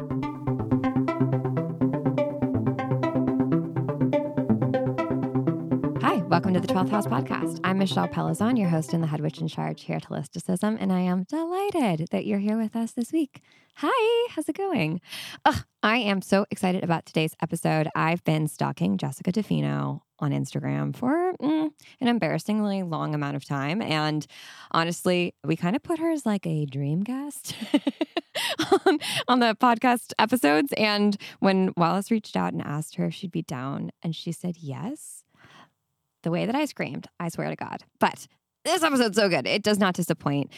Hi, 0.00 0.06
welcome 6.28 6.54
to 6.54 6.60
the 6.60 6.66
12th 6.66 6.88
House 6.88 7.06
Podcast. 7.06 7.60
I'm 7.64 7.76
Michelle 7.76 8.08
Pellizzon, 8.08 8.58
your 8.58 8.70
host 8.70 8.94
and 8.94 9.02
the 9.02 9.06
head 9.06 9.20
witch 9.20 9.42
in 9.42 9.48
charge 9.48 9.82
here 9.82 9.96
at 9.96 10.04
Holisticism, 10.04 10.78
and 10.80 10.90
I 10.90 11.00
am 11.00 11.24
delighted 11.24 12.08
that 12.12 12.24
you're 12.24 12.38
here 12.38 12.56
with 12.56 12.74
us 12.74 12.92
this 12.92 13.12
week. 13.12 13.42
Hi, 13.76 14.28
how's 14.30 14.48
it 14.48 14.56
going? 14.56 15.02
Ugh, 15.44 15.64
I 15.82 15.98
am 15.98 16.22
so 16.22 16.46
excited 16.50 16.82
about 16.82 17.04
today's 17.04 17.36
episode. 17.42 17.90
I've 17.94 18.24
been 18.24 18.48
stalking 18.48 18.96
Jessica 18.96 19.32
DeFino 19.32 20.00
on 20.20 20.32
Instagram 20.32 20.94
for 20.94 21.32
mm, 21.40 21.70
an 22.00 22.08
embarrassingly 22.08 22.82
long 22.82 23.14
amount 23.14 23.36
of 23.36 23.44
time. 23.44 23.82
And 23.82 24.26
honestly, 24.70 25.34
we 25.44 25.56
kind 25.56 25.74
of 25.74 25.82
put 25.82 25.98
her 25.98 26.10
as 26.10 26.26
like 26.26 26.46
a 26.46 26.66
dream 26.66 27.02
guest 27.02 27.54
on, 28.86 28.98
on 29.28 29.40
the 29.40 29.56
podcast 29.60 30.12
episodes. 30.18 30.72
And 30.76 31.16
when 31.40 31.72
Wallace 31.76 32.10
reached 32.10 32.36
out 32.36 32.52
and 32.52 32.62
asked 32.62 32.96
her 32.96 33.06
if 33.06 33.14
she'd 33.14 33.32
be 33.32 33.42
down, 33.42 33.90
and 34.02 34.14
she 34.14 34.32
said 34.32 34.56
yes, 34.58 35.24
the 36.22 36.30
way 36.30 36.46
that 36.46 36.54
I 36.54 36.64
screamed, 36.66 37.08
I 37.18 37.28
swear 37.28 37.48
to 37.48 37.56
God. 37.56 37.84
But 37.98 38.26
this 38.64 38.82
episode's 38.82 39.16
so 39.16 39.28
good. 39.28 39.46
It 39.46 39.62
does 39.62 39.78
not 39.78 39.94
disappoint. 39.94 40.52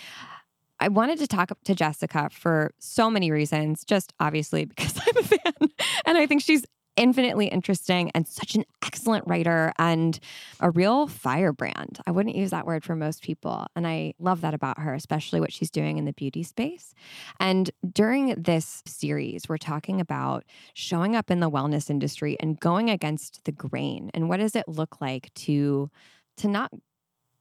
I 0.80 0.88
wanted 0.88 1.20
to 1.20 1.28
talk 1.28 1.52
to 1.64 1.74
Jessica 1.76 2.28
for 2.32 2.72
so 2.80 3.08
many 3.08 3.30
reasons, 3.30 3.84
just 3.84 4.12
obviously 4.18 4.64
because 4.76 4.98
I'm 4.98 5.16
a 5.16 5.22
fan. 5.22 5.70
And 6.04 6.18
I 6.18 6.26
think 6.26 6.42
she's 6.42 6.64
infinitely 6.96 7.46
interesting 7.46 8.10
and 8.14 8.26
such 8.26 8.54
an 8.54 8.64
excellent 8.84 9.26
writer 9.26 9.72
and 9.78 10.18
a 10.60 10.70
real 10.70 11.06
firebrand. 11.06 11.98
I 12.06 12.10
wouldn't 12.10 12.36
use 12.36 12.50
that 12.50 12.66
word 12.66 12.84
for 12.84 12.94
most 12.94 13.22
people. 13.22 13.66
And 13.74 13.86
I 13.86 14.14
love 14.18 14.42
that 14.42 14.54
about 14.54 14.78
her, 14.78 14.94
especially 14.94 15.40
what 15.40 15.52
she's 15.52 15.70
doing 15.70 15.98
in 15.98 16.04
the 16.04 16.12
beauty 16.12 16.42
space. 16.42 16.94
And 17.40 17.70
during 17.90 18.34
this 18.40 18.82
series, 18.86 19.48
we're 19.48 19.58
talking 19.58 20.00
about 20.00 20.44
showing 20.74 21.16
up 21.16 21.30
in 21.30 21.40
the 21.40 21.50
wellness 21.50 21.88
industry 21.88 22.36
and 22.40 22.60
going 22.60 22.90
against 22.90 23.44
the 23.44 23.52
grain. 23.52 24.10
And 24.12 24.28
what 24.28 24.38
does 24.38 24.54
it 24.56 24.68
look 24.68 25.00
like 25.00 25.32
to 25.34 25.90
to 26.38 26.48
not 26.48 26.72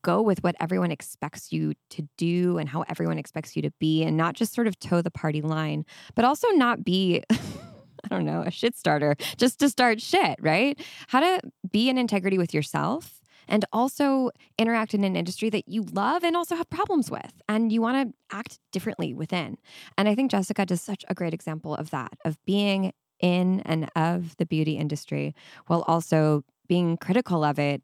go 0.03 0.21
with 0.21 0.43
what 0.43 0.55
everyone 0.59 0.91
expects 0.91 1.52
you 1.52 1.73
to 1.89 2.08
do 2.17 2.58
and 2.58 2.67
how 2.69 2.83
everyone 2.89 3.19
expects 3.19 3.55
you 3.55 3.61
to 3.61 3.71
be 3.80 4.03
and 4.03 4.17
not 4.17 4.36
just 4.36 4.53
sort 4.53 4.67
of 4.67 4.80
toe 4.80 5.02
the 5.02 5.11
party 5.11 5.41
line, 5.41 5.86
but 6.15 6.25
also 6.25 6.47
not 6.49 6.83
be 6.83 7.23
I 8.11 8.16
don't 8.16 8.25
know, 8.25 8.44
a 8.45 8.52
shit 8.52 8.75
starter 8.75 9.16
just 9.38 9.59
to 9.59 9.69
start 9.69 10.02
shit, 10.02 10.38
right? 10.39 10.80
How 11.07 11.19
to 11.19 11.41
be 11.71 11.89
in 11.89 11.97
integrity 11.97 12.38
with 12.38 12.53
yourself 12.53 13.21
and 13.47 13.66
also 13.73 14.31
interact 14.58 14.93
in 14.93 15.03
an 15.03 15.16
industry 15.16 15.49
that 15.49 15.67
you 15.67 15.83
love 15.83 16.23
and 16.23 16.35
also 16.35 16.55
have 16.55 16.69
problems 16.69 17.11
with 17.11 17.41
and 17.49 17.71
you 17.71 17.81
want 17.81 18.09
to 18.09 18.35
act 18.35 18.59
differently 18.71 19.13
within. 19.13 19.58
And 19.97 20.08
I 20.08 20.16
think 20.16 20.31
Jessica 20.31 20.66
does 20.66 20.81
such 20.81 21.03
a 21.09 21.13
great 21.13 21.33
example 21.33 21.75
of 21.75 21.89
that, 21.89 22.13
of 22.23 22.38
being 22.45 22.93
in 23.19 23.59
and 23.61 23.89
of 23.95 24.36
the 24.38 24.45
beauty 24.45 24.77
industry 24.77 25.36
while 25.67 25.83
also 25.88 26.43
being 26.67 26.97
critical 26.97 27.43
of 27.43 27.59
it 27.59 27.81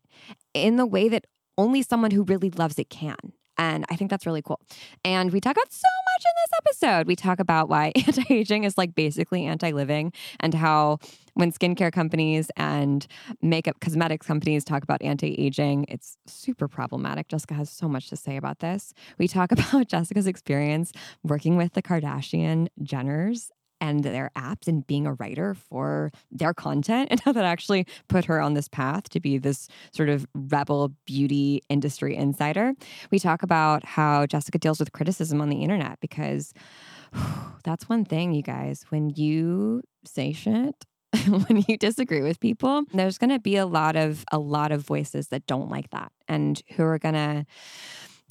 in 0.53 0.77
the 0.77 0.85
way 0.85 1.09
that 1.09 1.27
only 1.57 1.81
someone 1.81 2.11
who 2.11 2.23
really 2.23 2.49
loves 2.49 2.79
it 2.79 2.89
can. 2.89 3.17
And 3.57 3.85
I 3.89 3.95
think 3.95 4.09
that's 4.09 4.25
really 4.25 4.41
cool. 4.41 4.59
And 5.03 5.31
we 5.31 5.39
talk 5.39 5.53
about 5.53 5.71
so 5.71 5.87
much 6.13 6.23
in 6.25 6.31
this 6.35 6.59
episode. 6.65 7.07
We 7.07 7.15
talk 7.15 7.39
about 7.39 7.69
why 7.69 7.91
anti 8.07 8.25
aging 8.33 8.63
is 8.63 8.77
like 8.77 8.95
basically 8.95 9.45
anti 9.45 9.71
living 9.71 10.13
and 10.39 10.53
how 10.53 10.99
when 11.33 11.51
skincare 11.51 11.91
companies 11.91 12.49
and 12.57 13.05
makeup 13.41 13.79
cosmetics 13.79 14.25
companies 14.25 14.63
talk 14.63 14.83
about 14.83 15.01
anti 15.01 15.33
aging, 15.35 15.85
it's 15.87 16.17
super 16.25 16.67
problematic. 16.67 17.27
Jessica 17.27 17.53
has 17.53 17.69
so 17.69 17.87
much 17.87 18.09
to 18.09 18.15
say 18.15 18.37
about 18.37 18.59
this. 18.59 18.93
We 19.17 19.27
talk 19.27 19.51
about 19.53 19.87
Jessica's 19.87 20.27
experience 20.27 20.91
working 21.23 21.57
with 21.57 21.73
the 21.73 21.81
Kardashian 21.81 22.67
Jenners 22.81 23.49
and 23.79 24.03
their 24.03 24.31
apps 24.35 24.67
and 24.67 24.85
being 24.87 25.05
a 25.05 25.13
writer 25.13 25.53
for 25.53 26.11
their 26.31 26.53
content. 26.53 27.09
And 27.17 27.21
how 27.21 27.31
that 27.31 27.45
actually 27.45 27.87
put 28.09 28.25
her 28.25 28.39
on 28.39 28.53
this 28.53 28.67
path 28.67 29.09
to 29.09 29.19
be 29.19 29.37
this 29.37 29.67
sort 29.91 30.09
of 30.09 30.27
rebel 30.35 30.91
beauty 31.05 31.61
industry 31.69 32.15
insider. 32.15 32.73
We 33.11 33.17
talk 33.17 33.43
about 33.43 33.85
how 33.85 34.25
Jessica 34.25 34.59
deals 34.59 34.79
with 34.79 34.91
criticism 34.91 35.41
on 35.41 35.49
the 35.49 35.63
internet 35.63 35.99
because 35.99 36.53
that's 37.63 37.89
one 37.89 38.05
thing, 38.05 38.33
you 38.33 38.43
guys, 38.43 38.85
when 38.89 39.09
you 39.11 39.81
say 40.05 40.31
shit 40.31 40.85
when 41.27 41.63
you 41.67 41.77
disagree 41.77 42.21
with 42.21 42.39
people 42.39 42.83
there's 42.93 43.17
going 43.17 43.29
to 43.29 43.39
be 43.39 43.55
a 43.55 43.65
lot 43.65 43.95
of 43.95 44.25
a 44.31 44.37
lot 44.37 44.71
of 44.71 44.81
voices 44.81 45.29
that 45.29 45.45
don't 45.47 45.69
like 45.69 45.89
that 45.91 46.11
and 46.27 46.61
who 46.75 46.83
are 46.83 46.99
going 46.99 47.13
to 47.13 47.45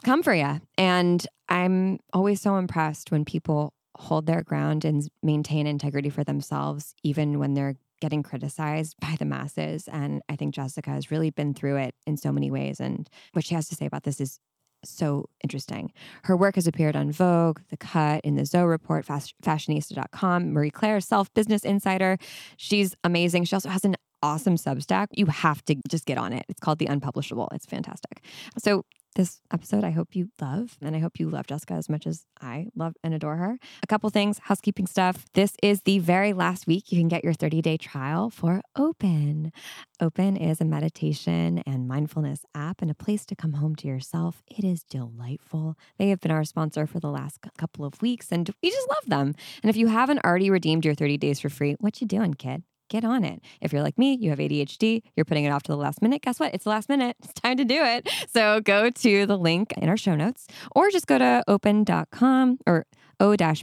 come 0.05 0.23
for 0.23 0.35
you 0.35 0.61
and 0.77 1.27
i'm 1.49 1.99
always 2.13 2.41
so 2.41 2.57
impressed 2.57 3.11
when 3.11 3.25
people 3.25 3.73
hold 3.99 4.27
their 4.27 4.43
ground 4.43 4.85
and 4.85 5.09
maintain 5.23 5.67
integrity 5.67 6.11
for 6.11 6.25
themselves, 6.25 6.95
even 7.03 7.39
when 7.39 7.55
they're 7.55 7.77
getting 8.01 8.23
criticized 8.23 8.97
by 9.01 9.17
the 9.19 9.25
masses. 9.25 9.89
And 9.89 10.23
I 10.29 10.37
think 10.37 10.55
Jessica 10.55 10.91
has 10.91 11.11
really 11.11 11.31
been 11.31 11.55
through 11.55 11.77
it 11.77 11.95
in 12.07 12.17
so 12.17 12.33
many 12.33 12.51
ways. 12.51 12.81
And 12.81 13.09
what 13.33 13.45
she 13.45 13.55
has 13.55 13.69
to 13.69 13.75
say 13.75 13.87
about 13.87 14.05
this 14.05 14.21
is 14.21 14.39
so 14.85 15.29
interesting. 15.43 15.93
Her 16.25 16.37
work 16.37 16.55
has 16.55 16.67
appeared 16.67 16.97
on 16.97 17.11
Vogue, 17.11 17.61
The 17.71 17.77
Cut, 17.77 18.25
in 18.25 18.37
the 18.37 18.47
Zoe 18.47 18.63
Report, 18.63 19.05
Fashionista.com, 19.07 20.53
Marie 20.53 20.71
Claire, 20.71 21.01
Self 21.01 21.33
Business 21.35 21.65
Insider. 21.65 22.19
She's 22.57 22.95
amazing. 23.03 23.45
She 23.45 23.57
also 23.57 23.69
has 23.69 23.85
an 23.85 23.97
awesome 24.23 24.57
Substack. 24.57 25.09
You 25.13 25.27
have 25.27 25.65
to 25.65 25.77
just 25.89 26.07
get 26.07 26.19
on 26.19 26.33
it. 26.33 26.45
It's 26.49 26.61
called 26.61 26.79
The 26.79 26.87
Unpublishable. 26.87 27.49
It's 27.53 27.67
fantastic. 27.67 28.23
So 28.59 28.85
this 29.17 29.41
episode. 29.53 29.83
I 29.83 29.91
hope 29.91 30.15
you 30.15 30.29
love, 30.41 30.77
and 30.81 30.95
I 30.95 31.01
hope 31.01 31.19
you 31.19 31.29
love 31.29 31.47
Jessica 31.47 31.75
as 31.75 31.89
much 31.89 32.07
as 32.07 32.25
I 32.41 32.69
love 32.77 32.95
and 33.03 33.13
adore 33.13 33.37
her. 33.37 33.59
A 33.83 33.87
couple 33.87 34.09
things, 34.11 34.39
housekeeping 34.45 34.87
stuff. 34.87 35.25
This 35.35 35.57
is 35.63 35.83
the 35.83 35.99
very 35.99 36.33
last 36.33 36.67
week 36.67 36.93
you 36.93 36.99
can 36.99 37.09
get 37.09 37.25
your 37.25 37.35
30 37.35 37.61
day 37.63 37.77
trial 37.77 38.31
for 38.31 38.63
Open. 38.77 39.53
Open 40.01 40.37
is 40.37 40.61
a 40.61 40.65
meditation 40.65 41.63
and 41.67 41.89
mindfulness 41.89 42.45
app 42.55 42.81
and 42.81 42.91
a 42.91 42.95
place 42.95 43.27
to 43.27 43.35
come 43.35 43.55
home 43.55 43.75
to 43.77 43.89
yourself. 43.89 44.43
It 44.47 44.65
is 44.65 44.83
delightful. 44.85 45.77
They 45.99 46.11
have 46.11 46.21
been 46.21 46.31
our 46.31 46.45
sponsor 46.45 46.87
for 46.87 47.01
the 47.01 47.11
last 47.11 47.39
couple 47.59 47.85
of 47.85 48.01
weeks, 48.01 48.29
and 48.31 48.49
we 48.63 48.71
just 48.71 48.89
love 48.89 49.07
them. 49.07 49.35
And 49.63 49.71
if 49.71 49.77
you 49.77 49.89
haven't 49.89 50.25
already 50.25 50.51
redeemed 50.51 50.85
your 50.85 50.95
30 50.95 51.19
days 51.19 51.41
for 51.41 51.49
free, 51.49 51.75
what 51.81 52.01
you 52.01 52.07
doing, 52.07 52.35
kid? 52.35 52.63
Get 52.89 53.05
on 53.05 53.25
it. 53.25 53.41
If 53.61 53.73
you're 53.73 53.83
like 53.83 53.99
me, 53.99 54.17
you 54.21 54.31
have 54.31 54.39
ADHD, 54.39 55.03
you're 55.17 55.25
putting 55.25 55.45
it 55.45 55.51
off 55.51 55.63
to 55.65 55.73
the 55.73 55.77
last 55.77 56.03
minute, 56.03 56.23
guess 56.23 56.41
what? 56.41 56.55
It's 56.55 56.65
the 56.65 56.71
last 56.71 56.89
minute. 56.89 57.17
It's 57.27 57.33
time 57.41 57.57
to 57.57 57.65
do 57.65 57.83
it. 57.83 58.09
So 58.33 58.61
go 58.61 58.89
to 58.89 59.27
the 59.27 59.37
link 59.37 59.73
in 59.77 59.89
our 59.89 59.97
show 59.97 60.15
notes 60.15 60.47
or 60.77 60.91
just 60.91 61.09
go 61.09 61.19
to 61.19 61.43
open.com 61.49 62.59
or 62.67 62.87
o-p-e-n.com 63.19 63.57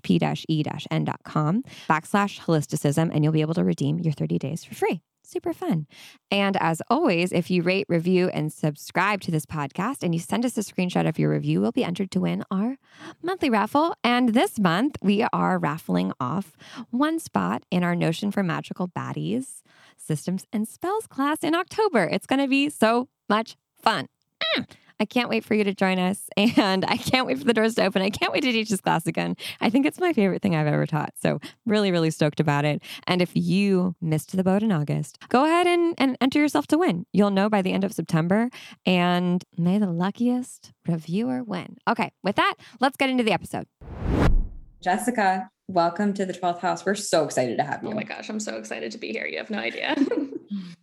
backslash 1.90 2.40
holisticism 2.42 3.10
and 3.14 3.24
you'll 3.24 3.34
be 3.34 3.42
able 3.42 3.54
to 3.54 3.64
redeem 3.64 4.00
your 4.00 4.14
30 4.14 4.38
days 4.38 4.64
for 4.66 4.76
free 4.76 5.02
super 5.24 5.54
fun. 5.54 5.88
And 6.30 6.58
as 6.60 6.82
always, 6.90 7.32
if 7.32 7.50
you 7.50 7.64
rate, 7.64 7.86
review, 7.90 8.30
and 8.30 8.52
subscribe 8.52 9.22
to 9.22 9.32
this 9.32 9.46
podcast 9.46 10.04
and 10.04 10.14
you 10.14 10.20
send 10.20 10.46
us 10.46 10.58
a 10.58 10.62
screenshot 10.62 11.08
of 11.08 11.18
your 11.18 11.30
review, 11.30 11.62
we'll 11.62 11.72
be 11.72 11.84
entered 11.84 12.12
to 12.12 12.20
win 12.20 12.44
our 12.52 12.78
monthly 13.22 13.50
raffle. 13.50 13.96
And 14.04 14.30
this 14.30 14.60
month, 14.60 14.98
we 15.02 15.26
are 15.34 15.58
raffling 15.58 16.14
off 16.20 16.56
one 16.90 17.20
spot 17.20 17.64
in 17.72 17.84
our 17.84 17.96
Notion 17.96 18.32
for 18.32 18.44
Magical 18.44 18.88
Baddies 18.88 19.62
Systems 19.98 20.46
and 20.52 20.68
Spells 20.68 21.08
class 21.08 21.40
in 21.44 21.56
October. 21.56 22.04
It's 22.04 22.28
going 22.28 22.42
to 22.42 22.48
be 22.48 22.70
so 22.70 23.08
much 23.30 23.56
fun. 23.76 24.08
Mm. 24.58 24.66
I 25.00 25.06
can't 25.06 25.30
wait 25.30 25.44
for 25.44 25.54
you 25.54 25.64
to 25.66 25.74
join 25.74 26.00
us. 26.00 26.30
And 26.56 26.86
I 26.86 26.98
can't 26.98 27.26
wait 27.26 27.40
for 27.40 27.44
the 27.46 27.54
doors 27.54 27.76
to 27.76 27.86
open. 27.86 28.02
I 28.02 28.10
can't 28.10 28.32
wait 28.32 28.42
to 28.44 28.52
teach 28.52 28.70
this 28.70 28.82
class 28.82 29.08
again. 29.08 29.36
I 29.60 29.70
think 29.70 29.86
it's 29.86 30.00
my 30.00 30.14
favorite 30.14 30.42
thing 30.42 30.56
I've 30.56 30.68
ever 30.68 30.86
taught. 30.86 31.14
So, 31.22 31.40
really, 31.66 31.92
really 31.92 32.12
stoked 32.12 32.40
about 32.40 32.64
it. 32.64 32.82
And 33.08 33.22
if 33.22 33.32
you 33.34 33.96
missed 34.02 34.36
the 34.36 34.44
boat 34.44 34.62
in 34.64 34.72
August, 34.72 35.20
go 35.30 35.46
ahead 35.46 35.68
and, 35.68 35.96
and 35.98 36.18
enter 36.22 36.40
yourself 36.40 36.68
to 36.68 36.78
win. 36.78 37.06
You'll 37.12 37.32
know 37.32 37.50
by 37.50 37.62
the 37.62 37.72
end 37.72 37.84
of 37.84 37.94
September. 37.94 38.50
And 38.86 39.44
may 39.58 39.78
the 39.78 39.92
luckiest 39.92 40.72
reviewer 40.88 41.44
win. 41.44 41.78
Okay, 41.88 42.12
with 42.24 42.36
that, 42.36 42.56
let's 42.80 42.98
get 42.98 43.10
into 43.10 43.24
the 43.24 43.34
episode. 43.34 43.68
Jessica, 44.82 45.50
welcome 45.68 46.14
to 46.14 46.26
the 46.26 46.34
12th 46.34 46.60
house. 46.60 46.86
We're 46.86 46.96
so 46.96 47.24
excited 47.24 47.58
to 47.58 47.64
have 47.64 47.84
you. 47.84 47.90
Oh 47.90 47.94
my 47.94 48.04
gosh, 48.04 48.30
I'm 48.30 48.40
so 48.40 48.58
excited 48.58 48.92
to 48.92 48.98
be 48.98 49.12
here. 49.12 49.26
You 49.26 49.38
have 49.38 49.50
no 49.50 49.60
idea. 49.60 49.96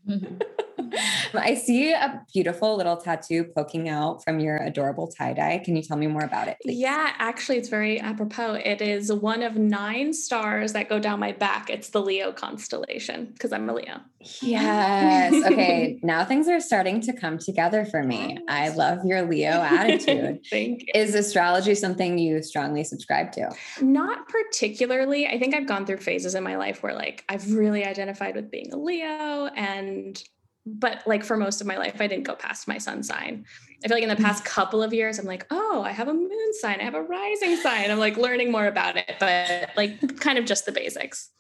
I 1.35 1.55
see 1.55 1.93
a 1.93 2.25
beautiful 2.33 2.77
little 2.77 2.97
tattoo 2.97 3.45
poking 3.45 3.89
out 3.89 4.23
from 4.25 4.41
your 4.41 4.57
adorable 4.57 5.09
tie 5.09 5.33
dye. 5.33 5.61
Can 5.65 5.77
you 5.77 5.83
tell 5.83 5.97
me 5.97 6.07
more 6.07 6.23
about 6.23 6.49
it? 6.49 6.57
Please? 6.63 6.79
Yeah, 6.79 7.13
actually, 7.19 7.59
it's 7.59 7.69
very 7.69 8.01
apropos. 8.01 8.55
It 8.55 8.81
is 8.81 9.13
one 9.13 9.43
of 9.43 9.57
nine 9.57 10.13
stars 10.13 10.73
that 10.73 10.89
go 10.89 10.99
down 10.99 11.21
my 11.21 11.33
back. 11.33 11.71
It's 11.71 11.91
the 11.91 12.01
Leo 12.01 12.33
constellation 12.33 13.27
because 13.27 13.53
I'm 13.53 13.69
a 13.69 13.75
Leo. 13.75 14.01
Yes. 14.43 15.33
Okay. 15.47 15.99
now 16.03 16.25
things 16.25 16.49
are 16.49 16.61
starting 16.61 17.01
to 17.03 17.13
come 17.13 17.39
together 17.39 17.85
for 17.85 18.03
me. 18.03 18.39
I 18.49 18.69
love 18.69 19.05
your 19.05 19.23
Leo 19.23 19.51
attitude. 19.51 20.41
Thank 20.51 20.83
you. 20.83 20.87
Is 20.95 21.15
astrology 21.15 21.75
something 21.75 22.19
you 22.19 22.43
strongly 22.43 22.85
subscribe 22.85 23.33
to? 23.33 23.51
Not 23.81 24.29
particularly. 24.29 25.27
I 25.27 25.39
think 25.39 25.55
I've 25.55 25.67
gone 25.67 25.87
through 25.87 25.99
phases 25.99 26.35
in 26.35 26.45
my 26.45 26.57
life 26.57 26.83
where 26.83 26.95
like 26.95 27.25
I've 27.29 27.53
really 27.53 27.85
identified 27.85 28.35
with 28.35 28.51
being 28.51 28.73
a 28.73 28.77
Leo 28.77 29.47
and 29.47 30.23
but 30.67 31.07
like 31.07 31.25
for 31.25 31.37
most 31.37 31.61
of 31.61 31.67
my 31.67 31.77
life, 31.77 32.01
I 32.01 32.07
didn't 32.07 32.25
go 32.25 32.35
past 32.35 32.69
my 32.69 32.79
sun 32.79 33.03
sign. 33.03 33.45
I 33.85 33.89
feel 33.89 33.97
like 33.97 34.03
in 34.03 34.09
the 34.09 34.17
past 34.17 34.45
couple 34.45 34.83
of 34.83 34.93
years, 34.93 35.19
I'm 35.19 35.27
like, 35.27 35.47
oh, 35.51 35.83
I 35.85 35.93
have 35.93 36.09
a 36.09 36.15
moon 36.15 36.53
sign, 36.61 36.81
I 36.81 36.85
have 36.85 36.95
a 36.95 37.03
rising 37.03 37.57
sign. 37.57 37.91
I'm 37.91 37.99
like 37.99 38.17
learning 38.17 38.53
more 38.53 38.67
about 38.67 38.97
it, 38.97 39.17
but 39.19 39.71
like 39.77 40.21
kind 40.21 40.39
of 40.39 40.45
just 40.45 40.67
the 40.67 40.73
basics. 40.73 41.31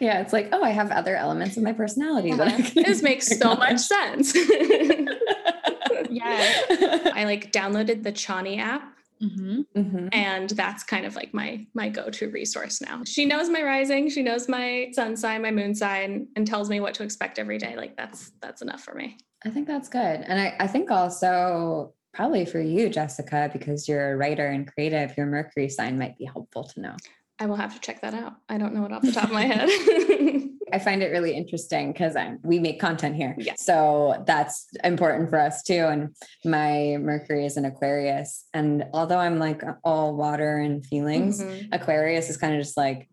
Yeah, 0.00 0.20
it's 0.20 0.32
like, 0.32 0.48
oh, 0.52 0.62
I 0.62 0.70
have 0.70 0.90
other 0.90 1.14
elements 1.14 1.56
of 1.56 1.62
my 1.62 1.72
personality. 1.72 2.32
Uh-huh. 2.32 2.70
This 2.74 3.02
makes 3.02 3.26
so 3.38 3.54
much 3.54 3.78
sense. 3.78 4.34
yeah. 6.10 6.62
I 7.14 7.22
like 7.24 7.52
downloaded 7.52 8.02
the 8.02 8.12
Chani 8.12 8.58
app 8.58 8.96
Mm-hmm. 9.22 9.60
Mm-hmm. 9.76 10.08
And 10.12 10.50
that's 10.50 10.82
kind 10.82 11.04
of 11.04 11.14
like 11.14 11.34
my 11.34 11.66
my 11.74 11.88
go-to 11.88 12.30
resource 12.30 12.80
now. 12.80 13.02
She 13.04 13.26
knows 13.26 13.48
my 13.48 13.62
rising, 13.62 14.08
she 14.08 14.22
knows 14.22 14.48
my 14.48 14.90
sun 14.92 15.16
sign, 15.16 15.42
my 15.42 15.50
moon 15.50 15.74
sign, 15.74 16.28
and 16.36 16.46
tells 16.46 16.70
me 16.70 16.80
what 16.80 16.94
to 16.94 17.02
expect 17.02 17.38
every 17.38 17.58
day. 17.58 17.76
Like 17.76 17.96
that's 17.96 18.32
that's 18.40 18.62
enough 18.62 18.82
for 18.82 18.94
me. 18.94 19.18
I 19.44 19.50
think 19.50 19.66
that's 19.66 19.88
good. 19.88 20.24
And 20.26 20.40
I, 20.40 20.56
I 20.60 20.66
think 20.66 20.90
also 20.90 21.94
probably 22.12 22.44
for 22.44 22.60
you, 22.60 22.88
Jessica, 22.88 23.50
because 23.52 23.88
you're 23.88 24.12
a 24.12 24.16
writer 24.16 24.48
and 24.48 24.70
creative, 24.70 25.16
your 25.16 25.26
Mercury 25.26 25.68
sign 25.68 25.98
might 25.98 26.18
be 26.18 26.24
helpful 26.24 26.64
to 26.64 26.80
know. 26.80 26.96
I 27.40 27.46
will 27.46 27.56
have 27.56 27.72
to 27.72 27.80
check 27.80 28.02
that 28.02 28.12
out. 28.12 28.34
I 28.50 28.58
don't 28.58 28.74
know 28.74 28.84
it 28.84 28.92
off 28.92 29.00
the 29.00 29.12
top 29.12 29.24
of 29.24 29.32
my 29.32 29.42
head. 29.46 29.68
I 30.72 30.78
find 30.78 31.02
it 31.02 31.06
really 31.06 31.34
interesting 31.34 31.90
because 31.90 32.14
we 32.42 32.58
make 32.58 32.78
content 32.78 33.16
here. 33.16 33.34
Yeah. 33.38 33.54
So 33.56 34.22
that's 34.26 34.68
important 34.84 35.30
for 35.30 35.40
us 35.40 35.62
too. 35.62 35.86
And 35.86 36.14
my 36.44 36.98
Mercury 37.00 37.46
is 37.46 37.56
an 37.56 37.64
Aquarius. 37.64 38.44
And 38.52 38.84
although 38.92 39.18
I'm 39.18 39.38
like 39.38 39.62
all 39.82 40.14
water 40.14 40.58
and 40.58 40.84
feelings, 40.84 41.42
mm-hmm. 41.42 41.72
Aquarius 41.72 42.28
is 42.28 42.36
kind 42.36 42.54
of 42.54 42.60
just 42.60 42.76
like, 42.76 43.08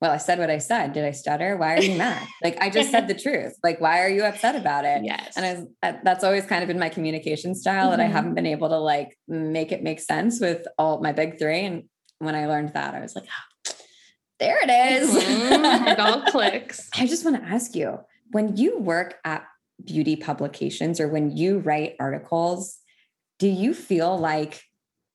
well, 0.00 0.12
I 0.12 0.16
said 0.16 0.38
what 0.38 0.48
I 0.48 0.58
said. 0.58 0.92
Did 0.92 1.04
I 1.04 1.10
stutter? 1.10 1.56
Why 1.56 1.74
are 1.74 1.82
you 1.82 1.98
mad? 1.98 2.26
like 2.42 2.56
I 2.62 2.70
just 2.70 2.90
said 2.90 3.06
the 3.06 3.14
truth. 3.14 3.54
Like 3.62 3.80
why 3.80 4.00
are 4.00 4.08
you 4.08 4.24
upset 4.24 4.56
about 4.56 4.86
it? 4.86 5.04
Yes. 5.04 5.36
And 5.36 5.68
I, 5.82 5.98
that's 6.04 6.24
always 6.24 6.46
kind 6.46 6.62
of 6.62 6.68
been 6.68 6.78
my 6.78 6.88
communication 6.88 7.54
style 7.54 7.90
mm-hmm. 7.90 7.98
that 7.98 8.00
I 8.00 8.06
haven't 8.06 8.34
been 8.34 8.46
able 8.46 8.70
to 8.70 8.78
like 8.78 9.18
make 9.26 9.72
it 9.72 9.82
make 9.82 10.00
sense 10.00 10.40
with 10.40 10.66
all 10.78 11.02
my 11.02 11.12
big 11.12 11.38
three. 11.38 11.64
And 11.64 11.84
when 12.18 12.34
I 12.34 12.46
learned 12.46 12.74
that, 12.74 12.94
I 12.94 13.00
was 13.00 13.14
like, 13.14 13.24
oh, 13.26 13.47
there 14.38 14.58
it 14.62 14.70
is. 14.70 15.10
Mm, 15.10 15.92
it 15.92 15.98
all 15.98 16.22
clicks. 16.22 16.88
I 16.94 17.06
just 17.06 17.24
want 17.24 17.42
to 17.42 17.48
ask 17.48 17.74
you 17.74 17.98
when 18.30 18.56
you 18.56 18.78
work 18.78 19.18
at 19.24 19.44
beauty 19.84 20.16
publications 20.16 21.00
or 21.00 21.08
when 21.08 21.36
you 21.36 21.58
write 21.58 21.96
articles, 22.00 22.78
do 23.38 23.48
you 23.48 23.74
feel 23.74 24.16
like 24.18 24.60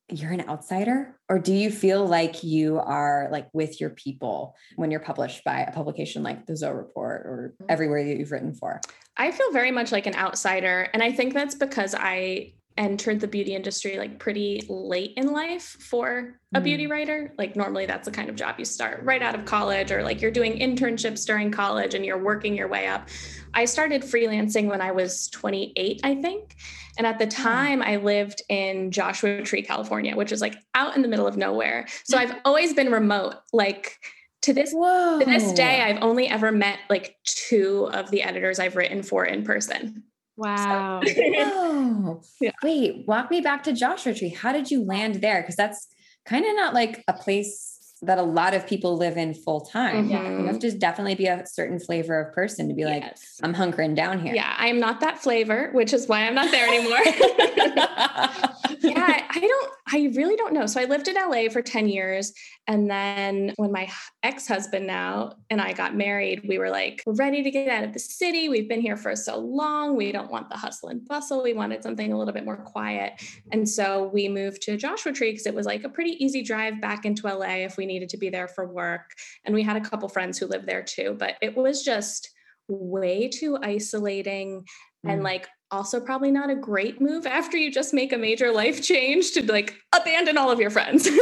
you're 0.09 0.31
an 0.31 0.47
outsider 0.47 1.17
or 1.29 1.39
do 1.39 1.53
you 1.53 1.71
feel 1.71 2.05
like 2.05 2.43
you 2.43 2.77
are 2.77 3.29
like 3.31 3.47
with 3.53 3.79
your 3.79 3.89
people 3.89 4.55
when 4.75 4.91
you're 4.91 4.99
published 4.99 5.43
by 5.43 5.61
a 5.61 5.71
publication 5.71 6.23
like 6.23 6.45
the 6.45 6.55
Zoe 6.55 6.73
Report 6.73 7.21
or 7.25 7.53
mm. 7.61 7.65
everywhere 7.69 8.03
that 8.03 8.17
you've 8.17 8.31
written 8.31 8.53
for? 8.53 8.81
I 9.15 9.31
feel 9.31 9.51
very 9.51 9.71
much 9.71 9.91
like 9.91 10.05
an 10.05 10.15
outsider. 10.15 10.89
And 10.93 11.01
I 11.01 11.11
think 11.11 11.33
that's 11.33 11.55
because 11.55 11.95
I 11.97 12.53
entered 12.77 13.19
the 13.19 13.27
beauty 13.27 13.55
industry 13.55 13.97
like 13.97 14.19
pretty 14.19 14.63
late 14.67 15.13
in 15.15 15.31
life 15.31 15.77
for 15.79 16.39
a 16.55 16.59
mm. 16.59 16.63
beauty 16.63 16.87
writer. 16.87 17.33
Like 17.37 17.55
normally 17.55 17.85
that's 17.85 18.05
the 18.05 18.11
kind 18.11 18.29
of 18.29 18.35
job 18.35 18.55
you 18.57 18.65
start 18.65 19.01
right 19.03 19.21
out 19.21 19.35
of 19.35 19.45
college 19.45 19.91
or 19.91 20.03
like 20.03 20.21
you're 20.21 20.31
doing 20.31 20.59
internships 20.59 21.25
during 21.25 21.51
college 21.51 21.93
and 21.93 22.05
you're 22.05 22.17
working 22.17 22.55
your 22.55 22.67
way 22.67 22.87
up. 22.87 23.09
I 23.53 23.65
started 23.65 24.01
freelancing 24.01 24.67
when 24.67 24.81
I 24.81 24.91
was 24.91 25.27
28, 25.29 26.01
I 26.03 26.15
think. 26.15 26.55
And 26.97 27.05
at 27.05 27.19
the 27.19 27.27
time 27.27 27.81
I 27.81 27.97
lived 27.97 28.41
in 28.49 28.91
Joshua 28.91 29.41
Tree, 29.43 29.61
California, 29.61 30.15
which 30.15 30.31
is 30.31 30.41
like 30.41 30.55
out 30.75 30.95
in 30.95 31.01
the 31.01 31.07
middle 31.07 31.27
of 31.27 31.37
nowhere. 31.37 31.87
So 32.03 32.17
I've 32.17 32.35
always 32.45 32.73
been 32.73 32.91
remote. 32.91 33.35
Like 33.51 33.99
to 34.43 34.53
this 34.53 34.73
Whoa. 34.73 35.19
to 35.19 35.25
this 35.25 35.53
day 35.53 35.81
I've 35.81 36.03
only 36.03 36.27
ever 36.27 36.51
met 36.51 36.79
like 36.89 37.15
two 37.23 37.89
of 37.93 38.11
the 38.11 38.23
editors 38.23 38.59
I've 38.59 38.75
written 38.75 39.01
for 39.01 39.25
in 39.25 39.43
person. 39.43 40.03
Wow. 40.35 41.01
So, 41.13 41.13
oh, 41.15 42.21
yeah. 42.41 42.51
Wait, 42.63 43.05
walk 43.07 43.29
me 43.29 43.41
back 43.41 43.63
to 43.63 43.73
Joshua 43.73 44.13
Tree. 44.13 44.29
How 44.29 44.51
did 44.51 44.71
you 44.71 44.83
land 44.83 45.15
there? 45.15 45.41
Because 45.41 45.55
that's 45.55 45.87
kind 46.25 46.45
of 46.45 46.55
not 46.55 46.73
like 46.73 47.03
a 47.07 47.13
place 47.13 47.73
that 48.03 48.17
a 48.17 48.23
lot 48.23 48.53
of 48.53 48.67
people 48.67 48.97
live 48.97 49.17
in 49.17 49.33
full 49.33 49.61
time. 49.61 50.09
Mm-hmm. 50.09 50.41
You 50.41 50.47
have 50.47 50.59
to 50.59 50.71
definitely 50.77 51.15
be 51.15 51.27
a 51.27 51.45
certain 51.45 51.79
flavor 51.79 52.19
of 52.19 52.33
person 52.33 52.67
to 52.67 52.73
be 52.73 52.85
like, 52.85 53.03
yes. 53.03 53.39
I'm 53.41 53.53
hunkering 53.53 53.95
down 53.95 54.19
here. 54.19 54.35
Yeah, 54.35 54.53
I'm 54.57 54.79
not 54.79 54.99
that 55.01 55.19
flavor, 55.19 55.69
which 55.73 55.93
is 55.93 56.07
why 56.07 56.27
I'm 56.27 56.35
not 56.35 56.51
there 56.51 56.67
anymore. 56.67 56.99
yeah, 58.83 59.25
I 59.29 59.39
don't, 59.39 59.71
I 59.91 60.11
really 60.15 60.35
don't 60.35 60.53
know. 60.53 60.65
So 60.65 60.81
I 60.81 60.85
lived 60.85 61.07
in 61.07 61.15
LA 61.15 61.49
for 61.49 61.61
10 61.61 61.87
years. 61.87 62.33
And 62.67 62.89
then 62.89 63.53
when 63.55 63.71
my 63.71 63.89
ex 64.23 64.47
husband 64.47 64.85
now 64.85 65.33
and 65.49 65.61
I 65.61 65.73
got 65.73 65.95
married, 65.95 66.45
we 66.47 66.57
were 66.57 66.69
like, 66.69 67.01
we're 67.05 67.13
ready 67.13 67.43
to 67.43 67.51
get 67.51 67.69
out 67.69 67.83
of 67.83 67.93
the 67.93 67.99
city. 67.99 68.49
We've 68.49 68.67
been 68.67 68.81
here 68.81 68.97
for 68.97 69.15
so 69.15 69.37
long. 69.37 69.95
We 69.95 70.11
don't 70.11 70.31
want 70.31 70.49
the 70.49 70.57
hustle 70.57 70.89
and 70.89 71.05
bustle. 71.07 71.43
We 71.43 71.53
wanted 71.53 71.83
something 71.83 72.11
a 72.11 72.17
little 72.17 72.33
bit 72.33 72.45
more 72.45 72.57
quiet. 72.57 73.21
And 73.51 73.67
so 73.67 74.09
we 74.13 74.27
moved 74.27 74.61
to 74.63 74.77
Joshua 74.77 75.13
Tree 75.13 75.31
because 75.31 75.47
it 75.47 75.55
was 75.55 75.65
like 75.65 75.83
a 75.83 75.89
pretty 75.89 76.23
easy 76.23 76.41
drive 76.41 76.81
back 76.81 77.05
into 77.05 77.27
LA 77.27 77.63
if 77.63 77.77
we 77.77 77.85
needed 77.85 78.09
to 78.09 78.17
be 78.17 78.29
there 78.29 78.47
for 78.47 78.67
work. 78.67 79.11
And 79.45 79.55
we 79.55 79.63
had 79.63 79.77
a 79.77 79.81
couple 79.81 80.09
friends 80.09 80.37
who 80.37 80.47
lived 80.47 80.67
there 80.67 80.83
too. 80.83 81.15
But 81.17 81.35
it 81.41 81.55
was 81.55 81.83
just 81.83 82.29
way 82.67 83.27
too 83.27 83.57
isolating 83.61 84.65
and 85.03 85.21
mm. 85.21 85.23
like 85.23 85.47
also 85.73 85.99
probably 85.99 86.31
not 86.31 86.49
a 86.49 86.55
great 86.55 87.01
move 87.01 87.25
after 87.25 87.57
you 87.57 87.71
just 87.71 87.93
make 87.93 88.13
a 88.13 88.17
major 88.17 88.51
life 88.51 88.81
change 88.81 89.31
to 89.31 89.51
like 89.51 89.75
abandon 89.93 90.37
all 90.37 90.51
of 90.51 90.59
your 90.59 90.69
friends. 90.69 91.09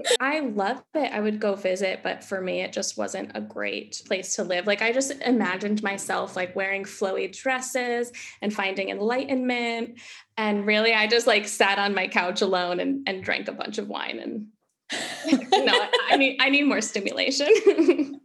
I 0.20 0.40
love 0.40 0.82
it. 0.94 1.12
I 1.12 1.20
would 1.20 1.40
go 1.40 1.54
visit, 1.54 2.00
but 2.02 2.22
for 2.22 2.40
me, 2.40 2.60
it 2.60 2.72
just 2.72 2.96
wasn't 2.96 3.32
a 3.34 3.40
great 3.40 4.02
place 4.06 4.36
to 4.36 4.44
live. 4.44 4.66
Like 4.66 4.82
I 4.82 4.92
just 4.92 5.12
imagined 5.22 5.82
myself 5.82 6.36
like 6.36 6.54
wearing 6.54 6.84
flowy 6.84 7.36
dresses 7.36 8.12
and 8.40 8.54
finding 8.54 8.90
enlightenment. 8.90 9.98
And 10.36 10.66
really, 10.66 10.94
I 10.94 11.06
just 11.06 11.26
like 11.26 11.48
sat 11.48 11.78
on 11.78 11.94
my 11.94 12.06
couch 12.08 12.42
alone 12.42 12.80
and, 12.80 13.08
and 13.08 13.22
drank 13.24 13.48
a 13.48 13.52
bunch 13.52 13.78
of 13.78 13.88
wine. 13.88 14.18
And 14.18 14.46
no, 15.52 15.88
I 16.10 16.16
need 16.16 16.38
I 16.40 16.48
need 16.48 16.64
more 16.64 16.80
stimulation. 16.80 18.20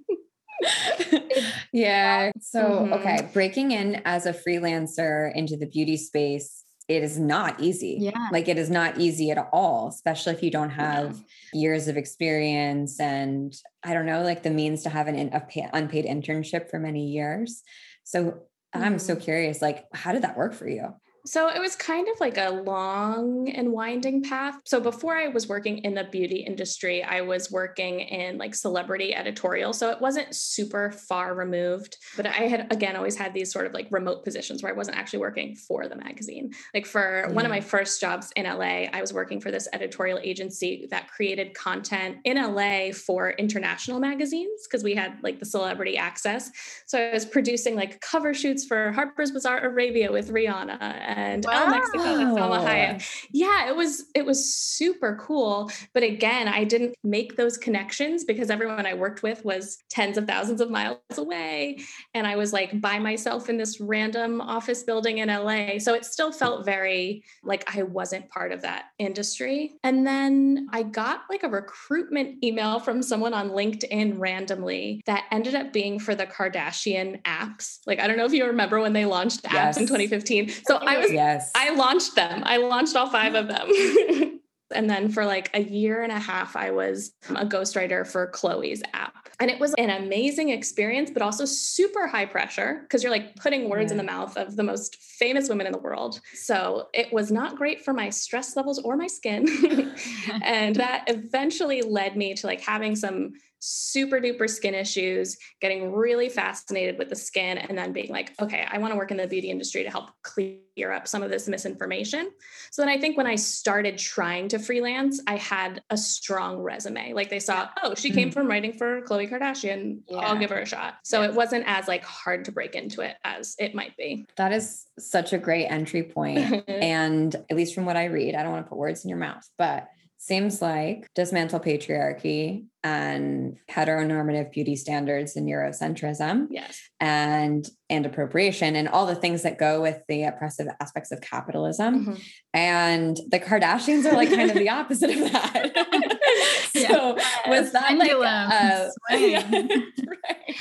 Yeah. 1.76 2.32
So, 2.40 2.62
mm-hmm. 2.62 2.94
okay, 2.94 3.30
breaking 3.34 3.72
in 3.72 4.02
as 4.06 4.26
a 4.26 4.34
freelancer 4.34 5.34
into 5.36 5.58
the 5.58 5.66
beauty 5.66 5.98
space, 5.98 6.64
it 6.88 7.04
is 7.04 7.20
not 7.20 7.60
easy. 7.60 7.98
Yeah. 8.00 8.30
Like 8.32 8.48
it 8.48 8.58
is 8.58 8.70
not 8.70 8.98
easy 9.00 9.32
at 9.32 9.50
all, 9.52 9.90
especially 9.90 10.34
if 10.34 10.44
you 10.44 10.52
don't 10.52 10.70
have 10.70 11.18
yeah. 11.54 11.62
years 11.62 11.88
of 11.88 11.98
experience 11.98 13.00
and 13.00 13.54
I 13.84 13.94
don't 13.94 14.06
know, 14.06 14.22
like 14.22 14.44
the 14.44 14.52
means 14.52 14.84
to 14.84 14.90
have 14.90 15.08
an 15.08 15.34
a 15.34 15.42
pay, 15.42 15.68
unpaid 15.74 16.06
internship 16.06 16.70
for 16.70 16.80
many 16.80 17.08
years. 17.08 17.62
So, 18.04 18.24
mm-hmm. 18.24 18.84
I'm 18.84 19.00
so 19.00 19.14
mm-hmm. 19.14 19.24
curious, 19.24 19.62
like, 19.62 19.86
how 19.94 20.14
did 20.14 20.22
that 20.22 20.38
work 20.38 20.54
for 20.54 20.68
you? 20.68 20.96
So 21.26 21.50
it 21.50 21.60
was 21.60 21.76
kind 21.76 22.08
of 22.08 22.20
like 22.20 22.38
a 22.38 22.50
long 22.50 23.50
and 23.50 23.72
winding 23.72 24.24
path. 24.24 24.60
So 24.64 24.80
before 24.80 25.18
I 25.18 25.28
was 25.28 25.48
working 25.48 25.80
in 25.80 25.96
the 25.96 26.04
beauty 26.04 26.38
industry, 26.38 27.04
I 27.04 27.22
was 27.22 27.52
working 27.52 28.02
in 28.02 28.38
like 28.38 28.54
celebrity 28.54 29.16
editorial. 29.16 29.74
So 29.74 29.90
it 29.90 30.00
wasn't 30.00 30.36
super 30.36 30.92
far 30.92 31.34
removed, 31.34 31.98
but 32.16 32.28
I 32.28 32.48
had 32.48 32.72
again 32.72 32.96
always 32.96 33.16
had 33.16 33.34
these 33.34 33.52
sort 33.52 33.66
of 33.66 33.74
like 33.74 33.88
remote 33.90 34.24
positions 34.24 34.62
where 34.62 34.72
I 34.72 34.76
wasn't 34.76 34.98
actually 34.98 35.20
working 35.20 35.56
for 35.56 35.88
the 35.88 35.96
magazine. 35.96 36.52
Like 36.74 36.86
for 36.86 37.26
yeah. 37.28 37.34
one 37.34 37.46
of 37.46 37.50
my 37.50 37.60
mm. 37.60 37.64
first 37.64 38.00
jobs 38.00 38.32
in 38.36 38.46
LA, 38.46 38.86
I 38.94 39.02
was 39.02 39.12
working 39.12 39.42
for 39.42 39.50
this 39.50 39.68
editorial 39.74 40.20
agency 40.22 40.88
that 40.92 41.10
created 41.10 41.56
content 41.56 42.18
in 42.24 42.38
LA 42.38 42.92
for 42.92 43.32
international 43.32 44.00
magazines 44.00 44.68
because 44.68 44.84
we 44.84 44.94
had 44.94 45.18
like 45.24 45.40
the 45.40 45.46
celebrity 45.46 45.98
access. 45.98 46.52
So 46.86 47.00
I 47.00 47.12
was 47.12 47.26
producing 47.26 47.76
like 47.76 48.00
cover 48.02 48.34
shoots 48.34 48.66
for 48.66 48.92
Harper's 48.92 49.32
Bazaar 49.32 49.66
Arabia 49.66 50.12
with 50.12 50.30
Rihanna 50.30 51.15
and 51.16 51.46
oh, 51.46 51.52
wow. 51.52 51.64
Elle 51.64 51.70
Mexico 51.70 52.04
Salma 52.04 52.66
Hayek. 52.66 53.28
Yeah, 53.32 53.70
it 53.70 53.76
was 53.76 54.06
it 54.14 54.26
was 54.26 54.54
super 54.54 55.18
cool. 55.22 55.72
But 55.94 56.04
again, 56.04 56.48
I 56.48 56.66
didn't 56.66 56.96
make 57.04 57.38
those 57.38 57.58
connections 57.58 58.26
because 58.26 58.50
everyone 58.50 58.86
I 58.86 58.94
worked 58.94 59.24
with 59.24 59.44
was 59.46 59.78
tens 59.90 60.18
of 60.18 60.28
thousands 60.28 60.60
of 60.60 60.70
miles 60.70 61.00
away. 61.18 61.80
And 62.14 62.28
I 62.28 62.36
was 62.36 62.52
like 62.52 62.82
by 62.82 63.00
myself 63.00 63.50
in 63.50 63.58
this 63.58 63.80
random 63.80 64.42
office 64.42 64.84
building 64.84 65.20
in 65.20 65.30
LA. 65.30 65.80
So 65.80 65.94
it 65.94 66.04
still 66.06 66.34
felt 66.34 66.66
very 66.66 67.24
like 67.44 67.64
I 67.76 67.84
wasn't 67.84 68.30
part 68.30 68.52
of 68.52 68.62
that 68.64 68.86
industry. 69.00 69.76
And 69.84 70.06
then 70.06 70.68
I 70.72 70.84
got 70.84 71.22
like 71.30 71.44
a 71.44 71.50
recruitment 71.50 72.44
email 72.44 72.80
from 72.80 73.02
someone 73.02 73.34
on 73.34 73.52
LinkedIn 73.52 74.20
randomly 74.20 75.02
that 75.06 75.26
ended 75.32 75.56
up 75.56 75.72
being 75.72 75.98
for 75.98 76.14
the 76.14 76.26
Kardashian 76.26 77.22
apps. 77.24 77.80
Like 77.86 78.02
I 78.02 78.08
don't 78.08 78.18
know 78.18 78.26
if 78.26 78.34
you 78.34 78.46
remember 78.46 78.82
when 78.82 78.92
they 78.92 79.06
launched 79.06 79.44
apps 79.44 79.54
yes. 79.54 79.78
in 79.78 79.84
2015. 79.84 80.50
So 80.68 80.76
I 80.78 80.98
was 80.98 81.05
was 81.06 81.14
yes. 81.14 81.52
I 81.56 81.74
launched 81.76 82.16
them. 82.16 82.42
I 82.46 82.58
launched 82.58 82.96
all 82.96 83.10
five 83.10 83.36
of 83.36 83.48
them. 83.48 83.70
and 84.74 84.90
then 84.90 85.10
for 85.10 85.26
like 85.26 85.50
a 85.54 85.62
year 85.62 86.04
and 86.04 86.12
a 86.12 86.20
half, 86.20 86.56
I 86.56 86.72
was 86.72 87.12
a 87.30 87.46
ghostwriter 87.46 88.06
for 88.06 88.32
Khloe's 88.32 88.82
app. 88.94 89.14
And 89.40 89.52
it 89.52 89.60
was 89.60 89.74
an 89.78 89.90
amazing 89.90 90.50
experience, 90.50 91.12
but 91.12 91.22
also 91.22 91.44
super 91.46 92.08
high 92.08 92.26
pressure 92.26 92.80
because 92.82 93.04
you're 93.04 93.12
like 93.12 93.36
putting 93.36 93.70
words 93.70 93.90
yeah. 93.90 93.94
in 93.94 93.98
the 93.98 94.04
mouth 94.04 94.38
of 94.38 94.56
the 94.56 94.64
most 94.64 94.96
famous 94.96 95.50
women 95.50 95.66
in 95.66 95.74
the 95.74 95.78
world. 95.78 96.22
So 96.34 96.88
it 96.94 97.12
was 97.12 97.32
not 97.32 97.58
great 97.58 97.84
for 97.84 97.94
my 97.94 98.10
stress 98.10 98.56
levels 98.56 98.80
or 98.80 98.96
my 98.96 99.08
skin. 99.08 99.94
and 100.42 100.76
that 100.78 101.04
eventually 101.08 101.82
led 101.82 102.16
me 102.16 102.34
to 102.36 102.48
like 102.48 102.62
having 102.62 102.96
some 102.96 103.34
super 103.60 104.20
duper 104.20 104.50
skin 104.50 104.76
issues, 104.76 105.38
getting 105.62 105.92
really 105.92 106.30
fascinated 106.30 106.98
with 106.98 107.10
the 107.10 107.16
skin, 107.16 107.58
and 107.58 107.78
then 107.78 107.94
being 107.94 108.10
like, 108.10 108.34
okay, 108.42 108.66
I 108.70 108.78
want 108.78 108.94
to 108.94 108.98
work 108.98 109.12
in 109.12 109.18
the 109.18 109.28
beauty 109.28 109.50
industry 109.50 109.84
to 109.84 109.90
help 109.90 110.12
clear 110.22 110.92
up 110.92 111.08
some 111.08 111.24
of 111.24 111.30
this 111.30 111.48
misinformation. 111.48 112.32
So 112.72 112.82
then 112.82 112.90
I 112.90 113.00
think 113.00 113.18
when 113.18 113.28
I 113.28 113.36
started 113.36 113.98
trying 113.98 114.50
to 114.50 114.60
freelance, 114.60 115.22
I 115.28 115.38
had 115.38 115.82
a 115.90 115.98
strong 115.98 116.58
resume. 116.58 117.14
Like 117.14 117.30
they 117.30 117.40
saw, 117.40 117.70
oh, 117.84 117.96
she 117.96 118.12
came 118.12 118.30
mm. 118.30 118.34
from 118.34 118.48
writing 118.48 118.74
for 118.74 119.02
Khloe 119.02 119.30
Kardashian. 119.30 120.02
Yeah. 120.08 120.18
I'll 120.18 120.38
give 120.38 120.50
her 120.50 120.60
a 120.60 120.66
shot. 120.66 120.96
So 121.04 121.24
it 121.24 121.34
wasn't 121.34 121.64
as 121.68 121.88
like 121.88 122.04
hard 122.04 122.46
to 122.46 122.52
break 122.52 122.76
into 122.76 123.02
it 123.02 123.16
as 123.24 123.56
it 123.60 123.74
might 123.74 123.96
be. 123.98 124.26
That 124.38 124.52
is 124.52 124.86
such 125.00 125.34
a 125.34 125.38
great 125.38 125.68
entry 125.68 126.04
point. 126.04 126.64
and 126.68 127.34
at 127.50 127.56
least 127.56 127.74
from 127.74 127.86
what 127.86 127.98
I 127.98 128.06
read, 128.06 128.36
I 128.36 128.44
don't 128.44 128.52
want 128.52 128.66
to 128.66 128.70
put 128.70 128.78
words 128.78 129.04
in 129.04 129.10
your 129.10 129.20
mouth, 129.20 129.48
but 129.58 129.88
seems 130.26 130.60
like 130.60 131.08
dismantle 131.14 131.60
patriarchy 131.60 132.66
and 132.84 133.58
heteronormative 133.70 134.52
beauty 134.52 134.76
standards 134.76 135.36
and 135.36 135.48
Eurocentrism. 135.48 136.48
Yes. 136.50 136.82
And 137.00 137.68
and 137.92 138.08
appropriation 138.08 138.76
and 138.76 138.88
all 138.88 139.06
the 139.06 139.16
things 139.16 139.44
that 139.44 139.60
go 139.60 139.82
with 139.82 140.02
the 140.08 140.24
oppressive 140.24 140.68
aspects 140.82 141.12
of 141.12 141.22
capitalism. 141.22 142.02
Mm-hmm. 142.02 142.22
And 142.56 143.18
the 143.30 143.40
Kardashians 143.40 144.06
are 144.06 144.16
like 144.16 144.30
kind 144.30 144.50
of 144.50 144.58
the 144.58 144.70
opposite 144.70 145.12
of 145.12 145.32
that. 145.32 145.72
so 146.74 147.18
yeah. 147.18 147.50
was 147.50 147.72
that 147.74 147.88
Pendulum. 147.90 148.22
like 148.22 148.52
uh, 148.52 148.90
yeah, 149.12 149.52
right. 149.52 150.56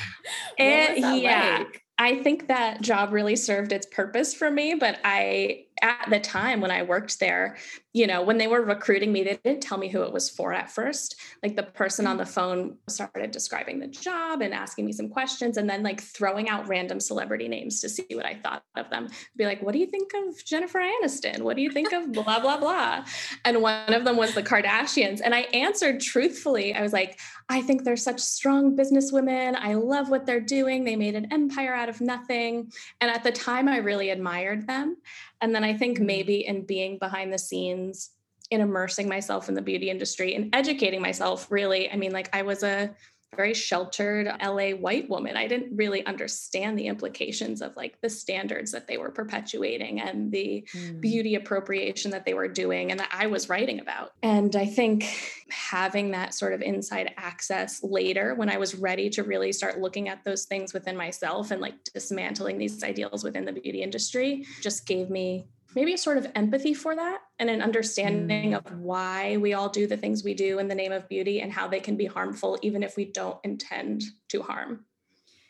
And, 0.59 1.21
yeah. 1.21 1.57
Like? 1.59 1.81
I 1.97 2.21
think 2.21 2.49
that 2.49 2.81
job 2.81 3.13
really 3.13 3.35
served 3.35 3.71
its 3.71 3.87
purpose 3.87 4.33
for 4.33 4.51
me, 4.51 4.75
but 4.75 4.99
I 5.03 5.64
at 5.81 6.09
the 6.09 6.19
time 6.19 6.61
when 6.61 6.71
I 6.71 6.83
worked 6.83 7.19
there, 7.19 7.57
you 7.93 8.07
know, 8.07 8.21
when 8.21 8.37
they 8.37 8.47
were 8.47 8.61
recruiting 8.61 9.11
me, 9.11 9.23
they 9.23 9.39
didn't 9.43 9.61
tell 9.61 9.77
me 9.77 9.87
who 9.87 10.03
it 10.03 10.11
was 10.11 10.29
for 10.29 10.53
at 10.53 10.71
first. 10.71 11.15
Like 11.43 11.55
the 11.55 11.63
person 11.63 12.07
on 12.07 12.17
the 12.17 12.25
phone 12.25 12.77
started 12.87 13.31
describing 13.31 13.79
the 13.79 13.87
job 13.87 14.41
and 14.41 14.53
asking 14.53 14.85
me 14.85 14.93
some 14.93 15.09
questions 15.09 15.57
and 15.57 15.69
then 15.69 15.83
like 15.83 16.01
throwing 16.01 16.49
out 16.49 16.67
random 16.67 16.99
celebrity 16.99 17.47
names 17.47 17.81
to 17.81 17.89
see 17.89 18.05
what 18.11 18.25
I 18.25 18.35
thought 18.35 18.63
of 18.75 18.89
them. 18.89 19.09
Be 19.37 19.45
like, 19.45 19.61
what 19.61 19.73
do 19.73 19.79
you 19.79 19.87
think 19.87 20.11
of 20.13 20.43
Jennifer 20.45 20.79
Aniston? 20.79 21.41
What 21.41 21.55
do 21.55 21.61
you 21.61 21.71
think 21.71 21.93
of 21.93 22.11
blah, 22.11 22.39
blah, 22.39 22.57
blah? 22.57 23.05
And 23.43 23.61
one 23.61 23.93
of 23.93 24.05
them 24.05 24.17
was 24.17 24.33
the 24.33 24.43
Kardashians. 24.43 25.21
And 25.23 25.35
I 25.35 25.41
answered 25.53 26.01
truthfully. 26.01 26.73
I 26.73 26.81
was 26.81 26.93
like, 26.93 27.19
I 27.47 27.61
think 27.61 27.83
they're 27.83 27.95
such 27.95 28.19
strong 28.19 28.75
businesswomen. 28.75 29.55
I 29.55 29.75
love 29.75 30.09
what 30.09 30.25
they're 30.25 30.39
doing. 30.39 30.83
They 30.83 30.95
made 30.95 31.15
an 31.15 31.31
empire 31.31 31.73
out 31.73 31.89
of 31.89 32.01
nothing. 32.01 32.71
And 33.01 33.11
at 33.11 33.23
the 33.23 33.31
time, 33.31 33.67
I 33.67 33.77
really 33.77 34.09
admired 34.09 34.67
them. 34.67 34.97
And 35.41 35.53
then 35.53 35.63
I 35.63 35.75
think 35.75 35.97
mm-hmm. 35.97 36.05
maybe 36.07 36.45
in 36.45 36.65
being 36.65 36.97
behind 36.97 37.31
the 37.31 37.37
scenes, 37.37 38.11
in 38.51 38.61
immersing 38.61 39.09
myself 39.09 39.49
in 39.49 39.55
the 39.55 39.61
beauty 39.61 39.89
industry 39.89 40.35
and 40.35 40.53
educating 40.55 41.01
myself, 41.01 41.49
really, 41.49 41.91
I 41.91 41.95
mean, 41.95 42.11
like 42.11 42.29
I 42.33 42.43
was 42.43 42.63
a 42.63 42.93
very 43.35 43.53
sheltered 43.53 44.27
LA 44.43 44.71
white 44.71 45.09
woman. 45.09 45.37
I 45.37 45.47
didn't 45.47 45.75
really 45.75 46.05
understand 46.05 46.79
the 46.79 46.87
implications 46.87 47.61
of 47.61 47.75
like 47.75 47.99
the 48.01 48.09
standards 48.09 48.71
that 48.71 48.87
they 48.87 48.97
were 48.97 49.11
perpetuating 49.11 50.01
and 50.01 50.31
the 50.31 50.67
mm. 50.73 51.01
beauty 51.01 51.35
appropriation 51.35 52.11
that 52.11 52.25
they 52.25 52.33
were 52.33 52.47
doing 52.47 52.91
and 52.91 52.99
that 52.99 53.09
I 53.11 53.27
was 53.27 53.49
writing 53.49 53.79
about. 53.79 54.13
And 54.23 54.55
I 54.55 54.65
think 54.65 55.03
having 55.49 56.11
that 56.11 56.33
sort 56.33 56.53
of 56.53 56.61
inside 56.61 57.13
access 57.17 57.83
later 57.83 58.35
when 58.35 58.49
I 58.49 58.57
was 58.57 58.75
ready 58.75 59.09
to 59.11 59.23
really 59.23 59.51
start 59.51 59.79
looking 59.79 60.09
at 60.09 60.23
those 60.23 60.45
things 60.45 60.73
within 60.73 60.97
myself 60.97 61.51
and 61.51 61.61
like 61.61 61.75
dismantling 61.93 62.57
these 62.57 62.83
ideals 62.83 63.23
within 63.23 63.45
the 63.45 63.51
beauty 63.51 63.81
industry 63.81 64.45
just 64.61 64.85
gave 64.85 65.09
me 65.09 65.47
maybe 65.75 65.93
a 65.93 65.97
sort 65.97 66.17
of 66.17 66.27
empathy 66.35 66.73
for 66.73 66.95
that 66.95 67.19
and 67.37 67.49
an 67.49 67.61
understanding 67.61 68.51
mm. 68.51 68.57
of 68.57 68.79
why 68.79 69.37
we 69.37 69.53
all 69.53 69.69
do 69.69 69.85
the 69.85 69.97
things 69.97 70.23
we 70.23 70.33
do 70.33 70.59
in 70.59 70.67
the 70.67 70.75
name 70.75 70.91
of 70.91 71.07
beauty 71.09 71.41
and 71.41 71.51
how 71.51 71.67
they 71.67 71.79
can 71.79 71.97
be 71.97 72.05
harmful, 72.05 72.57
even 72.61 72.81
if 72.81 72.95
we 72.95 73.05
don't 73.05 73.37
intend 73.43 74.03
to 74.29 74.41
harm. 74.41 74.85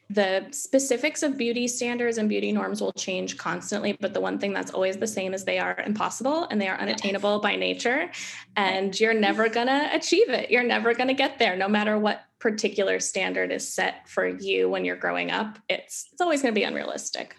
The 0.09 0.45
specifics 0.51 1.23
of 1.23 1.35
beauty 1.35 1.67
standards 1.67 2.19
and 2.19 2.29
beauty 2.29 2.51
norms 2.51 2.79
will 2.79 2.93
change 2.93 3.37
constantly, 3.37 3.97
but 3.99 4.13
the 4.13 4.21
one 4.21 4.37
thing 4.37 4.53
that's 4.53 4.71
always 4.71 4.97
the 4.97 5.07
same 5.07 5.33
is 5.33 5.45
they 5.45 5.57
are 5.57 5.79
impossible 5.83 6.47
and 6.51 6.61
they 6.61 6.67
are 6.67 6.77
unattainable 6.77 7.39
by 7.39 7.55
nature. 7.55 8.11
And 8.55 8.97
you're 8.99 9.15
never 9.15 9.49
going 9.49 9.65
to 9.65 9.89
achieve 9.93 10.29
it. 10.29 10.51
You're 10.51 10.63
never 10.63 10.93
going 10.93 11.07
to 11.07 11.15
get 11.15 11.39
there, 11.39 11.55
no 11.55 11.67
matter 11.67 11.97
what 11.97 12.23
particular 12.37 12.99
standard 12.99 13.51
is 13.51 13.67
set 13.67 14.07
for 14.07 14.27
you 14.27 14.69
when 14.69 14.85
you're 14.85 14.95
growing 14.95 15.31
up. 15.31 15.57
It's, 15.69 16.07
it's 16.11 16.21
always 16.21 16.43
going 16.43 16.53
to 16.53 16.59
be 16.59 16.65
unrealistic. 16.65 17.35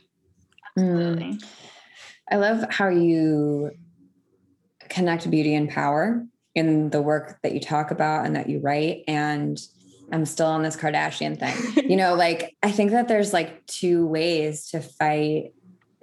Absolutely. 0.76 1.35
Mm. 1.35 1.45
I 2.30 2.37
love 2.37 2.64
how 2.71 2.88
you 2.88 3.71
connect 4.88 5.30
beauty 5.30 5.54
and 5.54 5.68
power 5.68 6.25
in 6.54 6.90
the 6.90 7.02
work 7.02 7.38
that 7.42 7.52
you 7.52 7.61
talk 7.61 7.90
about 7.90 8.26
and 8.26 8.35
that 8.37 8.49
you 8.49 8.61
write. 8.61 9.02
And 9.06 9.59
I'm 10.11 10.25
still 10.25 10.47
on 10.47 10.62
this 10.62 10.76
Kardashian 10.76 11.38
thing. 11.38 11.85
you 11.90 11.97
know, 11.97 12.14
like 12.14 12.56
I 12.62 12.71
think 12.71 12.92
that 12.92 13.09
there's 13.09 13.33
like 13.33 13.66
two 13.66 14.06
ways 14.06 14.68
to 14.71 14.80
fight 14.80 15.52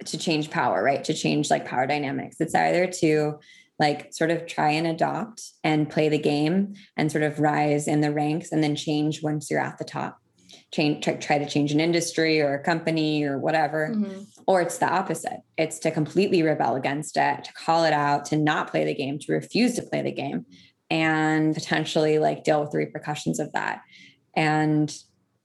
to 0.06 0.18
change 0.18 0.50
power, 0.50 0.82
right? 0.82 1.02
To 1.04 1.14
change 1.14 1.50
like 1.50 1.64
power 1.66 1.86
dynamics. 1.86 2.36
It's 2.40 2.54
either 2.54 2.86
to 2.86 3.38
like 3.78 4.12
sort 4.14 4.30
of 4.30 4.46
try 4.46 4.70
and 4.70 4.86
adopt 4.86 5.42
and 5.64 5.90
play 5.90 6.08
the 6.08 6.18
game 6.18 6.74
and 6.96 7.10
sort 7.10 7.24
of 7.24 7.40
rise 7.40 7.88
in 7.88 8.00
the 8.00 8.12
ranks 8.12 8.52
and 8.52 8.62
then 8.62 8.76
change 8.76 9.22
once 9.22 9.50
you're 9.50 9.60
at 9.60 9.78
the 9.78 9.84
top 9.84 10.18
change 10.72 11.04
try, 11.04 11.14
try 11.14 11.38
to 11.38 11.46
change 11.46 11.72
an 11.72 11.80
industry 11.80 12.40
or 12.40 12.54
a 12.54 12.62
company 12.62 13.24
or 13.24 13.38
whatever 13.38 13.90
mm-hmm. 13.92 14.22
or 14.46 14.60
it's 14.60 14.78
the 14.78 14.86
opposite 14.86 15.40
it's 15.56 15.78
to 15.78 15.90
completely 15.90 16.42
rebel 16.42 16.76
against 16.76 17.16
it 17.16 17.44
to 17.44 17.52
call 17.52 17.84
it 17.84 17.92
out 17.92 18.24
to 18.24 18.36
not 18.36 18.70
play 18.70 18.84
the 18.84 18.94
game 18.94 19.18
to 19.18 19.32
refuse 19.32 19.74
to 19.74 19.82
play 19.82 20.02
the 20.02 20.12
game 20.12 20.44
and 20.90 21.54
potentially 21.54 22.18
like 22.18 22.44
deal 22.44 22.60
with 22.60 22.70
the 22.70 22.78
repercussions 22.78 23.38
of 23.38 23.52
that 23.52 23.80
and 24.36 24.98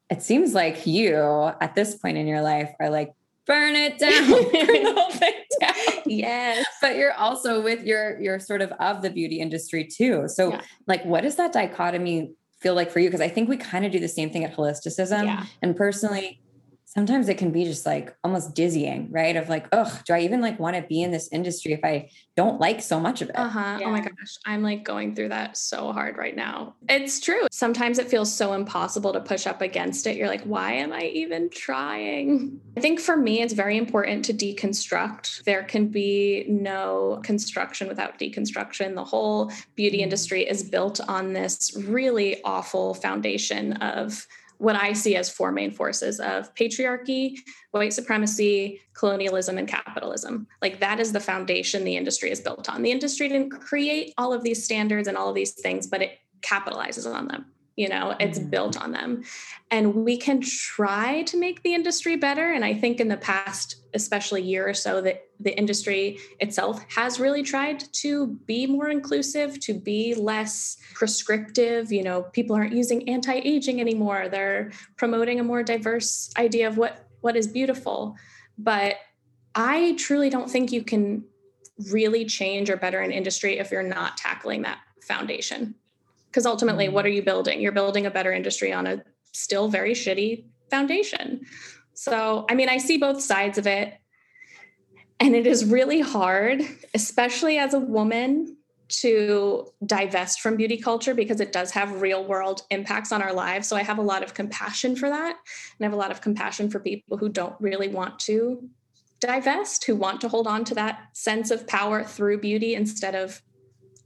it 0.09 0.23
seems 0.23 0.53
like 0.53 0.87
you 0.87 1.15
at 1.61 1.75
this 1.75 1.95
point 1.95 2.17
in 2.17 2.27
your 2.27 2.41
life 2.41 2.71
are 2.79 2.89
like 2.89 3.11
burn 3.49 3.75
it 3.75 3.97
down, 3.97 4.29
burn 4.29 4.83
the 4.83 4.93
whole 4.95 5.11
thing 5.11 5.33
down. 5.59 5.73
Yes. 6.05 6.65
But 6.81 6.95
you're 6.95 7.13
also 7.13 7.61
with 7.61 7.83
your 7.83 8.19
you're 8.21 8.39
sort 8.39 8.61
of 8.61 8.71
of 8.73 9.01
the 9.01 9.09
beauty 9.09 9.39
industry 9.41 9.83
too. 9.83 10.27
So 10.27 10.51
yeah. 10.51 10.61
like 10.87 11.03
what 11.03 11.25
is 11.25 11.35
that 11.35 11.51
dichotomy 11.51 12.31
feel 12.59 12.75
like 12.75 12.91
for 12.91 12.99
you? 12.99 13.07
Because 13.07 13.21
I 13.21 13.29
think 13.29 13.49
we 13.49 13.57
kind 13.57 13.85
of 13.85 13.91
do 13.91 13.99
the 13.99 14.07
same 14.07 14.29
thing 14.29 14.43
at 14.43 14.55
holisticism. 14.55 15.25
Yeah. 15.25 15.45
And 15.61 15.75
personally, 15.75 16.41
sometimes 16.89 17.29
it 17.29 17.37
can 17.37 17.51
be 17.51 17.65
just 17.65 17.85
like 17.85 18.15
almost 18.23 18.55
dizzying, 18.55 19.11
right? 19.11 19.35
Of 19.35 19.47
like, 19.47 19.67
oh, 19.71 19.99
do 20.05 20.13
I 20.13 20.21
even 20.21 20.41
like 20.41 20.59
want 20.59 20.75
to 20.75 20.81
be 20.81 21.03
in 21.03 21.11
this 21.11 21.29
industry 21.31 21.71
if 21.71 21.81
I 21.83 22.09
don't 22.35 22.59
like 22.59 22.81
so 22.81 22.99
much 22.99 23.21
of 23.21 23.29
it? 23.29 23.37
Uh-huh. 23.37 23.77
Yeah. 23.79 23.87
Oh 23.87 23.91
my 23.91 23.99
gosh. 23.99 24.37
I'm 24.43 24.63
like 24.63 24.83
going 24.83 25.13
through 25.13 25.29
that 25.29 25.55
so 25.55 25.91
hard 25.91 26.17
right 26.17 26.35
now. 26.35 26.73
It's 26.89 27.19
true. 27.19 27.45
Sometimes 27.51 27.99
it 27.99 28.09
feels 28.09 28.33
so 28.33 28.53
impossible 28.53 29.13
to 29.13 29.19
push 29.19 29.45
up 29.45 29.61
against 29.61 30.07
it. 30.07 30.17
You're 30.17 30.27
like, 30.27 30.43
why 30.45 30.73
am 30.73 30.91
I 30.91 31.03
even 31.03 31.51
trying? 31.51 32.59
I 32.75 32.81
think 32.81 32.99
for 32.99 33.15
me, 33.15 33.43
it's 33.43 33.53
very 33.53 33.77
important 33.77 34.25
to 34.25 34.33
deconstruct. 34.33 35.43
There 35.43 35.63
can 35.63 35.89
be 35.89 36.45
no 36.47 37.21
construction 37.23 37.87
without 37.87 38.17
deconstruction. 38.17 38.95
The 38.95 39.05
whole 39.05 39.51
beauty 39.75 39.97
mm-hmm. 39.97 40.05
industry 40.05 40.49
is 40.49 40.63
built 40.63 40.99
on 41.07 41.33
this 41.33 41.77
really 41.77 42.43
awful 42.43 42.95
foundation 42.95 43.73
of 43.73 44.25
what 44.59 44.75
I 44.75 44.93
see 44.93 45.15
as 45.15 45.29
four 45.29 45.51
main 45.51 45.71
forces 45.71 46.19
of 46.19 46.53
patriarchy, 46.53 47.35
white 47.71 47.93
supremacy, 47.93 48.81
colonialism, 48.93 49.57
and 49.57 49.67
capitalism. 49.67 50.47
Like 50.61 50.79
that 50.81 50.99
is 50.99 51.11
the 51.11 51.19
foundation 51.19 51.83
the 51.83 51.97
industry 51.97 52.29
is 52.29 52.41
built 52.41 52.69
on. 52.69 52.81
The 52.81 52.91
industry 52.91 53.29
didn't 53.29 53.51
create 53.51 54.13
all 54.17 54.33
of 54.33 54.43
these 54.43 54.63
standards 54.63 55.07
and 55.07 55.17
all 55.17 55.29
of 55.29 55.35
these 55.35 55.53
things, 55.53 55.87
but 55.87 56.01
it 56.01 56.19
capitalizes 56.41 57.11
on 57.11 57.27
them 57.27 57.45
you 57.79 57.87
know 57.87 58.13
it's 58.19 58.37
mm-hmm. 58.37 58.49
built 58.49 58.79
on 58.79 58.91
them. 58.91 59.23
And 59.71 59.95
we 59.95 60.17
can 60.17 60.41
try 60.41 61.23
to 61.23 61.37
make 61.37 61.63
the 61.63 61.73
industry 61.73 62.17
better 62.17 62.51
and 62.51 62.65
i 62.65 62.73
think 62.73 62.99
in 62.99 63.07
the 63.07 63.17
past 63.17 63.77
especially 63.93 64.41
year 64.41 64.67
or 64.67 64.73
so 64.73 65.01
that 65.01 65.23
the 65.39 65.57
industry 65.57 66.19
itself 66.39 66.85
has 66.89 67.19
really 67.19 67.41
tried 67.41 67.79
to 67.93 68.27
be 68.45 68.67
more 68.67 68.89
inclusive 68.89 69.59
to 69.61 69.73
be 69.73 70.13
less 70.13 70.77
prescriptive. 70.93 71.91
You 71.91 72.03
know 72.03 72.23
people 72.23 72.55
aren't 72.55 72.73
using 72.73 73.07
anti-aging 73.07 73.79
anymore. 73.79 74.27
They're 74.29 74.71
promoting 74.97 75.39
a 75.39 75.43
more 75.43 75.63
diverse 75.63 76.29
idea 76.37 76.67
of 76.67 76.77
what 76.77 77.07
what 77.21 77.35
is 77.37 77.47
beautiful. 77.47 78.15
But 78.57 78.95
i 79.55 79.95
truly 79.97 80.29
don't 80.29 80.51
think 80.51 80.71
you 80.71 80.83
can 80.83 81.23
really 81.91 82.23
change 82.25 82.69
or 82.69 82.77
better 82.77 82.99
an 82.99 83.11
industry 83.11 83.57
if 83.57 83.71
you're 83.71 83.91
not 83.97 84.15
tackling 84.15 84.61
that 84.61 84.79
foundation 85.01 85.73
because 86.29 86.45
ultimately, 86.45 86.87
mm. 86.87 86.93
what 86.93 87.05
are 87.05 87.09
you 87.09 87.21
building? 87.21 87.61
You're 87.61 87.71
building 87.71 88.05
a 88.05 88.11
better 88.11 88.31
industry 88.31 88.71
on 88.71 88.87
a 88.87 89.03
still 89.31 89.67
very 89.67 89.93
shitty 89.93 90.45
foundation. 90.69 91.41
So, 91.93 92.45
I 92.49 92.55
mean, 92.55 92.69
I 92.69 92.77
see 92.77 92.97
both 92.97 93.21
sides 93.21 93.57
of 93.57 93.67
it. 93.67 93.93
And 95.19 95.35
it 95.35 95.45
is 95.45 95.65
really 95.65 95.99
hard, 95.99 96.61
especially 96.93 97.57
as 97.57 97.73
a 97.73 97.79
woman, 97.79 98.55
to 98.87 99.67
divest 99.85 100.41
from 100.41 100.55
beauty 100.55 100.77
culture 100.77 101.13
because 101.13 101.39
it 101.39 101.51
does 101.51 101.71
have 101.71 102.01
real 102.01 102.25
world 102.25 102.63
impacts 102.71 103.11
on 103.11 103.21
our 103.21 103.33
lives. 103.33 103.67
So 103.67 103.75
I 103.75 103.83
have 103.83 103.97
a 103.97 104.03
lot 104.03 104.23
of 104.23 104.33
compassion 104.33 104.95
for 104.95 105.09
that. 105.09 105.35
And 105.35 105.81
I 105.81 105.83
have 105.83 105.93
a 105.93 105.97
lot 105.97 106.11
of 106.11 106.21
compassion 106.21 106.71
for 106.71 106.79
people 106.79 107.17
who 107.17 107.29
don't 107.29 107.55
really 107.59 107.89
want 107.89 108.17
to 108.19 108.67
divest, 109.19 109.83
who 109.83 109.95
want 109.95 110.21
to 110.21 110.29
hold 110.29 110.47
on 110.47 110.63
to 110.65 110.75
that 110.75 111.09
sense 111.13 111.51
of 111.51 111.67
power 111.67 112.03
through 112.03 112.39
beauty 112.39 112.75
instead 112.75 113.13
of 113.13 113.41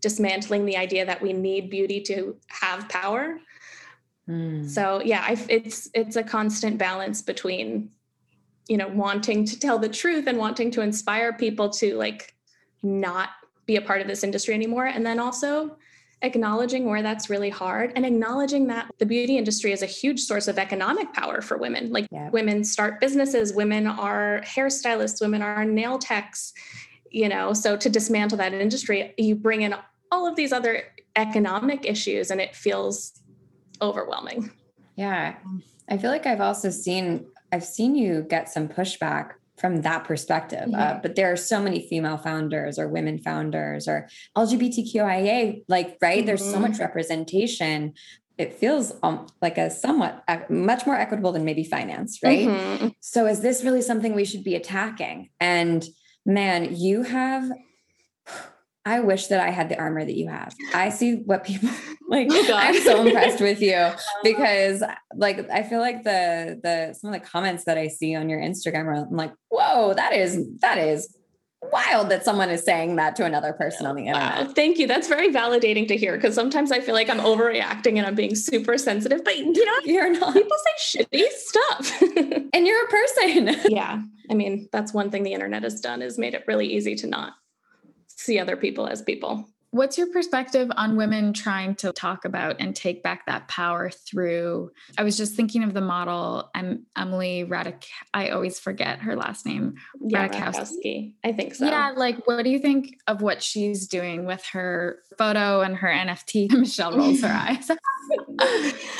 dismantling 0.03 0.65
the 0.65 0.77
idea 0.77 1.05
that 1.05 1.21
we 1.21 1.33
need 1.33 1.71
beauty 1.71 2.01
to 2.01 2.35
have 2.49 2.87
power. 2.89 3.39
Mm. 4.29 4.69
So 4.69 5.01
yeah, 5.01 5.23
I, 5.25 5.37
it's 5.49 5.89
it's 5.95 6.17
a 6.17 6.23
constant 6.23 6.77
balance 6.77 7.21
between 7.23 7.89
you 8.67 8.77
know 8.77 8.89
wanting 8.89 9.45
to 9.45 9.59
tell 9.59 9.79
the 9.79 9.89
truth 9.89 10.27
and 10.27 10.37
wanting 10.37 10.69
to 10.71 10.81
inspire 10.81 11.33
people 11.33 11.69
to 11.69 11.95
like 11.95 12.33
not 12.83 13.29
be 13.65 13.77
a 13.77 13.81
part 13.81 14.01
of 14.01 14.07
this 14.07 14.23
industry 14.23 14.53
anymore 14.53 14.85
and 14.85 15.05
then 15.05 15.19
also 15.19 15.77
acknowledging 16.21 16.85
where 16.85 17.01
that's 17.01 17.29
really 17.29 17.49
hard 17.49 17.91
and 17.95 18.05
acknowledging 18.05 18.67
that 18.67 18.89
the 18.97 19.05
beauty 19.05 19.37
industry 19.37 19.73
is 19.73 19.81
a 19.81 19.85
huge 19.85 20.21
source 20.21 20.47
of 20.47 20.57
economic 20.57 21.11
power 21.13 21.41
for 21.41 21.57
women 21.57 21.91
like 21.91 22.07
yeah. 22.11 22.29
women 22.29 22.63
start 22.63 23.01
businesses 23.01 23.53
women 23.53 23.85
are 23.85 24.41
hairstylists 24.45 25.19
women 25.19 25.41
are 25.41 25.65
nail 25.65 25.99
techs 25.99 26.53
you 27.09 27.27
know 27.27 27.53
so 27.53 27.75
to 27.75 27.89
dismantle 27.89 28.37
that 28.37 28.53
industry 28.53 29.13
you 29.17 29.35
bring 29.35 29.61
in 29.61 29.75
all 30.13 30.27
of 30.27 30.35
these 30.35 30.53
other 30.53 30.83
economic 31.15 31.85
issues 31.85 32.29
and 32.29 32.39
it 32.39 32.55
feels 32.55 33.21
overwhelming 33.81 34.51
yeah 34.95 35.35
i 35.89 35.97
feel 35.97 36.11
like 36.11 36.27
i've 36.27 36.41
also 36.41 36.69
seen 36.69 37.25
i've 37.51 37.63
seen 37.63 37.95
you 37.95 38.25
get 38.29 38.47
some 38.47 38.67
pushback 38.67 39.31
from 39.57 39.81
that 39.81 40.03
perspective. 40.03 40.67
Uh, 40.73 40.77
mm-hmm. 40.77 40.97
Uh, 40.97 40.99
but 41.01 41.15
there 41.15 41.31
are 41.31 41.37
so 41.37 41.61
many 41.61 41.87
female 41.87 42.17
founders 42.17 42.79
or 42.79 42.87
women 42.87 43.19
founders 43.19 43.87
or 43.87 44.09
LGBTQIA, 44.35 45.63
like, 45.67 45.97
right? 46.01 46.17
Mm-hmm. 46.17 46.25
There's 46.25 46.43
so 46.43 46.59
much 46.59 46.71
mm-hmm. 46.73 46.81
representation. 46.81 47.93
It 48.37 48.53
feels 48.53 48.93
um, 49.03 49.27
like 49.41 49.57
a 49.59 49.69
somewhat 49.69 50.23
much 50.49 50.87
more 50.87 50.95
equitable 50.95 51.31
than 51.31 51.45
maybe 51.45 51.63
finance, 51.63 52.19
right? 52.23 52.47
Mm-hmm. 52.47 52.87
So, 52.99 53.27
is 53.27 53.41
this 53.41 53.63
really 53.63 53.83
something 53.83 54.15
we 54.15 54.25
should 54.25 54.43
be 54.43 54.55
attacking? 54.55 55.29
And 55.39 55.85
man, 56.25 56.75
you 56.75 57.03
have 57.03 57.51
I 58.85 58.99
wish 58.99 59.27
that 59.27 59.39
I 59.39 59.49
had 59.49 59.69
the 59.69 59.79
armor 59.79 60.03
that 60.03 60.15
you 60.15 60.27
have. 60.27 60.53
I 60.73 60.89
see 60.89 61.15
what 61.15 61.45
people 61.45 61.69
like. 62.09 62.27
Oh 62.29 62.53
I'm 62.53 62.81
so 62.81 63.05
impressed 63.05 63.39
with 63.39 63.61
you 63.61 63.75
oh. 63.77 63.95
because 64.23 64.83
like 65.15 65.49
I 65.49 65.63
feel 65.63 65.79
like 65.79 66.03
the 66.03 66.59
the 66.61 66.93
some 66.93 67.13
of 67.13 67.21
the 67.21 67.25
comments 67.25 67.63
that 67.65 67.77
I 67.77 67.87
see 67.87 68.15
on 68.15 68.29
your 68.29 68.41
Instagram 68.41 69.07
I'm 69.07 69.15
like, 69.15 69.33
whoa, 69.49 69.93
that 69.93 70.13
is 70.13 70.45
that 70.59 70.77
is 70.77 71.15
wild 71.71 72.09
that 72.09 72.25
someone 72.25 72.49
is 72.49 72.63
saying 72.63 72.97
that 72.97 73.15
to 73.15 73.23
another 73.23 73.53
person 73.53 73.85
on 73.85 73.95
the 73.95 74.07
internet. 74.07 74.47
Wow. 74.47 74.53
Thank 74.53 74.77
you. 74.77 74.85
That's 74.85 75.07
very 75.07 75.29
validating 75.29 75.87
to 75.87 75.95
hear 75.95 76.15
because 76.17 76.35
sometimes 76.35 76.73
I 76.73 76.81
feel 76.81 76.93
like 76.93 77.09
I'm 77.09 77.19
overreacting 77.19 77.97
and 77.97 78.05
I'm 78.05 78.15
being 78.15 78.35
super 78.35 78.77
sensitive, 78.77 79.23
but 79.23 79.37
you 79.37 79.65
know, 79.65 79.79
you're 79.85 80.11
not. 80.11 80.33
People 80.33 80.57
say 80.77 81.05
shitty 81.05 81.27
stuff. 81.29 82.01
and 82.53 82.67
you're 82.67 82.83
a 82.83 82.89
person. 82.89 83.55
yeah. 83.69 84.01
I 84.29 84.33
mean, 84.33 84.67
that's 84.71 84.93
one 84.93 85.09
thing 85.09 85.23
the 85.23 85.33
internet 85.33 85.63
has 85.63 85.79
done 85.79 86.01
is 86.01 86.17
made 86.17 86.33
it 86.33 86.43
really 86.47 86.67
easy 86.67 86.95
to 86.95 87.07
not 87.07 87.33
see 88.23 88.39
other 88.39 88.57
people 88.57 88.87
as 88.87 89.01
people. 89.01 89.52
What's 89.73 89.97
your 89.97 90.05
perspective 90.05 90.69
on 90.77 90.97
women 90.97 91.33
trying 91.33 91.73
to 91.77 91.91
talk 91.93 92.25
about 92.25 92.57
and 92.59 92.75
take 92.75 93.01
back 93.01 93.25
that 93.25 93.47
power 93.47 93.89
through? 93.89 94.71
I 94.99 95.03
was 95.03 95.17
just 95.17 95.33
thinking 95.33 95.63
of 95.63 95.73
the 95.73 95.81
model. 95.81 96.51
I'm 96.53 96.85
Emily 96.95 97.43
Radik. 97.43 97.85
I 98.13 98.29
always 98.29 98.59
forget 98.59 98.99
her 98.99 99.15
last 99.15 99.47
name. 99.47 99.73
Yeah, 99.99 100.27
Ratajkowski. 100.27 101.13
I 101.23 101.31
think 101.31 101.55
so. 101.55 101.65
Yeah, 101.65 101.91
like 101.97 102.27
what 102.27 102.43
do 102.43 102.51
you 102.51 102.59
think 102.59 102.99
of 103.07 103.23
what 103.23 103.41
she's 103.41 103.87
doing 103.87 104.25
with 104.25 104.45
her 104.51 104.99
photo 105.17 105.61
and 105.61 105.75
her 105.77 105.87
NFT? 105.87 106.51
Michelle 106.59 106.95
rolls 106.95 107.21
her 107.21 107.27
eyes. 107.33 107.71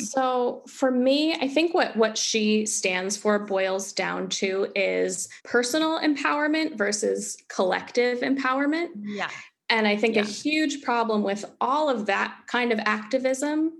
so 0.00 0.64
for 0.66 0.90
me, 0.90 1.34
I 1.34 1.46
think 1.46 1.72
what 1.72 1.96
what 1.96 2.18
she 2.18 2.66
stands 2.66 3.16
for 3.16 3.38
boils 3.38 3.92
down 3.92 4.28
to 4.30 4.66
is 4.74 5.28
personal 5.44 6.00
empowerment 6.00 6.76
versus 6.76 7.36
collective 7.48 8.22
empowerment. 8.22 8.88
Yeah. 9.04 9.30
And 9.70 9.88
I 9.88 9.96
think 9.96 10.16
yeah. 10.16 10.22
a 10.22 10.26
huge 10.26 10.82
problem 10.82 11.22
with 11.22 11.44
all 11.60 11.88
of 11.88 12.06
that 12.06 12.36
kind 12.46 12.72
of 12.72 12.78
activism 12.80 13.72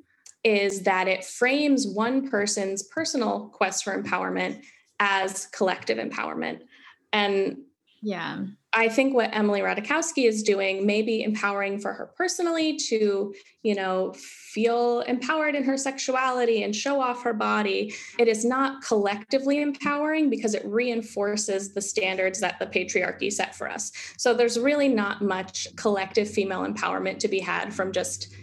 is 0.43 0.83
that 0.83 1.09
it 1.09 1.25
frames 1.25 1.87
one 1.87 2.29
person's 2.29 2.83
personal 2.83 3.51
quest 3.53 3.85
for 3.85 4.01
empowerment 4.01 4.63
as 5.01 5.47
collective 5.47 5.99
empowerment. 5.99 6.61
And 7.13 7.59
yeah. 8.03 8.45
I 8.77 8.89
think 8.89 9.15
what 9.15 9.31
Emily 9.33 9.61
Ratajkowski 9.61 10.27
is 10.27 10.43
doing 10.43 10.85
may 10.85 11.01
be 11.01 11.23
empowering 11.23 11.79
for 11.79 11.93
her 11.93 12.11
personally 12.17 12.77
to, 12.89 13.33
you 13.63 13.75
know, 13.75 14.13
feel 14.15 15.03
empowered 15.03 15.55
in 15.55 15.63
her 15.63 15.77
sexuality 15.77 16.65
and 16.65 16.75
show 16.75 17.01
off 17.01 17.23
her 17.23 17.33
body. 17.33 17.95
It 18.19 18.27
is 18.27 18.45
not 18.45 18.83
collectively 18.83 19.63
empowering 19.63 20.29
because 20.29 20.55
it 20.55 20.65
reinforces 20.65 21.73
the 21.73 21.81
standards 21.81 22.41
that 22.41 22.59
the 22.59 22.67
patriarchy 22.67 23.33
set 23.33 23.55
for 23.55 23.71
us. 23.71 23.93
So 24.19 24.35
there's 24.35 24.59
really 24.59 24.89
not 24.89 25.23
much 25.23 25.69
collective 25.77 26.29
female 26.29 26.67
empowerment 26.67 27.21
to 27.21 27.29
be 27.29 27.39
had 27.39 27.73
from 27.73 27.93
just 27.93 28.35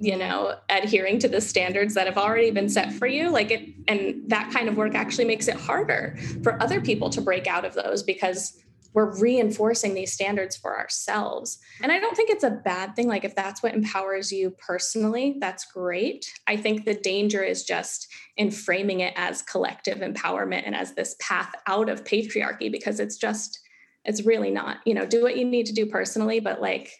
you 0.00 0.16
know 0.16 0.56
adhering 0.70 1.20
to 1.20 1.28
the 1.28 1.40
standards 1.40 1.94
that 1.94 2.08
have 2.08 2.18
already 2.18 2.50
been 2.50 2.68
set 2.68 2.92
for 2.92 3.06
you 3.06 3.30
like 3.30 3.52
it 3.52 3.68
and 3.86 4.28
that 4.28 4.50
kind 4.52 4.68
of 4.68 4.76
work 4.76 4.92
actually 4.92 5.24
makes 5.24 5.46
it 5.46 5.54
harder 5.54 6.18
for 6.42 6.60
other 6.60 6.80
people 6.80 7.08
to 7.08 7.20
break 7.20 7.46
out 7.46 7.64
of 7.64 7.74
those 7.74 8.02
because 8.02 8.63
we're 8.94 9.18
reinforcing 9.18 9.92
these 9.92 10.12
standards 10.12 10.56
for 10.56 10.78
ourselves. 10.78 11.58
And 11.82 11.92
I 11.92 11.98
don't 11.98 12.16
think 12.16 12.30
it's 12.30 12.44
a 12.44 12.50
bad 12.50 12.96
thing. 12.96 13.08
Like, 13.08 13.24
if 13.24 13.34
that's 13.34 13.62
what 13.62 13.74
empowers 13.74 14.32
you 14.32 14.50
personally, 14.50 15.36
that's 15.40 15.64
great. 15.66 16.32
I 16.46 16.56
think 16.56 16.84
the 16.84 16.94
danger 16.94 17.42
is 17.42 17.64
just 17.64 18.08
in 18.36 18.50
framing 18.50 19.00
it 19.00 19.12
as 19.16 19.42
collective 19.42 19.98
empowerment 19.98 20.62
and 20.64 20.74
as 20.74 20.94
this 20.94 21.16
path 21.20 21.52
out 21.66 21.88
of 21.88 22.04
patriarchy, 22.04 22.70
because 22.70 23.00
it's 23.00 23.16
just, 23.16 23.60
it's 24.04 24.24
really 24.24 24.50
not. 24.50 24.78
You 24.86 24.94
know, 24.94 25.06
do 25.06 25.22
what 25.22 25.36
you 25.36 25.44
need 25.44 25.66
to 25.66 25.74
do 25.74 25.86
personally, 25.86 26.40
but 26.40 26.60
like, 26.60 26.92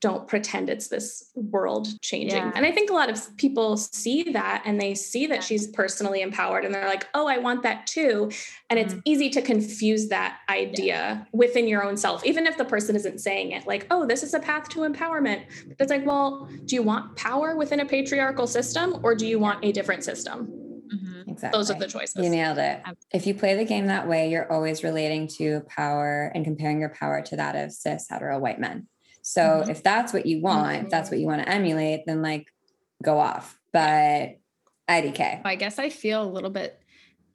don't 0.00 0.26
pretend 0.26 0.70
it's 0.70 0.88
this 0.88 1.30
world 1.34 1.88
changing. 2.00 2.38
Yeah. 2.38 2.52
And 2.54 2.64
I 2.64 2.72
think 2.72 2.90
a 2.90 2.94
lot 2.94 3.10
of 3.10 3.36
people 3.36 3.76
see 3.76 4.22
that 4.32 4.62
and 4.64 4.80
they 4.80 4.94
see 4.94 5.26
that 5.26 5.44
she's 5.44 5.66
personally 5.66 6.22
empowered 6.22 6.64
and 6.64 6.74
they're 6.74 6.88
like, 6.88 7.06
oh, 7.14 7.26
I 7.26 7.38
want 7.38 7.62
that 7.64 7.86
too. 7.86 8.30
And 8.70 8.78
mm-hmm. 8.78 8.88
it's 8.88 9.02
easy 9.04 9.28
to 9.30 9.42
confuse 9.42 10.08
that 10.08 10.38
idea 10.48 10.86
yeah. 10.86 11.24
within 11.32 11.68
your 11.68 11.84
own 11.84 11.96
self, 11.96 12.24
even 12.24 12.46
if 12.46 12.56
the 12.56 12.64
person 12.64 12.96
isn't 12.96 13.20
saying 13.20 13.52
it, 13.52 13.66
like, 13.66 13.86
oh, 13.90 14.06
this 14.06 14.22
is 14.22 14.32
a 14.32 14.40
path 14.40 14.68
to 14.70 14.80
empowerment. 14.80 15.42
But 15.68 15.76
it's 15.80 15.90
like, 15.90 16.06
well, 16.06 16.48
do 16.64 16.74
you 16.74 16.82
want 16.82 17.16
power 17.16 17.54
within 17.56 17.80
a 17.80 17.86
patriarchal 17.86 18.46
system 18.46 19.00
or 19.02 19.14
do 19.14 19.26
you 19.26 19.38
want 19.38 19.62
a 19.64 19.72
different 19.72 20.02
system? 20.02 20.46
Mm-hmm. 20.92 21.30
Exactly. 21.30 21.58
Those 21.58 21.70
are 21.70 21.78
the 21.78 21.86
choices. 21.86 22.16
You 22.16 22.30
nailed 22.30 22.58
it. 22.58 22.82
If 23.12 23.26
you 23.26 23.34
play 23.34 23.54
the 23.54 23.64
game 23.64 23.86
that 23.86 24.08
way, 24.08 24.30
you're 24.30 24.50
always 24.50 24.82
relating 24.82 25.28
to 25.38 25.60
power 25.68 26.32
and 26.34 26.44
comparing 26.44 26.80
your 26.80 26.88
power 26.88 27.22
to 27.22 27.36
that 27.36 27.54
of 27.54 27.72
cis 27.72 28.08
hetero 28.08 28.38
white 28.38 28.58
men. 28.58 28.88
So 29.30 29.42
mm-hmm. 29.42 29.70
if 29.70 29.84
that's 29.84 30.12
what 30.12 30.26
you 30.26 30.40
want, 30.40 30.76
mm-hmm. 30.76 30.84
if 30.86 30.90
that's 30.90 31.08
what 31.08 31.20
you 31.20 31.26
want 31.26 31.42
to 31.42 31.48
emulate, 31.48 32.04
then 32.04 32.20
like 32.20 32.52
go 33.00 33.20
off. 33.20 33.56
But 33.72 34.40
IDK. 34.88 35.42
I 35.44 35.54
guess 35.54 35.78
I 35.78 35.88
feel 35.88 36.20
a 36.20 36.26
little 36.26 36.50
bit 36.50 36.82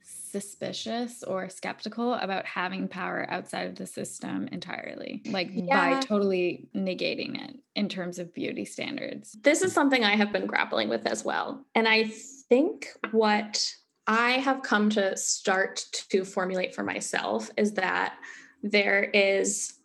suspicious 0.02 1.22
or 1.22 1.48
skeptical 1.48 2.12
about 2.12 2.44
having 2.44 2.86
power 2.86 3.26
outside 3.30 3.68
of 3.68 3.76
the 3.76 3.86
system 3.86 4.46
entirely, 4.52 5.22
like 5.30 5.48
yeah. 5.50 5.94
by 5.94 6.00
totally 6.00 6.68
negating 6.76 7.42
it 7.42 7.56
in 7.74 7.88
terms 7.88 8.18
of 8.18 8.34
beauty 8.34 8.66
standards. 8.66 9.34
This 9.40 9.62
is 9.62 9.72
something 9.72 10.04
I 10.04 10.16
have 10.16 10.32
been 10.34 10.44
grappling 10.44 10.90
with 10.90 11.06
as 11.06 11.24
well. 11.24 11.64
And 11.74 11.88
I 11.88 12.10
think 12.50 12.88
what 13.12 13.72
I 14.06 14.32
have 14.32 14.60
come 14.60 14.90
to 14.90 15.16
start 15.16 15.86
to 16.10 16.26
formulate 16.26 16.74
for 16.74 16.82
myself 16.82 17.50
is 17.56 17.72
that 17.72 18.16
there 18.62 19.04
is 19.04 19.75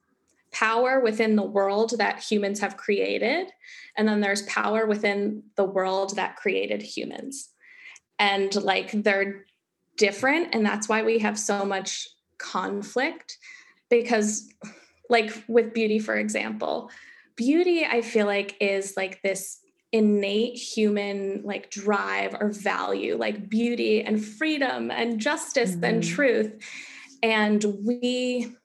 power 0.51 0.99
within 0.99 1.35
the 1.35 1.43
world 1.43 1.93
that 1.97 2.19
humans 2.19 2.59
have 2.59 2.77
created, 2.77 3.47
and 3.97 4.07
then 4.07 4.21
there's 4.21 4.43
power 4.43 4.85
within 4.85 5.43
the 5.55 5.63
world 5.63 6.15
that 6.15 6.35
created 6.35 6.81
humans. 6.81 7.49
And 8.19 8.53
like 8.55 8.91
they're 8.91 9.45
different, 9.97 10.49
and 10.53 10.65
that's 10.65 10.89
why 10.89 11.03
we 11.03 11.19
have 11.19 11.39
so 11.39 11.65
much 11.65 12.07
conflict 12.37 13.37
because, 13.89 14.49
like 15.09 15.31
with 15.47 15.73
beauty, 15.73 15.99
for 15.99 16.15
example, 16.15 16.89
beauty, 17.35 17.85
I 17.85 18.01
feel 18.01 18.25
like 18.25 18.55
is 18.59 18.95
like 18.97 19.21
this 19.21 19.59
innate 19.91 20.57
human 20.57 21.41
like 21.43 21.69
drive 21.69 22.33
or 22.39 22.49
value 22.49 23.17
like 23.17 23.49
beauty 23.49 24.01
and 24.01 24.23
freedom 24.23 24.89
and 24.89 25.19
justice 25.19 25.71
mm-hmm. 25.71 25.83
and 25.83 26.03
truth 26.03 26.53
and 27.21 27.65
we 27.83 28.55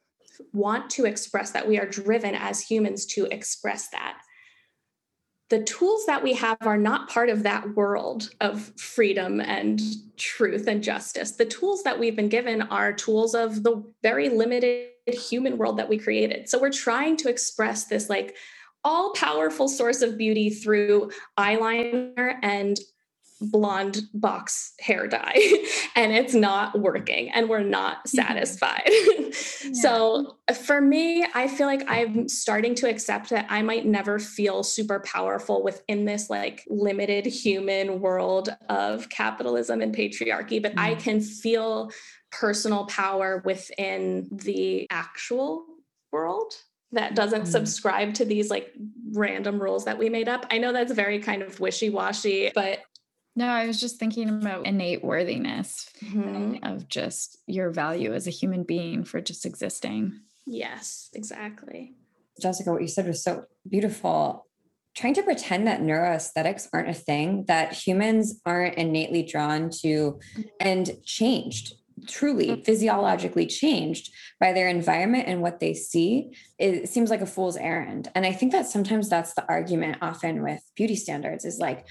want 0.52 0.90
to 0.90 1.04
express 1.04 1.50
that. 1.52 1.68
We 1.68 1.78
are 1.78 1.86
driven 1.86 2.34
as 2.34 2.62
humans 2.62 3.06
to 3.06 3.26
express 3.26 3.88
that. 3.90 4.20
The 5.48 5.62
tools 5.62 6.06
that 6.06 6.24
we 6.24 6.32
have 6.34 6.56
are 6.62 6.76
not 6.76 7.08
part 7.08 7.28
of 7.28 7.44
that 7.44 7.76
world 7.76 8.30
of 8.40 8.72
freedom 8.76 9.40
and 9.40 9.80
truth 10.16 10.66
and 10.66 10.82
justice. 10.82 11.32
The 11.32 11.44
tools 11.44 11.84
that 11.84 12.00
we've 12.00 12.16
been 12.16 12.28
given 12.28 12.62
are 12.62 12.92
tools 12.92 13.34
of 13.34 13.62
the 13.62 13.84
very 14.02 14.28
limited 14.28 14.88
human 15.06 15.56
world 15.56 15.78
that 15.78 15.88
we 15.88 15.98
created. 15.98 16.48
So 16.48 16.60
we're 16.60 16.72
trying 16.72 17.16
to 17.18 17.28
express 17.28 17.84
this 17.84 18.10
like 18.10 18.36
all 18.82 19.12
powerful 19.12 19.68
source 19.68 20.02
of 20.02 20.18
beauty 20.18 20.50
through 20.50 21.10
eyeliner 21.38 22.34
and 22.42 22.78
blonde 23.40 24.00
box 24.14 24.72
hair 24.80 25.06
dye 25.06 25.40
and 25.96 26.12
it's 26.12 26.34
not 26.34 26.78
working 26.78 27.30
and 27.30 27.48
we're 27.48 27.62
not 27.62 27.98
mm-hmm. 27.98 28.16
satisfied. 28.16 28.82
yeah. 28.88 29.72
So 29.72 30.38
for 30.64 30.80
me, 30.80 31.26
I 31.34 31.48
feel 31.48 31.66
like 31.66 31.84
I'm 31.88 32.28
starting 32.28 32.74
to 32.76 32.88
accept 32.88 33.30
that 33.30 33.46
I 33.48 33.62
might 33.62 33.86
never 33.86 34.18
feel 34.18 34.62
super 34.62 35.00
powerful 35.00 35.62
within 35.62 36.04
this 36.04 36.30
like 36.30 36.64
limited 36.68 37.26
human 37.26 38.00
world 38.00 38.56
of 38.68 39.08
capitalism 39.08 39.80
and 39.82 39.94
patriarchy, 39.94 40.62
but 40.62 40.74
mm. 40.74 40.80
I 40.80 40.94
can 40.94 41.20
feel 41.20 41.90
personal 42.30 42.86
power 42.86 43.42
within 43.44 44.28
the 44.30 44.86
actual 44.90 45.64
world 46.12 46.54
that 46.92 47.14
doesn't 47.14 47.42
mm. 47.42 47.46
subscribe 47.46 48.14
to 48.14 48.24
these 48.24 48.50
like 48.50 48.72
random 49.12 49.60
rules 49.60 49.84
that 49.84 49.98
we 49.98 50.08
made 50.08 50.28
up. 50.28 50.46
I 50.50 50.58
know 50.58 50.72
that's 50.72 50.92
very 50.92 51.18
kind 51.18 51.42
of 51.42 51.60
wishy 51.60 51.90
washy, 51.90 52.50
but. 52.54 52.80
No, 53.36 53.46
I 53.48 53.66
was 53.66 53.78
just 53.78 53.98
thinking 53.98 54.30
about 54.30 54.66
innate 54.66 55.04
worthiness 55.04 55.90
mm-hmm. 56.02 56.64
of 56.64 56.88
just 56.88 57.38
your 57.46 57.70
value 57.70 58.14
as 58.14 58.26
a 58.26 58.30
human 58.30 58.62
being 58.62 59.04
for 59.04 59.20
just 59.20 59.44
existing. 59.44 60.20
Yes, 60.46 61.10
exactly. 61.12 61.94
Jessica, 62.40 62.72
what 62.72 62.80
you 62.80 62.88
said 62.88 63.06
was 63.06 63.22
so 63.22 63.44
beautiful. 63.68 64.46
Trying 64.94 65.14
to 65.14 65.22
pretend 65.22 65.66
that 65.66 65.82
neuroaesthetics 65.82 66.68
aren't 66.72 66.88
a 66.88 66.94
thing, 66.94 67.44
that 67.48 67.74
humans 67.74 68.40
aren't 68.46 68.76
innately 68.76 69.22
drawn 69.22 69.68
to 69.82 70.18
and 70.58 70.96
changed 71.04 71.74
truly 72.06 72.48
mm. 72.48 72.64
physiologically 72.64 73.46
changed 73.46 74.12
by 74.38 74.52
their 74.52 74.68
environment 74.68 75.24
and 75.26 75.40
what 75.40 75.60
they 75.60 75.72
see 75.72 76.30
it 76.58 76.88
seems 76.88 77.10
like 77.10 77.20
a 77.22 77.26
fool's 77.26 77.56
errand 77.56 78.10
and 78.14 78.26
i 78.26 78.32
think 78.32 78.52
that 78.52 78.66
sometimes 78.66 79.08
that's 79.08 79.34
the 79.34 79.44
argument 79.48 79.96
often 80.02 80.42
with 80.42 80.60
beauty 80.74 80.96
standards 80.96 81.44
is 81.44 81.58
like 81.58 81.86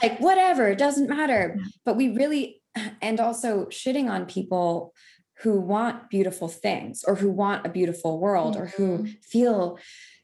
like 0.00 0.18
whatever 0.18 0.68
it 0.68 0.78
doesn't 0.78 1.08
matter 1.08 1.58
but 1.84 1.96
we 1.96 2.10
really 2.10 2.60
and 3.00 3.20
also 3.20 3.66
shitting 3.66 4.08
on 4.08 4.26
people 4.26 4.94
who 5.42 5.60
want 5.60 6.08
beautiful 6.08 6.48
things 6.48 7.02
or 7.06 7.16
who 7.16 7.30
want 7.30 7.66
a 7.66 7.68
beautiful 7.68 8.20
world 8.20 8.54
mm-hmm. 8.54 8.62
or 8.62 8.66
who 8.68 8.98
mm-hmm. 8.98 9.10
feel 9.22 9.78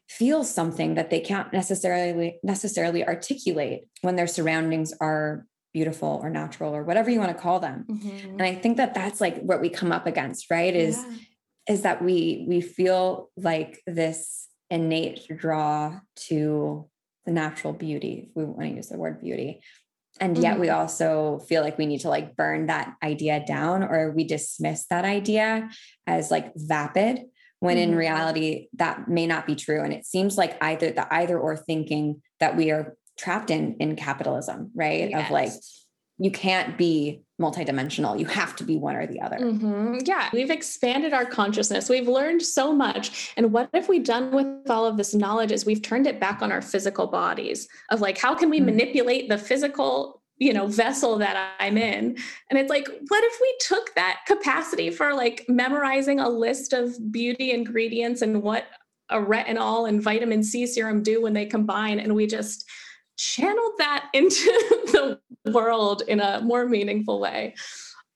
feel 0.07 0.43
something 0.43 0.95
that 0.95 1.11
they 1.11 1.19
can't 1.19 1.53
necessarily 1.53 2.39
necessarily 2.41 3.05
articulate 3.05 3.87
when 4.01 4.15
their 4.15 4.27
surroundings 4.27 4.93
are 4.99 5.45
beautiful 5.73 6.19
or 6.23 6.29
natural 6.29 6.75
or 6.75 6.83
whatever 6.83 7.09
you 7.09 7.19
want 7.19 7.35
to 7.35 7.41
call 7.41 7.59
them 7.59 7.85
mm-hmm. 7.89 8.29
and 8.31 8.41
i 8.41 8.55
think 8.55 8.77
that 8.77 8.93
that's 8.93 9.21
like 9.21 9.39
what 9.41 9.61
we 9.61 9.69
come 9.69 9.91
up 9.91 10.07
against 10.07 10.49
right 10.49 10.75
is 10.75 10.97
yeah. 10.97 11.73
is 11.73 11.81
that 11.83 12.03
we 12.03 12.45
we 12.47 12.61
feel 12.61 13.29
like 13.37 13.81
this 13.85 14.47
innate 14.69 15.27
draw 15.37 15.99
to 16.15 16.87
the 17.25 17.31
natural 17.31 17.73
beauty 17.73 18.27
if 18.29 18.35
we 18.35 18.45
want 18.45 18.61
to 18.61 18.75
use 18.75 18.89
the 18.89 18.97
word 18.97 19.21
beauty 19.21 19.61
and 20.19 20.37
yet 20.37 20.53
mm-hmm. 20.53 20.61
we 20.61 20.69
also 20.69 21.39
feel 21.47 21.61
like 21.61 21.77
we 21.77 21.85
need 21.85 22.01
to 22.01 22.09
like 22.09 22.35
burn 22.35 22.67
that 22.67 22.95
idea 23.03 23.43
down 23.45 23.83
or 23.83 24.11
we 24.11 24.23
dismiss 24.23 24.85
that 24.87 25.05
idea 25.05 25.69
as 26.07 26.31
like 26.31 26.51
vapid 26.55 27.21
when 27.59 27.77
mm-hmm. 27.77 27.91
in 27.91 27.97
reality 27.97 28.67
that 28.73 29.07
may 29.07 29.27
not 29.27 29.45
be 29.45 29.55
true 29.55 29.81
and 29.81 29.93
it 29.93 30.05
seems 30.05 30.37
like 30.37 30.57
either 30.61 30.91
the 30.91 31.13
either 31.13 31.39
or 31.39 31.55
thinking 31.55 32.21
that 32.39 32.55
we 32.55 32.71
are 32.71 32.97
trapped 33.19 33.51
in 33.51 33.75
in 33.79 33.95
capitalism, 33.95 34.71
right? 34.73 35.09
Yes. 35.09 35.25
Of 35.25 35.31
like 35.31 35.51
you 36.19 36.31
can't 36.31 36.77
be 36.77 37.23
multidimensional. 37.41 38.19
You 38.19 38.25
have 38.25 38.53
to 38.57 38.65
be 38.65 38.77
one 38.77 38.97
or 38.97 39.07
the 39.07 39.21
other. 39.21 39.37
Mm-hmm. 39.37 39.99
Yeah, 40.05 40.29
we've 40.33 40.49
expanded 40.51 41.13
our 41.13 41.25
consciousness. 41.25 41.87
We've 41.87 42.09
learned 42.09 42.41
so 42.41 42.73
much. 42.73 43.31
And 43.37 43.53
what 43.53 43.69
have 43.73 43.87
we 43.87 43.99
done 43.99 44.31
with 44.31 44.69
all 44.69 44.85
of 44.85 44.97
this 44.97 45.15
knowledge 45.15 45.53
is 45.53 45.65
we've 45.65 45.81
turned 45.81 46.07
it 46.07 46.19
back 46.19 46.41
on 46.41 46.51
our 46.51 46.61
physical 46.61 47.07
bodies 47.07 47.69
of 47.89 48.01
like, 48.01 48.17
how 48.17 48.35
can 48.35 48.49
we 48.49 48.57
mm-hmm. 48.57 48.65
manipulate 48.65 49.29
the 49.29 49.37
physical, 49.37 50.21
you 50.37 50.51
know, 50.51 50.67
vessel 50.67 51.17
that 51.19 51.55
I'm 51.59 51.77
in? 51.77 52.17
And 52.49 52.59
it's 52.59 52.69
like, 52.69 52.89
what 53.07 53.23
if 53.23 53.39
we 53.41 53.55
took 53.61 53.95
that 53.95 54.19
capacity 54.27 54.89
for 54.89 55.13
like 55.13 55.45
memorizing 55.47 56.19
a 56.19 56.27
list 56.27 56.73
of 56.73 56.97
beauty 57.13 57.51
ingredients 57.51 58.21
and 58.21 58.43
what 58.43 58.65
a 59.09 59.17
retinol 59.17 59.87
and 59.87 60.03
vitamin 60.03 60.43
C 60.43 60.67
serum 60.67 61.01
do 61.01 61.21
when 61.21 61.33
they 61.33 61.45
combine 61.45 61.99
and 61.99 62.13
we 62.13 62.27
just 62.27 62.69
channeled 63.19 63.73
that 63.77 64.09
into 64.13 65.19
the 65.45 65.51
world 65.51 66.01
in 66.07 66.19
a 66.19 66.41
more 66.41 66.65
meaningful 66.65 67.19
way. 67.19 67.55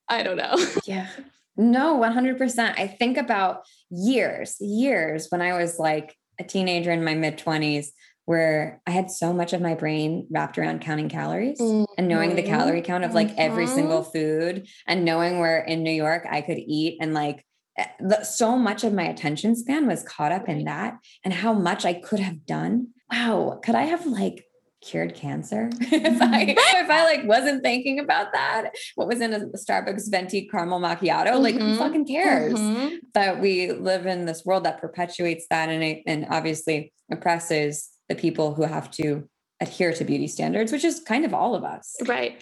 I 0.09 0.23
don't 0.23 0.37
know. 0.37 0.55
Yeah. 0.85 1.07
No, 1.55 1.99
100%. 1.99 2.79
I 2.79 2.87
think 2.87 3.15
about 3.15 3.65
years, 3.91 4.57
years 4.59 5.27
when 5.29 5.39
I 5.39 5.53
was 5.53 5.77
like 5.77 6.15
a 6.39 6.43
teenager 6.43 6.91
in 6.91 7.03
my 7.03 7.13
mid 7.13 7.37
20s 7.37 7.89
where 8.25 8.81
I 8.87 8.91
had 8.91 9.11
so 9.11 9.33
much 9.33 9.53
of 9.53 9.61
my 9.61 9.75
brain 9.75 10.25
wrapped 10.31 10.57
around 10.57 10.81
counting 10.81 11.09
calories 11.09 11.59
mm-hmm. 11.59 11.83
and 11.95 12.07
knowing 12.07 12.35
the 12.35 12.41
calorie 12.41 12.81
count 12.81 13.03
of 13.03 13.13
like 13.13 13.27
mm-hmm. 13.27 13.39
every 13.39 13.67
single 13.67 14.01
food 14.01 14.67
and 14.87 15.05
knowing 15.05 15.39
where 15.39 15.59
in 15.59 15.83
New 15.83 15.91
York 15.91 16.25
I 16.29 16.41
could 16.41 16.57
eat 16.57 16.97
and 16.99 17.13
like 17.13 17.45
eh, 17.77 17.85
the, 17.99 18.23
so 18.23 18.57
much 18.57 18.83
of 18.83 18.93
my 18.93 19.03
attention 19.03 19.55
span 19.55 19.85
was 19.85 20.01
caught 20.03 20.31
up 20.31 20.49
in 20.49 20.63
that 20.65 20.97
and 21.23 21.33
how 21.33 21.53
much 21.53 21.85
I 21.85 21.93
could 21.93 22.19
have 22.19 22.47
done. 22.47 22.87
Wow, 23.11 23.59
could 23.63 23.75
I 23.75 23.83
have 23.83 24.07
like 24.07 24.43
cured 24.83 25.15
cancer 25.15 25.69
if 25.79 26.21
I 26.21 26.55
if 26.57 26.89
I 26.89 27.03
like 27.03 27.25
wasn't 27.25 27.63
thinking 27.63 27.99
about 27.99 28.33
that. 28.33 28.71
What 28.95 29.07
was 29.07 29.21
in 29.21 29.33
a 29.33 29.39
Starbucks 29.39 30.11
venti 30.11 30.47
caramel 30.47 30.79
macchiato? 30.79 31.27
Mm-hmm. 31.27 31.43
Like 31.43 31.55
who 31.55 31.61
mm-hmm. 31.61 31.77
fucking 31.77 32.05
cares 32.05 32.53
mm-hmm. 32.53 32.97
that 33.13 33.39
we 33.39 33.71
live 33.71 34.05
in 34.05 34.25
this 34.25 34.45
world 34.45 34.65
that 34.65 34.81
perpetuates 34.81 35.47
that 35.49 35.69
and 35.69 35.83
it, 35.83 36.03
and 36.05 36.27
obviously 36.29 36.93
oppresses 37.11 37.89
the 38.09 38.15
people 38.15 38.53
who 38.53 38.63
have 38.63 38.91
to 38.91 39.27
adhere 39.59 39.93
to 39.93 40.03
beauty 40.03 40.27
standards, 40.27 40.71
which 40.71 40.83
is 40.83 40.99
kind 40.99 41.25
of 41.25 41.33
all 41.33 41.55
of 41.55 41.63
us. 41.63 41.95
Right. 42.05 42.41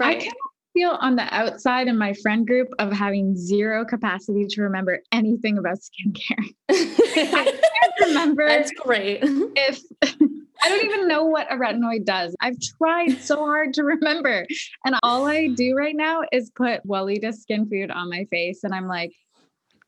Right. 0.00 0.16
I 0.16 0.20
can 0.20 0.32
feel 0.72 0.96
on 1.00 1.16
the 1.16 1.34
outside 1.34 1.86
in 1.86 1.98
my 1.98 2.14
friend 2.14 2.46
group 2.46 2.68
of 2.78 2.92
having 2.92 3.36
zero 3.36 3.84
capacity 3.84 4.46
to 4.46 4.62
remember 4.62 5.00
anything 5.12 5.58
about 5.58 5.78
skincare. 5.78 6.48
I 6.70 7.58
can't 7.94 8.08
remember. 8.08 8.48
That's 8.48 8.72
great. 8.72 9.20
If 9.22 9.80
I 10.62 10.68
don't 10.68 10.84
even 10.84 11.08
know 11.08 11.24
what 11.24 11.52
a 11.52 11.56
retinoid 11.56 12.04
does. 12.04 12.34
I've 12.40 12.56
tried 12.78 13.20
so 13.20 13.36
hard 13.44 13.74
to 13.74 13.84
remember. 13.84 14.46
And 14.84 14.96
all 15.02 15.26
I 15.26 15.48
do 15.48 15.74
right 15.74 15.96
now 15.96 16.22
is 16.30 16.50
put 16.54 16.86
Weleda 16.86 17.34
skin 17.34 17.68
food 17.68 17.90
on 17.90 18.08
my 18.08 18.26
face. 18.30 18.62
And 18.62 18.74
I'm 18.74 18.86
like, 18.86 19.12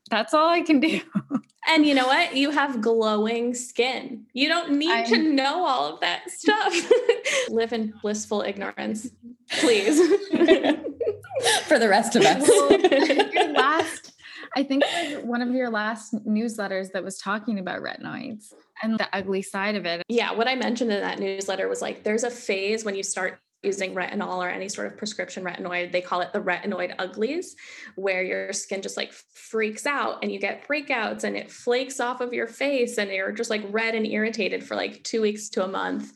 that's 0.09 0.33
all 0.33 0.49
I 0.49 0.61
can 0.61 0.79
do. 0.79 1.01
And 1.67 1.85
you 1.85 1.95
know 1.95 2.05
what? 2.05 2.35
You 2.35 2.51
have 2.51 2.79
glowing 2.79 3.55
skin. 3.55 4.25
You 4.33 4.47
don't 4.47 4.73
need 4.73 4.91
I'm, 4.91 5.05
to 5.05 5.17
know 5.17 5.65
all 5.65 5.93
of 5.93 5.99
that 6.01 6.29
stuff. 6.29 6.91
Live 7.49 7.73
in 7.73 7.93
blissful 8.01 8.41
ignorance, 8.41 9.09
please. 9.49 9.97
For 11.63 11.79
the 11.79 11.89
rest 11.89 12.15
of 12.15 12.23
us. 12.23 12.47
Well, 12.47 13.53
last, 13.53 14.13
I 14.55 14.63
think 14.63 14.83
one 15.23 15.41
of 15.41 15.53
your 15.53 15.69
last 15.69 16.13
newsletters 16.25 16.91
that 16.93 17.03
was 17.03 17.17
talking 17.17 17.59
about 17.59 17.81
retinoids 17.81 18.53
and 18.81 18.97
the 18.97 19.07
ugly 19.13 19.41
side 19.41 19.75
of 19.75 19.85
it. 19.85 20.03
Yeah, 20.07 20.31
what 20.31 20.47
I 20.47 20.55
mentioned 20.55 20.91
in 20.91 21.01
that 21.01 21.19
newsletter 21.19 21.67
was 21.67 21.81
like 21.81 22.03
there's 22.03 22.23
a 22.23 22.31
phase 22.31 22.85
when 22.85 22.95
you 22.95 23.03
start 23.03 23.39
using 23.65 23.95
retinol 23.95 24.37
or 24.37 24.47
any 24.47 24.69
sort 24.69 24.87
of 24.87 24.95
prescription 24.95 25.43
retinoid, 25.43 25.91
they 25.91 26.01
call 26.01 26.21
it 26.21 26.31
the 26.31 26.39
retinoid 26.39 26.93
uglies, 26.99 27.55
where 27.95 28.23
your 28.23 28.53
skin 28.53 28.81
just 28.81 28.95
like 28.95 29.11
freaks 29.11 29.85
out 29.85 30.19
and 30.21 30.31
you 30.31 30.39
get 30.39 30.67
breakouts 30.67 31.23
and 31.23 31.35
it 31.35 31.51
flakes 31.51 31.99
off 31.99 32.21
of 32.21 32.31
your 32.31 32.47
face 32.47 32.97
and 32.97 33.11
you're 33.11 33.31
just 33.31 33.49
like 33.49 33.63
red 33.71 33.95
and 33.95 34.05
irritated 34.05 34.63
for 34.63 34.75
like 34.75 35.03
two 35.03 35.21
weeks 35.21 35.49
to 35.49 35.65
a 35.65 35.67
month. 35.67 36.13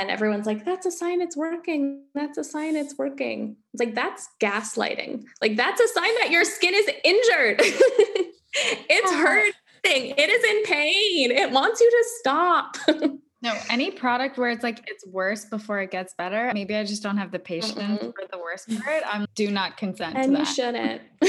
And 0.00 0.10
everyone's 0.10 0.46
like, 0.46 0.64
that's 0.64 0.84
a 0.84 0.90
sign 0.90 1.22
it's 1.22 1.36
working. 1.36 2.02
That's 2.14 2.36
a 2.36 2.44
sign 2.44 2.76
it's 2.76 2.98
working. 2.98 3.56
It's 3.72 3.80
like, 3.80 3.94
that's 3.94 4.28
gaslighting. 4.40 5.24
Like, 5.40 5.56
that's 5.56 5.80
a 5.80 5.88
sign 5.88 6.14
that 6.20 6.30
your 6.30 6.44
skin 6.44 6.74
is 6.74 6.86
injured. 7.02 7.60
it's 7.62 9.10
uh-huh. 9.10 9.52
it 9.84 10.30
is 10.30 10.44
in 10.44 10.62
pain. 10.64 11.30
It 11.30 11.50
wants 11.50 11.80
you 11.80 11.90
to 11.90 12.04
stop. 12.18 12.76
no, 13.42 13.54
any 13.68 13.90
product 13.90 14.38
where 14.38 14.48
it's 14.48 14.62
like 14.62 14.82
it's 14.86 15.06
worse 15.06 15.44
before 15.44 15.80
it 15.80 15.90
gets 15.90 16.14
better. 16.14 16.50
Maybe 16.54 16.74
I 16.74 16.84
just 16.84 17.02
don't 17.02 17.18
have 17.18 17.32
the 17.32 17.38
patience 17.38 17.74
mm 17.74 17.98
for 17.98 18.26
the 18.30 18.38
worst 18.38 18.68
part. 18.82 19.02
I 19.04 19.26
do 19.34 19.50
not 19.50 19.76
consent 19.76 20.16
and 20.16 20.32
to 20.32 20.38
you 20.38 20.44
shouldn't. 20.46 21.02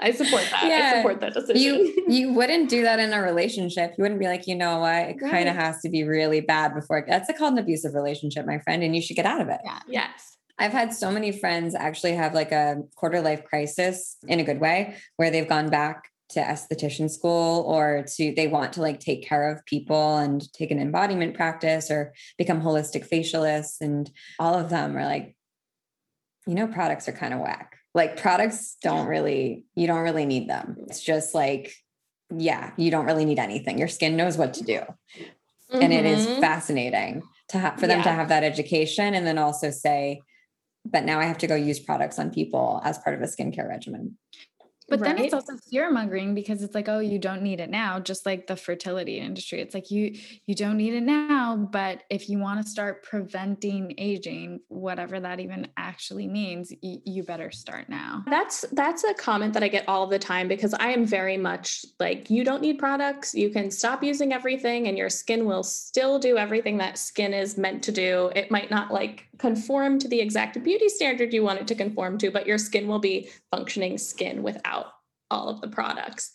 I 0.00 0.12
support 0.14 0.44
that. 0.50 0.64
Yeah. 0.66 0.92
I 0.94 0.96
support 0.98 1.20
that 1.20 1.34
decision. 1.34 1.56
You 1.60 2.04
you 2.08 2.32
wouldn't 2.32 2.68
do 2.68 2.82
that 2.82 3.00
in 3.00 3.12
a 3.12 3.20
relationship. 3.20 3.94
You 3.98 4.02
wouldn't 4.02 4.20
be 4.20 4.26
like, 4.26 4.46
you 4.46 4.54
know 4.54 4.78
what, 4.78 5.08
it 5.08 5.16
right. 5.20 5.30
kind 5.30 5.48
of 5.48 5.56
has 5.56 5.80
to 5.80 5.88
be 5.88 6.04
really 6.04 6.40
bad 6.40 6.74
before 6.74 6.98
it, 6.98 7.06
that's 7.08 7.30
called 7.36 7.54
an 7.54 7.58
abusive 7.58 7.94
relationship, 7.94 8.46
my 8.46 8.58
friend, 8.60 8.84
and 8.84 8.94
you 8.94 9.02
should 9.02 9.16
get 9.16 9.26
out 9.26 9.40
of 9.40 9.48
it. 9.48 9.60
Yeah. 9.64 9.80
Yes. 9.88 10.36
I've 10.58 10.72
had 10.72 10.94
so 10.94 11.10
many 11.10 11.32
friends 11.32 11.74
actually 11.74 12.12
have 12.12 12.34
like 12.34 12.52
a 12.52 12.82
quarter 12.94 13.20
life 13.20 13.44
crisis 13.44 14.16
in 14.28 14.38
a 14.38 14.44
good 14.44 14.60
way 14.60 14.94
where 15.16 15.30
they've 15.30 15.48
gone 15.48 15.68
back 15.68 16.10
to 16.30 16.40
esthetician 16.40 17.10
school 17.10 17.64
or 17.66 18.04
to 18.16 18.32
they 18.34 18.48
want 18.48 18.72
to 18.72 18.80
like 18.80 18.98
take 18.98 19.26
care 19.26 19.50
of 19.50 19.64
people 19.66 20.16
and 20.16 20.52
take 20.52 20.70
an 20.70 20.80
embodiment 20.80 21.34
practice 21.34 21.90
or 21.90 22.12
become 22.38 22.62
holistic 22.62 23.08
facialists 23.08 23.80
and 23.80 24.10
all 24.38 24.54
of 24.54 24.70
them 24.70 24.96
are 24.96 25.04
like 25.04 25.36
you 26.46 26.54
know 26.54 26.66
products 26.66 27.08
are 27.08 27.12
kind 27.12 27.34
of 27.34 27.40
whack 27.40 27.76
like 27.94 28.20
products 28.20 28.76
don't 28.82 29.06
really 29.06 29.64
you 29.74 29.86
don't 29.86 30.02
really 30.02 30.26
need 30.26 30.48
them 30.48 30.76
it's 30.88 31.02
just 31.02 31.34
like 31.34 31.74
yeah 32.34 32.72
you 32.76 32.90
don't 32.90 33.06
really 33.06 33.24
need 33.24 33.38
anything 33.38 33.78
your 33.78 33.88
skin 33.88 34.16
knows 34.16 34.36
what 34.36 34.54
to 34.54 34.64
do 34.64 34.80
mm-hmm. 34.80 35.82
and 35.82 35.92
it 35.92 36.06
is 36.06 36.26
mm-hmm. 36.26 36.40
fascinating 36.40 37.22
to 37.48 37.58
have 37.58 37.78
for 37.78 37.86
them 37.86 37.98
yeah. 37.98 38.04
to 38.04 38.10
have 38.10 38.28
that 38.28 38.44
education 38.44 39.14
and 39.14 39.26
then 39.26 39.38
also 39.38 39.70
say 39.70 40.20
but 40.86 41.04
now 41.04 41.20
i 41.20 41.24
have 41.24 41.38
to 41.38 41.46
go 41.46 41.54
use 41.54 41.78
products 41.78 42.18
on 42.18 42.30
people 42.30 42.80
as 42.82 42.98
part 42.98 43.14
of 43.14 43.22
a 43.22 43.26
skincare 43.26 43.68
regimen 43.68 44.16
But 44.88 45.00
right? 45.00 45.16
then 45.16 45.24
it's 45.24 45.34
also 45.34 45.56
fear 45.56 45.90
mongering 45.90 46.34
because 46.34 46.62
it's 46.62 46.74
like, 46.74 46.88
oh, 46.88 46.98
you 46.98 47.18
don't 47.18 47.42
need 47.42 47.60
it 47.60 47.70
now, 47.70 47.98
just 47.98 48.26
like 48.26 48.46
the 48.46 48.56
fertility 48.56 49.18
industry. 49.18 49.60
It's 49.60 49.74
like 49.74 49.90
you 49.90 50.16
you 50.46 50.54
don't 50.54 50.76
need 50.76 50.94
it 50.94 51.02
now, 51.02 51.56
but 51.56 52.02
if 52.10 52.28
you 52.28 52.38
want 52.38 52.62
to 52.62 52.68
start 52.68 53.02
preventing 53.02 53.94
aging, 53.96 54.60
whatever 54.68 55.20
that 55.20 55.40
even 55.40 55.68
actually 55.76 56.28
means, 56.28 56.72
y- 56.82 56.98
you 57.04 57.22
better 57.22 57.50
start 57.50 57.88
now. 57.88 58.24
That's 58.28 58.64
that's 58.72 59.04
a 59.04 59.14
comment 59.14 59.54
that 59.54 59.62
I 59.62 59.68
get 59.68 59.88
all 59.88 60.06
the 60.06 60.18
time 60.18 60.48
because 60.48 60.74
I 60.74 60.88
am 60.88 61.06
very 61.06 61.38
much 61.38 61.86
like 61.98 62.28
you 62.28 62.44
don't 62.44 62.60
need 62.60 62.78
products. 62.78 63.34
You 63.34 63.50
can 63.50 63.70
stop 63.70 64.02
using 64.02 64.32
everything 64.32 64.88
and 64.88 64.98
your 64.98 65.08
skin 65.08 65.46
will 65.46 65.62
still 65.62 66.18
do 66.18 66.36
everything 66.36 66.78
that 66.78 66.98
skin 66.98 67.32
is 67.32 67.56
meant 67.56 67.82
to 67.84 67.92
do. 67.92 68.30
It 68.36 68.50
might 68.50 68.70
not 68.70 68.92
like 68.92 69.28
conform 69.38 69.98
to 69.98 70.08
the 70.08 70.20
exact 70.20 70.62
beauty 70.62 70.88
standard 70.88 71.32
you 71.32 71.42
want 71.42 71.60
it 71.60 71.68
to 71.68 71.74
conform 71.74 72.18
to, 72.18 72.30
but 72.30 72.46
your 72.46 72.58
skin 72.58 72.88
will 72.88 72.98
be 72.98 73.28
functioning 73.50 73.98
skin 73.98 74.42
without 74.42 74.86
all 75.30 75.48
of 75.48 75.60
the 75.60 75.68
products. 75.68 76.30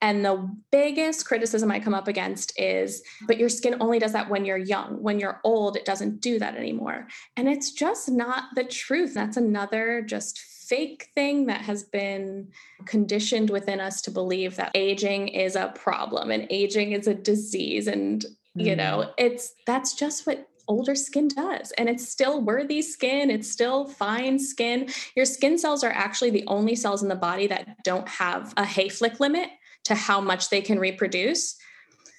And 0.00 0.24
the 0.24 0.48
biggest 0.70 1.26
criticism 1.26 1.70
I 1.70 1.80
come 1.80 1.94
up 1.94 2.08
against 2.08 2.58
is, 2.58 3.02
but 3.26 3.38
your 3.38 3.48
skin 3.48 3.76
only 3.80 3.98
does 3.98 4.12
that 4.12 4.28
when 4.28 4.44
you're 4.44 4.56
young. 4.58 5.02
When 5.02 5.18
you're 5.18 5.40
old, 5.44 5.76
it 5.76 5.84
doesn't 5.84 6.20
do 6.20 6.38
that 6.38 6.56
anymore. 6.56 7.08
And 7.36 7.48
it's 7.48 7.72
just 7.72 8.10
not 8.10 8.44
the 8.54 8.64
truth. 8.64 9.14
That's 9.14 9.36
another 9.36 10.02
just 10.02 10.38
fake 10.38 11.08
thing 11.14 11.46
that 11.46 11.62
has 11.62 11.82
been 11.84 12.48
conditioned 12.86 13.50
within 13.50 13.80
us 13.80 14.00
to 14.02 14.10
believe 14.10 14.56
that 14.56 14.70
aging 14.74 15.28
is 15.28 15.56
a 15.56 15.72
problem 15.74 16.30
and 16.30 16.46
aging 16.50 16.92
is 16.92 17.06
a 17.06 17.14
disease. 17.14 17.86
And, 17.86 18.24
you 18.54 18.76
know, 18.76 19.04
mm. 19.06 19.12
it's 19.18 19.52
that's 19.66 19.94
just 19.94 20.26
what 20.26 20.48
older 20.68 20.94
skin 20.94 21.28
does. 21.28 21.72
And 21.72 21.88
it's 21.88 22.08
still 22.08 22.40
worthy 22.40 22.82
skin, 22.82 23.30
it's 23.30 23.50
still 23.50 23.86
fine 23.86 24.38
skin. 24.38 24.88
Your 25.16 25.26
skin 25.26 25.58
cells 25.58 25.84
are 25.84 25.92
actually 25.92 26.30
the 26.30 26.44
only 26.46 26.74
cells 26.74 27.02
in 27.02 27.08
the 27.08 27.14
body 27.14 27.46
that 27.48 27.82
don't 27.84 28.08
have 28.08 28.52
a 28.56 28.62
Hayflick 28.62 29.20
limit 29.20 29.48
to 29.84 29.94
how 29.94 30.20
much 30.20 30.50
they 30.50 30.60
can 30.60 30.78
reproduce. 30.78 31.56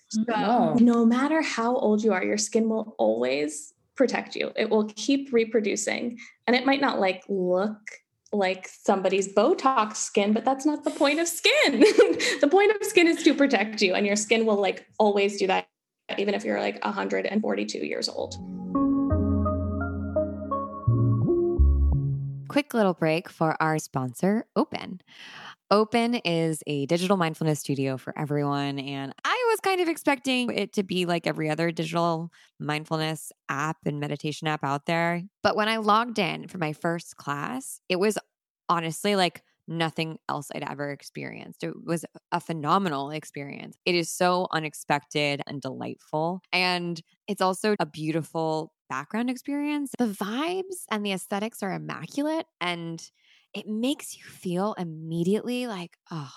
So, 0.09 0.23
oh. 0.29 0.77
no 0.79 1.05
matter 1.05 1.41
how 1.41 1.75
old 1.75 2.03
you 2.03 2.13
are, 2.13 2.23
your 2.23 2.37
skin 2.37 2.69
will 2.69 2.95
always 2.97 3.73
protect 3.95 4.35
you. 4.35 4.51
It 4.55 4.69
will 4.69 4.85
keep 4.95 5.33
reproducing. 5.33 6.19
And 6.47 6.55
it 6.55 6.65
might 6.65 6.81
not 6.81 6.99
like 6.99 7.23
look 7.27 7.77
like 8.31 8.67
somebody's 8.67 9.33
Botox 9.33 9.95
skin, 9.95 10.33
but 10.33 10.45
that's 10.45 10.65
not 10.65 10.83
the 10.83 10.91
point 10.91 11.19
of 11.19 11.27
skin. 11.27 11.79
the 12.41 12.49
point 12.51 12.71
of 12.75 12.85
skin 12.85 13.07
is 13.07 13.23
to 13.23 13.33
protect 13.33 13.81
you, 13.81 13.93
and 13.93 14.05
your 14.05 14.15
skin 14.15 14.45
will 14.45 14.59
like 14.59 14.85
always 14.99 15.37
do 15.37 15.47
that 15.47 15.67
even 16.17 16.33
if 16.33 16.43
you're 16.43 16.59
like 16.59 16.83
142 16.83 17.79
years 17.79 18.09
old. 18.09 18.35
Quick 22.47 22.73
little 22.73 22.93
break 22.93 23.27
for 23.27 23.61
our 23.61 23.79
sponsor, 23.79 24.45
Open. 24.55 25.01
Open 25.71 26.15
is 26.15 26.61
a 26.67 26.85
digital 26.85 27.17
mindfulness 27.17 27.59
studio 27.59 27.97
for 27.97 28.17
everyone. 28.17 28.77
And 28.77 29.13
I 29.25 29.45
was 29.49 29.59
kind 29.59 29.81
of 29.81 29.89
expecting 29.89 30.51
it 30.51 30.73
to 30.73 30.83
be 30.83 31.05
like 31.05 31.25
every 31.25 31.49
other 31.49 31.71
digital 31.71 32.31
mindfulness 32.59 33.31
app 33.49 33.77
and 33.85 33.99
meditation 33.99 34.47
app 34.47 34.63
out 34.63 34.85
there. 34.85 35.23
But 35.41 35.55
when 35.55 35.67
I 35.67 35.77
logged 35.77 36.19
in 36.19 36.47
for 36.47 36.59
my 36.59 36.73
first 36.73 37.17
class, 37.17 37.81
it 37.89 37.95
was 37.97 38.17
honestly 38.69 39.15
like 39.15 39.41
nothing 39.67 40.17
else 40.29 40.49
I'd 40.53 40.63
ever 40.63 40.91
experienced. 40.91 41.63
It 41.63 41.73
was 41.83 42.05
a 42.31 42.39
phenomenal 42.39 43.11
experience. 43.11 43.77
It 43.85 43.95
is 43.95 44.11
so 44.11 44.47
unexpected 44.51 45.41
and 45.47 45.61
delightful. 45.61 46.41
And 46.51 47.01
it's 47.27 47.41
also 47.41 47.75
a 47.79 47.85
beautiful 47.85 48.71
background 48.89 49.29
experience. 49.29 49.91
The 49.97 50.05
vibes 50.05 50.83
and 50.91 51.05
the 51.05 51.13
aesthetics 51.13 51.63
are 51.63 51.73
immaculate 51.73 52.45
and 52.61 53.01
it 53.53 53.67
makes 53.67 54.17
you 54.17 54.23
feel 54.23 54.75
immediately 54.77 55.67
like, 55.67 55.97
oh, 56.11 56.31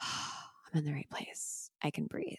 I'm 0.00 0.78
in 0.78 0.84
the 0.84 0.92
right 0.92 1.10
place. 1.10 1.70
I 1.82 1.90
can 1.90 2.06
breathe. 2.06 2.36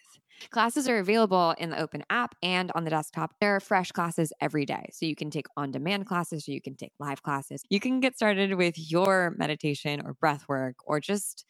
Classes 0.50 0.88
are 0.88 0.98
available 0.98 1.54
in 1.58 1.70
the 1.70 1.80
open 1.80 2.02
app 2.10 2.34
and 2.42 2.70
on 2.74 2.84
the 2.84 2.90
desktop. 2.90 3.34
There 3.40 3.54
are 3.56 3.60
fresh 3.60 3.92
classes 3.92 4.32
every 4.40 4.66
day. 4.66 4.88
So 4.92 5.06
you 5.06 5.14
can 5.14 5.30
take 5.30 5.46
on 5.56 5.70
demand 5.70 6.06
classes 6.06 6.48
or 6.48 6.52
you 6.52 6.60
can 6.60 6.74
take 6.74 6.92
live 6.98 7.22
classes. 7.22 7.62
You 7.70 7.80
can 7.80 8.00
get 8.00 8.16
started 8.16 8.54
with 8.54 8.74
your 8.76 9.34
meditation 9.36 10.02
or 10.04 10.14
breath 10.14 10.44
work 10.48 10.76
or 10.84 11.00
just 11.00 11.44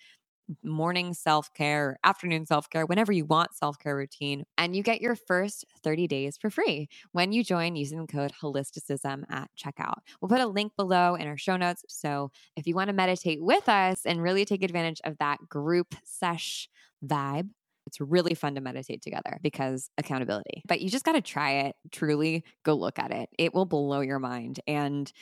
morning 0.63 1.15
self 1.15 1.53
care, 1.55 1.99
afternoon 2.05 2.47
self 2.47 2.69
care, 2.69 2.87
whenever 2.87 3.13
you 3.13 3.25
want 3.25 3.55
self 3.55 3.79
care 3.79 3.97
routine. 3.97 4.45
And 4.59 4.75
you 4.77 4.83
get 4.83 5.01
your 5.01 5.17
first 5.17 5.65
30 5.83 6.07
days 6.07 6.37
for 6.37 6.51
free 6.51 6.89
when 7.13 7.33
you 7.33 7.45
join 7.45 7.77
using 7.77 8.01
the 8.01 8.07
code 8.07 8.33
holisticism 8.41 9.25
at 9.31 9.51
checkout. 9.57 9.99
We'll 10.21 10.29
put 10.29 10.41
a 10.41 10.47
link 10.47 10.73
below 10.77 11.15
in 11.15 11.27
our 11.27 11.37
show 11.37 11.57
notes. 11.57 11.85
So 11.89 12.31
if 12.57 12.67
you 12.67 12.75
want 12.75 12.89
to 12.89 12.95
meditate 12.95 13.43
with 13.43 13.69
us 13.69 14.05
and 14.05 14.23
really 14.23 14.45
take 14.45 14.63
advantage 14.63 15.01
of 15.05 15.19
that 15.19 15.39
group 15.49 15.95
sesh 16.05 16.69
vibe, 17.05 17.51
it's 17.87 18.01
really 18.01 18.35
fun 18.35 18.55
to 18.55 18.61
meditate 18.61 19.03
together 19.03 19.39
because 19.43 19.91
accountability. 19.99 20.63
But 20.67 20.81
you 20.81 20.91
just 20.91 21.05
got 21.05 21.13
to 21.13 21.21
try 21.21 21.53
it. 21.53 21.77
Truly 21.91 22.45
go 22.65 22.75
look 22.75 22.99
at 22.99 23.11
it. 23.11 23.29
It 23.39 23.55
will 23.55 23.67
blow 23.67 24.01
your 24.01 24.19
mind. 24.19 24.61
And 24.67 25.13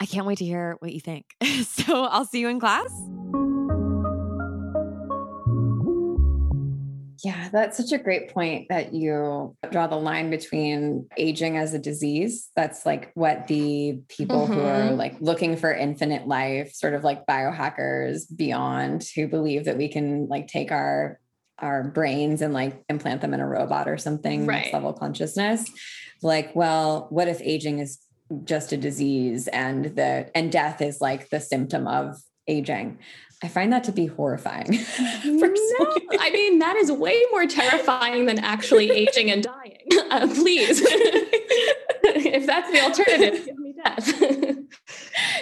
I 0.00 0.06
can't 0.06 0.26
wait 0.26 0.38
to 0.38 0.44
hear 0.44 0.76
what 0.80 0.92
you 0.92 1.00
think. 1.00 1.26
so 1.64 2.04
I'll 2.04 2.24
see 2.24 2.40
you 2.40 2.48
in 2.48 2.60
class. 2.60 2.90
Yeah, 7.22 7.50
that's 7.50 7.76
such 7.76 7.92
a 7.92 8.02
great 8.02 8.32
point 8.32 8.68
that 8.70 8.94
you 8.94 9.54
draw 9.70 9.86
the 9.86 9.96
line 9.96 10.30
between 10.30 11.06
aging 11.18 11.58
as 11.58 11.74
a 11.74 11.78
disease. 11.78 12.48
That's 12.56 12.86
like 12.86 13.10
what 13.14 13.46
the 13.46 14.00
people 14.08 14.44
mm-hmm. 14.44 14.52
who 14.54 14.60
are 14.60 14.86
mm-hmm. 14.86 14.96
like 14.96 15.20
looking 15.20 15.56
for 15.56 15.72
infinite 15.72 16.26
life, 16.26 16.72
sort 16.72 16.94
of 16.94 17.04
like 17.04 17.26
biohackers 17.26 18.24
beyond, 18.34 19.06
who 19.14 19.28
believe 19.28 19.66
that 19.66 19.76
we 19.76 19.88
can 19.88 20.28
like 20.28 20.48
take 20.48 20.72
our 20.72 21.20
our 21.62 21.84
brains 21.84 22.42
and 22.42 22.54
like 22.54 22.82
implant 22.88 23.20
them 23.20 23.34
in 23.34 23.40
a 23.40 23.46
robot 23.46 23.88
or 23.88 23.98
something 23.98 24.46
right. 24.46 24.62
next 24.62 24.72
level 24.72 24.92
consciousness. 24.92 25.70
Like 26.22 26.54
well 26.54 27.06
what 27.10 27.28
if 27.28 27.40
aging 27.40 27.78
is 27.78 27.98
just 28.44 28.72
a 28.72 28.76
disease 28.76 29.48
and 29.48 29.86
the 29.96 30.30
and 30.34 30.52
death 30.52 30.80
is 30.80 31.00
like 31.00 31.30
the 31.30 31.40
symptom 31.40 31.86
of 31.86 32.16
aging? 32.46 32.98
I 33.42 33.48
find 33.48 33.72
that 33.72 33.84
to 33.84 33.92
be 33.92 34.04
horrifying 34.04 34.72
no, 35.24 35.96
i 36.20 36.30
mean 36.30 36.58
that 36.58 36.76
is 36.76 36.92
way 36.92 37.22
more 37.30 37.46
terrifying 37.46 38.26
than 38.26 38.38
actually 38.38 38.90
aging 38.90 39.30
and 39.30 39.42
dying. 39.42 39.76
Uh, 40.10 40.26
please. 40.26 40.82
If 42.02 42.46
that's 42.46 42.70
the 42.70 42.80
alternative 42.80 43.44
give 43.44 43.58
me 43.58 43.74
death. 43.84 44.58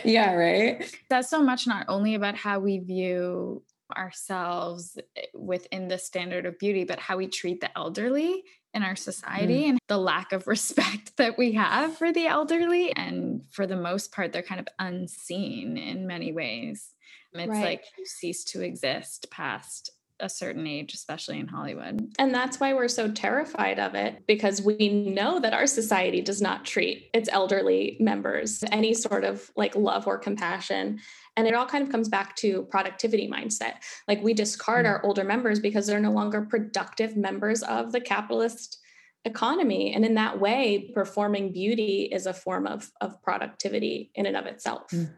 Yeah 0.04 0.34
right? 0.34 0.94
That's 1.08 1.30
so 1.30 1.42
much 1.42 1.66
not 1.66 1.86
only 1.88 2.14
about 2.14 2.34
how 2.34 2.58
we 2.58 2.78
view 2.78 3.62
ourselves 3.96 4.98
eh, 5.16 5.22
within 5.34 5.88
the 5.88 5.98
standard 5.98 6.46
of 6.46 6.58
beauty, 6.58 6.84
but 6.84 6.98
how 6.98 7.16
we 7.16 7.26
treat 7.26 7.60
the 7.60 7.76
elderly 7.76 8.44
in 8.74 8.82
our 8.82 8.96
society 8.96 9.64
mm. 9.64 9.68
and 9.70 9.78
the 9.88 9.98
lack 9.98 10.32
of 10.32 10.46
respect 10.46 11.16
that 11.16 11.38
we 11.38 11.52
have 11.52 11.96
for 11.96 12.12
the 12.12 12.26
elderly. 12.26 12.92
And 12.94 13.42
for 13.50 13.66
the 13.66 13.76
most 13.76 14.12
part, 14.12 14.32
they're 14.32 14.42
kind 14.42 14.60
of 14.60 14.68
unseen 14.78 15.76
in 15.76 16.06
many 16.06 16.32
ways. 16.32 16.92
It's 17.34 17.48
right. 17.48 17.64
like 17.64 17.84
you 17.98 18.06
cease 18.06 18.44
to 18.44 18.62
exist 18.62 19.26
past 19.30 19.90
a 20.20 20.28
certain 20.28 20.66
age, 20.66 20.94
especially 20.94 21.38
in 21.38 21.46
Hollywood. 21.46 22.12
And 22.18 22.34
that's 22.34 22.58
why 22.58 22.74
we're 22.74 22.88
so 22.88 23.10
terrified 23.10 23.78
of 23.78 23.94
it 23.94 24.26
because 24.26 24.60
we 24.60 24.88
know 24.88 25.38
that 25.40 25.54
our 25.54 25.66
society 25.66 26.20
does 26.20 26.42
not 26.42 26.64
treat 26.64 27.08
its 27.14 27.28
elderly 27.30 27.96
members 28.00 28.64
any 28.72 28.94
sort 28.94 29.24
of 29.24 29.50
like 29.56 29.76
love 29.76 30.06
or 30.06 30.18
compassion. 30.18 31.00
And 31.38 31.46
it 31.46 31.54
all 31.54 31.66
kind 31.66 31.84
of 31.84 31.90
comes 31.90 32.08
back 32.08 32.34
to 32.36 32.64
productivity 32.64 33.30
mindset. 33.30 33.74
Like 34.08 34.20
we 34.24 34.34
discard 34.34 34.84
mm-hmm. 34.84 34.94
our 34.94 35.06
older 35.06 35.22
members 35.22 35.60
because 35.60 35.86
they're 35.86 36.00
no 36.00 36.10
longer 36.10 36.42
productive 36.42 37.16
members 37.16 37.62
of 37.62 37.92
the 37.92 38.00
capitalist 38.00 38.80
economy. 39.24 39.94
And 39.94 40.04
in 40.04 40.14
that 40.14 40.40
way, 40.40 40.90
performing 40.92 41.52
beauty 41.52 42.08
is 42.12 42.26
a 42.26 42.34
form 42.34 42.66
of, 42.66 42.90
of 43.00 43.22
productivity 43.22 44.10
in 44.16 44.26
and 44.26 44.36
of 44.36 44.46
itself. 44.46 44.90
Mm. 44.90 45.14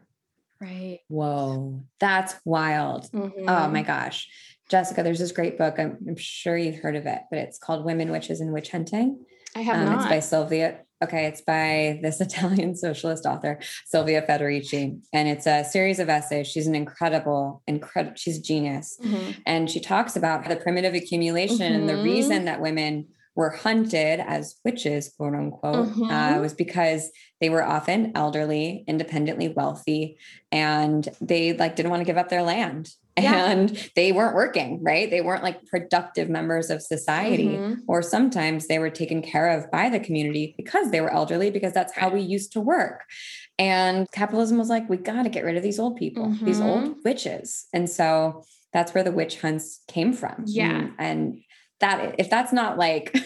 Right. 0.59 0.99
Whoa, 1.07 1.81
that's 1.99 2.35
wild. 2.45 3.09
Mm-hmm. 3.11 3.49
Oh 3.49 3.67
my 3.69 3.81
gosh. 3.81 4.29
Jessica, 4.69 5.01
there's 5.01 5.17
this 5.17 5.31
great 5.31 5.57
book. 5.57 5.79
I'm, 5.79 5.97
I'm, 6.07 6.15
sure 6.15 6.55
you've 6.55 6.77
heard 6.77 6.95
of 6.95 7.07
it, 7.07 7.21
but 7.31 7.39
it's 7.39 7.57
called 7.57 7.83
Women, 7.83 8.11
Witches, 8.11 8.41
and 8.41 8.53
Witch 8.53 8.69
Hunting. 8.69 9.25
I 9.55 9.61
have 9.61 9.77
um, 9.77 9.85
not. 9.85 10.01
It's 10.01 10.09
by 10.09 10.19
Silvia. 10.19 10.81
Okay, 11.03 11.25
it's 11.25 11.41
by 11.41 11.99
this 12.01 12.21
Italian 12.27 12.75
socialist 12.75 13.25
author, 13.25 13.59
Silvia 13.85 14.21
Federici. 14.21 14.99
And 15.13 15.27
it's 15.27 15.47
a 15.47 15.63
series 15.63 15.99
of 15.99 16.09
essays. 16.09 16.47
She's 16.47 16.67
an 16.67 16.75
incredible, 16.75 17.63
incredible, 17.67 18.15
she's 18.15 18.37
a 18.37 18.41
genius. 18.41 18.99
Mm-hmm. 19.03 19.31
And 19.45 19.69
she 19.69 19.79
talks 19.79 20.15
about 20.15 20.47
the 20.47 20.55
primitive 20.55 20.93
accumulation 20.93 21.57
mm-hmm. 21.57 21.75
and 21.75 21.89
the 21.89 21.93
mm-hmm. 21.93 22.03
reason 22.03 22.45
that 22.45 22.61
women 22.61 23.07
were 23.35 23.51
hunted 23.51 24.19
as 24.19 24.55
witches, 24.65 25.13
quote 25.17 25.33
unquote, 25.33 25.75
uh, 25.75 25.89
mm-hmm. 25.89 26.03
uh, 26.03 26.39
was 26.39 26.53
because 26.53 27.11
they 27.39 27.49
were 27.49 27.63
often 27.63 28.11
elderly, 28.15 28.83
independently 28.87 29.47
wealthy, 29.49 30.17
and 30.51 31.07
they 31.21 31.53
like 31.53 31.75
didn't 31.75 31.91
want 31.91 32.01
to 32.01 32.05
give 32.05 32.17
up 32.17 32.29
their 32.29 32.43
land 32.43 32.89
yeah. 33.17 33.51
and 33.51 33.89
they 33.95 34.11
weren't 34.11 34.35
working, 34.35 34.81
right? 34.83 35.09
They 35.09 35.21
weren't 35.21 35.43
like 35.43 35.65
productive 35.65 36.29
members 36.29 36.69
of 36.69 36.81
society. 36.81 37.49
Mm-hmm. 37.49 37.81
Or 37.87 38.01
sometimes 38.01 38.67
they 38.67 38.79
were 38.79 38.89
taken 38.89 39.21
care 39.21 39.49
of 39.49 39.69
by 39.71 39.89
the 39.89 39.99
community 39.99 40.53
because 40.57 40.91
they 40.91 41.01
were 41.01 41.11
elderly, 41.11 41.51
because 41.51 41.73
that's 41.73 41.93
how 41.93 42.09
we 42.09 42.21
used 42.21 42.53
to 42.53 42.61
work. 42.61 43.03
And 43.59 44.09
capitalism 44.11 44.57
was 44.57 44.69
like, 44.69 44.89
we 44.89 44.97
got 44.97 45.23
to 45.23 45.29
get 45.29 45.43
rid 45.43 45.57
of 45.57 45.63
these 45.63 45.79
old 45.79 45.97
people, 45.97 46.27
mm-hmm. 46.27 46.45
these 46.45 46.61
old 46.61 46.83
mm-hmm. 46.83 46.99
witches. 47.03 47.67
And 47.73 47.89
so 47.89 48.43
that's 48.73 48.93
where 48.93 49.03
the 49.03 49.11
witch 49.11 49.41
hunts 49.41 49.81
came 49.87 50.13
from. 50.13 50.43
Yeah. 50.45 50.69
And, 50.69 50.93
and 50.99 51.41
that, 51.81 52.15
if 52.17 52.29
that's 52.29 52.53
not 52.53 52.77
like, 52.77 53.15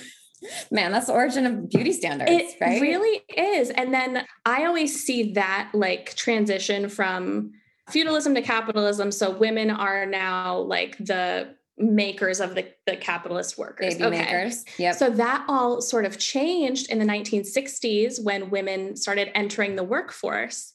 Man, 0.71 0.91
that's 0.91 1.07
the 1.07 1.13
origin 1.13 1.45
of 1.45 1.69
beauty 1.69 1.91
standards, 1.91 2.29
it 2.31 2.55
right? 2.61 2.81
really 2.81 3.23
is. 3.35 3.69
And 3.71 3.93
then 3.93 4.25
I 4.45 4.65
always 4.65 5.03
see 5.03 5.33
that 5.33 5.71
like 5.73 6.15
transition 6.15 6.89
from 6.89 7.53
feudalism 7.89 8.35
to 8.35 8.41
capitalism. 8.41 9.11
So 9.11 9.31
women 9.31 9.69
are 9.71 10.05
now 10.05 10.59
like 10.59 10.97
the 10.97 11.55
makers 11.77 12.39
of 12.39 12.55
the, 12.55 12.67
the 12.85 12.95
capitalist 12.95 13.57
workers. 13.57 13.95
Baby 13.95 14.05
okay. 14.05 14.17
makers. 14.19 14.65
Yep. 14.77 14.95
So 14.95 15.09
that 15.11 15.45
all 15.47 15.81
sort 15.81 16.05
of 16.05 16.17
changed 16.17 16.89
in 16.89 16.99
the 16.99 17.05
1960s 17.05 18.23
when 18.23 18.49
women 18.49 18.95
started 18.95 19.29
entering 19.35 19.75
the 19.75 19.83
workforce. 19.83 20.73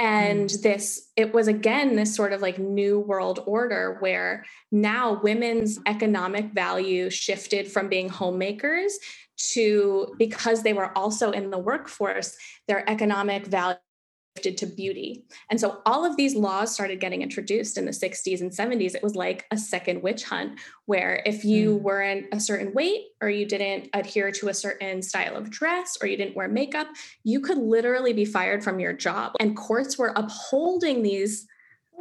And 0.00 0.48
mm. 0.48 0.62
this, 0.62 1.10
it 1.14 1.34
was 1.34 1.46
again 1.46 1.94
this 1.94 2.14
sort 2.16 2.32
of 2.32 2.40
like 2.40 2.58
new 2.58 2.98
world 2.98 3.40
order 3.46 3.98
where 4.00 4.46
now 4.72 5.20
women's 5.22 5.78
economic 5.86 6.52
value 6.52 7.10
shifted 7.10 7.70
from 7.70 7.88
being 7.88 8.08
homemakers 8.08 8.98
to 9.52 10.14
because 10.18 10.62
they 10.62 10.72
were 10.72 10.96
also 10.96 11.32
in 11.32 11.50
the 11.50 11.58
workforce, 11.58 12.34
their 12.66 12.88
economic 12.88 13.46
value 13.46 13.76
to 14.36 14.66
beauty. 14.66 15.24
And 15.50 15.60
so 15.60 15.82
all 15.84 16.04
of 16.04 16.16
these 16.16 16.34
laws 16.34 16.72
started 16.72 17.00
getting 17.00 17.20
introduced 17.20 17.76
in 17.76 17.84
the 17.84 17.90
60s 17.90 18.40
and 18.40 18.50
70s. 18.50 18.94
It 18.94 19.02
was 19.02 19.16
like 19.16 19.46
a 19.50 19.58
second 19.58 20.02
witch 20.02 20.24
hunt, 20.24 20.58
where 20.86 21.22
if 21.26 21.44
you 21.44 21.78
mm. 21.78 21.82
weren't 21.82 22.26
a 22.32 22.40
certain 22.40 22.72
weight 22.72 23.06
or 23.20 23.28
you 23.28 23.44
didn't 23.44 23.88
adhere 23.92 24.30
to 24.32 24.48
a 24.48 24.54
certain 24.54 25.02
style 25.02 25.36
of 25.36 25.50
dress 25.50 25.98
or 26.00 26.06
you 26.06 26.16
didn't 26.16 26.36
wear 26.36 26.48
makeup, 26.48 26.86
you 27.24 27.40
could 27.40 27.58
literally 27.58 28.12
be 28.12 28.24
fired 28.24 28.62
from 28.62 28.80
your 28.80 28.92
job. 28.92 29.32
And 29.40 29.56
courts 29.56 29.98
were 29.98 30.12
upholding 30.16 31.02
these 31.02 31.46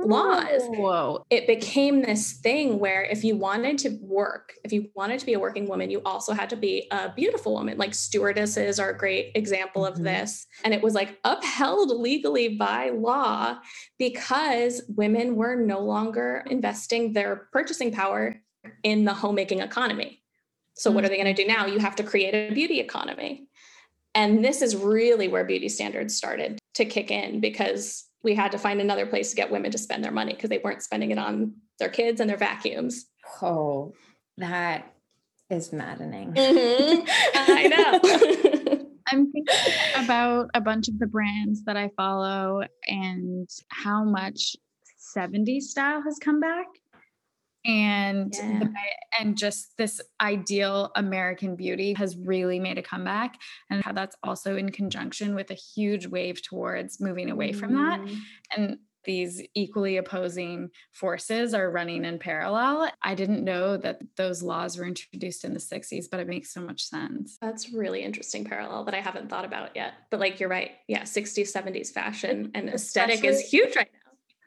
laws. 0.06 0.62
Whoa. 0.66 1.26
It 1.30 1.48
became 1.48 2.02
this 2.02 2.34
thing 2.34 2.80
where 2.80 3.04
if 3.04 3.24
you 3.24 3.36
wanted 3.36 3.78
to 3.80 3.98
work, 4.02 4.54
if 4.64 4.72
you 4.72 4.90
wanted 4.96 5.20
to 5.20 5.26
be 5.26 5.34
a 5.34 5.40
working 5.40 5.68
woman, 5.68 5.90
you 5.90 6.02
also 6.06 6.34
had 6.34 6.50
to 6.52 6.56
be 6.56 6.88
a 6.92 7.10
beautiful 7.10 7.54
woman. 7.54 7.78
Like 7.78 7.94
stewardesses 7.94 8.80
are 8.80 8.90
a 8.90 8.98
great 8.98 9.32
example 9.36 9.86
of 9.86 9.96
mm-hmm. 9.96 10.04
this. 10.04 10.48
And 10.64 10.74
it 10.74 10.82
was 10.82 10.94
like 10.94 11.20
upheld 11.24 11.90
legally 12.00 12.50
by 12.50 12.90
law 12.90 13.58
because 13.98 14.82
women 14.88 15.36
were 15.36 15.56
no 15.56 15.80
longer 15.80 16.44
investing 16.48 17.14
their 17.14 17.48
purchasing 17.52 17.92
power 17.92 18.42
in 18.84 19.06
the 19.06 19.14
homemaking 19.14 19.60
economy. 19.60 20.22
So, 20.74 20.90
mm-hmm. 20.90 20.96
what 20.96 21.06
are 21.06 21.10
they 21.10 21.22
going 21.22 21.34
to 21.34 21.42
do 21.42 21.48
now? 21.48 21.66
You 21.66 21.80
have 21.80 21.96
to 21.98 22.04
create 22.04 22.34
a 22.34 22.54
beauty 22.54 22.80
economy. 22.80 23.48
And 24.16 24.44
this 24.44 24.62
is 24.62 24.76
really 24.76 25.28
where 25.28 25.46
beauty 25.46 25.70
standards 25.70 26.16
started 26.16 26.60
to 26.76 26.86
kick 26.86 27.12
in 27.12 27.40
because 27.40 28.09
we 28.24 28.36
had 28.36 28.52
to 28.52 28.58
find 28.58 28.82
another 28.82 29.06
place 29.06 29.30
to 29.30 29.36
get 29.36 29.52
women 29.52 29.72
to 29.72 29.78
spend 29.78 30.04
their 30.04 30.12
money 30.12 30.34
because 30.34 30.50
they 30.50 30.62
weren't 30.64 30.84
spending 30.84 31.12
it 31.12 31.18
on 31.18 31.54
their 31.80 31.90
kids 31.90 32.20
and 32.20 32.30
their 32.30 32.38
vacuums. 32.38 33.06
Oh, 33.42 33.94
that 34.38 34.94
is 35.50 35.72
maddening. 35.72 36.34
Mm-hmm. 36.34 37.04
I 37.36 37.68
know. 37.68 38.86
I'm 39.08 39.32
thinking 39.32 39.56
about 39.96 40.50
a 40.54 40.62
bunch 40.62 40.88
of 40.88 41.00
the 41.00 41.08
brands 41.08 41.64
that 41.64 41.76
I 41.76 41.90
follow 41.98 42.62
and 42.88 43.50
how 43.70 44.04
much 44.04 44.56
70s 45.18 45.64
style 45.64 46.02
has 46.04 46.20
come 46.20 46.40
back 46.40 46.68
and 47.66 48.34
yeah. 48.38 48.60
the, 48.60 48.74
and 49.20 49.38
just 49.38 49.76
this 49.78 50.00
ideal 50.22 50.92
American 50.96 51.56
beauty 51.56 51.94
has 51.94 52.16
really 52.18 52.60
made 52.60 52.78
a 52.78 52.82
comeback 52.82 53.38
and 53.70 53.84
how 53.84 53.92
that's 53.92 54.16
also 54.24 54.56
in 54.56 54.72
conjunction 54.72 55.36
with 55.36 55.52
a 55.52 55.56
huge 55.56 56.08
wave 56.08 56.42
towards 56.42 57.02
moving 57.02 57.30
away 57.30 57.52
mm. 57.52 57.56
from 57.60 57.74
that 57.74 58.00
mm. 58.00 58.18
and 58.56 58.78
these 59.06 59.42
equally 59.56 59.98
opposing 59.98 60.70
forces 60.92 61.54
are 61.54 61.72
running 61.72 62.06
in 62.06 62.20
parallel. 62.20 62.92
I 63.02 63.16
didn't 63.16 63.44
know 63.44 63.78
that 63.78 64.00
those 64.18 64.44
laws 64.44 64.78
were 64.78 64.86
introduced 64.86 65.46
in 65.46 65.54
the 65.54 65.60
60s, 65.60 66.06
but 66.12 66.20
it 66.20 66.28
makes 66.28 66.54
so 66.54 66.62
much 66.62 66.84
sense. 66.84 67.38
That's 67.42 67.72
really 67.72 68.04
interesting 68.04 68.44
parallel 68.46 68.84
that 68.86 68.94
I 68.94 69.02
haven't 69.02 69.30
thought 69.30 69.46
about 69.46 69.76
yet. 69.76 69.94
But 70.12 70.20
like 70.20 70.40
you're 70.40 70.50
right. 70.50 70.72
Yeah, 70.88 71.04
60s, 71.04 71.52
70s 71.52 71.92
fashion 71.92 72.52
and 72.54 72.70
aesthetic 72.70 73.24
Especially, 73.24 73.38
is 73.38 73.50
huge 73.50 73.76
right 73.76 73.90
now. 73.92 73.99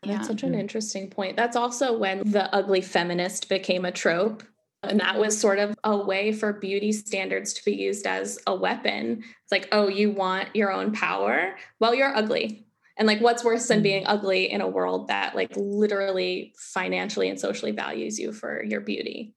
That's 0.02 0.22
yeah. 0.22 0.22
such 0.22 0.42
an 0.42 0.54
interesting 0.54 1.08
point. 1.08 1.36
That's 1.36 1.56
also 1.56 1.96
when 1.96 2.30
the 2.30 2.52
ugly 2.54 2.80
feminist 2.80 3.48
became 3.48 3.84
a 3.84 3.92
trope. 3.92 4.42
And 4.82 4.98
that 4.98 5.16
was 5.16 5.38
sort 5.38 5.60
of 5.60 5.76
a 5.84 5.96
way 5.96 6.32
for 6.32 6.52
beauty 6.52 6.90
standards 6.90 7.52
to 7.52 7.64
be 7.64 7.72
used 7.72 8.04
as 8.04 8.40
a 8.48 8.54
weapon. 8.54 9.22
It's 9.22 9.52
like, 9.52 9.68
oh, 9.70 9.86
you 9.86 10.10
want 10.10 10.56
your 10.56 10.72
own 10.72 10.92
power? 10.92 11.54
Well, 11.78 11.94
you're 11.94 12.16
ugly. 12.16 12.66
And 12.98 13.06
like, 13.06 13.20
what's 13.20 13.44
worse 13.44 13.68
than 13.68 13.80
being 13.82 14.04
ugly 14.06 14.50
in 14.50 14.60
a 14.60 14.68
world 14.68 15.08
that 15.08 15.36
like 15.36 15.52
literally 15.54 16.52
financially 16.58 17.28
and 17.28 17.38
socially 17.38 17.70
values 17.70 18.18
you 18.18 18.32
for 18.32 18.64
your 18.64 18.80
beauty? 18.80 19.34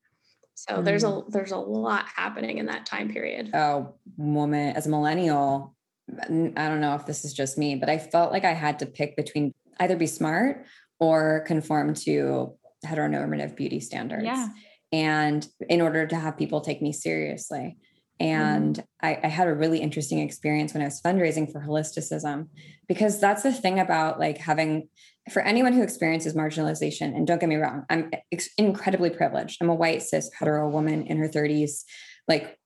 So 0.55 0.75
mm. 0.75 0.85
there's 0.85 1.03
a 1.03 1.21
there's 1.29 1.51
a 1.51 1.57
lot 1.57 2.05
happening 2.07 2.57
in 2.57 2.65
that 2.65 2.85
time 2.85 3.11
period. 3.11 3.51
Oh, 3.53 3.93
woman, 4.17 4.75
as 4.75 4.87
a 4.87 4.89
millennial, 4.89 5.75
I 6.11 6.27
don't 6.27 6.81
know 6.81 6.95
if 6.95 7.05
this 7.05 7.23
is 7.23 7.33
just 7.33 7.57
me, 7.57 7.75
but 7.75 7.89
I 7.89 7.97
felt 7.97 8.31
like 8.31 8.45
I 8.45 8.53
had 8.53 8.79
to 8.79 8.85
pick 8.85 9.15
between 9.15 9.53
either 9.79 9.95
be 9.95 10.07
smart 10.07 10.65
or 10.99 11.43
conform 11.47 11.93
to 11.93 12.55
heteronormative 12.85 13.55
beauty 13.55 13.79
standards. 13.79 14.25
Yeah. 14.25 14.47
And 14.91 15.45
in 15.67 15.81
order 15.81 16.07
to 16.07 16.15
have 16.15 16.37
people 16.37 16.61
take 16.61 16.81
me 16.81 16.93
seriously. 16.93 17.77
And 18.19 18.77
mm 18.77 18.83
I, 19.01 19.19
I, 19.23 19.27
had 19.27 19.47
a 19.47 19.53
really 19.53 19.81
interesting 19.81 20.17
experience 20.19 20.73
when 20.73 20.81
I 20.81 20.85
was 20.85 20.99
fundraising 20.99 21.51
for 21.51 21.59
holisticism, 21.59 22.47
because 22.87 23.19
that's 23.19 23.43
the 23.43 23.51
thing 23.51 23.79
about 23.79 24.19
like 24.19 24.39
having, 24.39 24.87
for 25.31 25.43
anyone 25.43 25.73
who 25.73 25.83
experiences 25.83 26.33
marginalization, 26.33 27.15
and 27.15 27.27
don't 27.27 27.39
get 27.39 27.49
me 27.49 27.57
wrong, 27.57 27.85
I'm 27.87 28.09
ex- 28.31 28.49
incredibly 28.57 29.11
privileged. 29.11 29.57
I'm 29.61 29.69
a 29.69 29.75
white 29.75 30.01
cis 30.01 30.31
hetero 30.39 30.67
woman 30.69 31.05
in 31.05 31.17
her 31.17 31.27
30s. 31.27 31.83
Like 32.27 32.57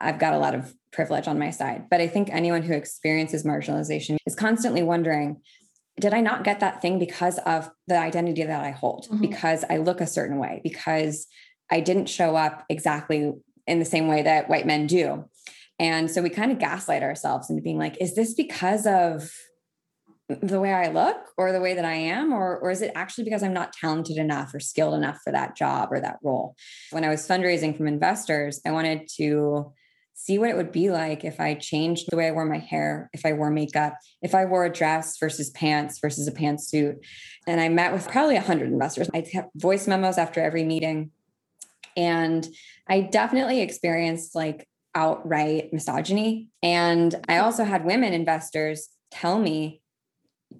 I've 0.00 0.18
got 0.18 0.32
a 0.32 0.38
lot 0.38 0.54
of 0.54 0.72
privilege 0.92 1.28
on 1.28 1.38
my 1.38 1.50
side. 1.50 1.86
But 1.90 2.00
I 2.00 2.06
think 2.06 2.30
anyone 2.30 2.62
who 2.62 2.72
experiences 2.72 3.44
marginalization 3.44 4.16
is 4.26 4.34
constantly 4.34 4.82
wondering 4.82 5.42
did 6.00 6.12
I 6.12 6.20
not 6.20 6.44
get 6.44 6.60
that 6.60 6.82
thing 6.82 6.98
because 6.98 7.38
of 7.38 7.70
the 7.86 7.98
identity 7.98 8.42
that 8.42 8.64
I 8.64 8.70
hold, 8.70 9.06
mm-hmm. 9.06 9.20
because 9.20 9.64
I 9.68 9.76
look 9.76 10.00
a 10.00 10.06
certain 10.06 10.38
way, 10.38 10.60
because 10.62 11.26
I 11.70 11.80
didn't 11.80 12.08
show 12.08 12.36
up 12.36 12.64
exactly 12.68 13.32
in 13.66 13.78
the 13.78 13.84
same 13.84 14.08
way 14.08 14.22
that 14.22 14.48
white 14.48 14.66
men 14.66 14.86
do? 14.86 15.24
And 15.78 16.10
so 16.10 16.22
we 16.22 16.30
kind 16.30 16.52
of 16.52 16.58
gaslight 16.58 17.02
ourselves 17.02 17.50
into 17.50 17.62
being 17.62 17.78
like, 17.78 17.96
is 18.00 18.14
this 18.14 18.34
because 18.34 18.86
of 18.86 19.30
the 20.28 20.60
way 20.60 20.72
I 20.72 20.88
look 20.88 21.16
or 21.36 21.52
the 21.52 21.60
way 21.60 21.74
that 21.74 21.84
I 21.84 21.94
am? 21.94 22.32
Or, 22.32 22.58
or 22.58 22.70
is 22.70 22.80
it 22.80 22.92
actually 22.94 23.24
because 23.24 23.42
I'm 23.42 23.52
not 23.52 23.72
talented 23.72 24.16
enough 24.16 24.54
or 24.54 24.60
skilled 24.60 24.94
enough 24.94 25.18
for 25.22 25.32
that 25.32 25.56
job 25.56 25.88
or 25.90 26.00
that 26.00 26.18
role? 26.22 26.56
When 26.90 27.04
I 27.04 27.08
was 27.08 27.26
fundraising 27.26 27.76
from 27.76 27.86
investors, 27.86 28.60
I 28.64 28.72
wanted 28.72 29.08
to 29.16 29.72
see 30.14 30.38
what 30.38 30.48
it 30.48 30.56
would 30.56 30.72
be 30.72 30.90
like 30.90 31.24
if 31.24 31.40
I 31.40 31.54
changed 31.54 32.06
the 32.08 32.16
way 32.16 32.28
I 32.28 32.30
wore 32.30 32.44
my 32.44 32.58
hair, 32.58 33.10
if 33.12 33.26
I 33.26 33.32
wore 33.32 33.50
makeup, 33.50 33.98
if 34.22 34.34
I 34.34 34.44
wore 34.44 34.64
a 34.64 34.72
dress 34.72 35.18
versus 35.18 35.50
pants 35.50 35.98
versus 35.98 36.26
a 36.28 36.32
pantsuit. 36.32 37.04
And 37.46 37.60
I 37.60 37.68
met 37.68 37.92
with 37.92 38.08
probably 38.08 38.36
100 38.36 38.68
investors. 38.68 39.10
I 39.12 39.20
kept 39.22 39.50
voice 39.56 39.86
memos 39.86 40.16
after 40.16 40.40
every 40.40 40.64
meeting. 40.64 41.10
And 41.96 42.46
I 42.88 43.00
definitely 43.02 43.60
experienced 43.60 44.34
like 44.34 44.68
outright 44.94 45.72
misogyny. 45.72 46.48
And 46.62 47.14
I 47.28 47.38
also 47.38 47.64
had 47.64 47.84
women 47.84 48.12
investors 48.12 48.88
tell 49.10 49.38
me 49.38 49.82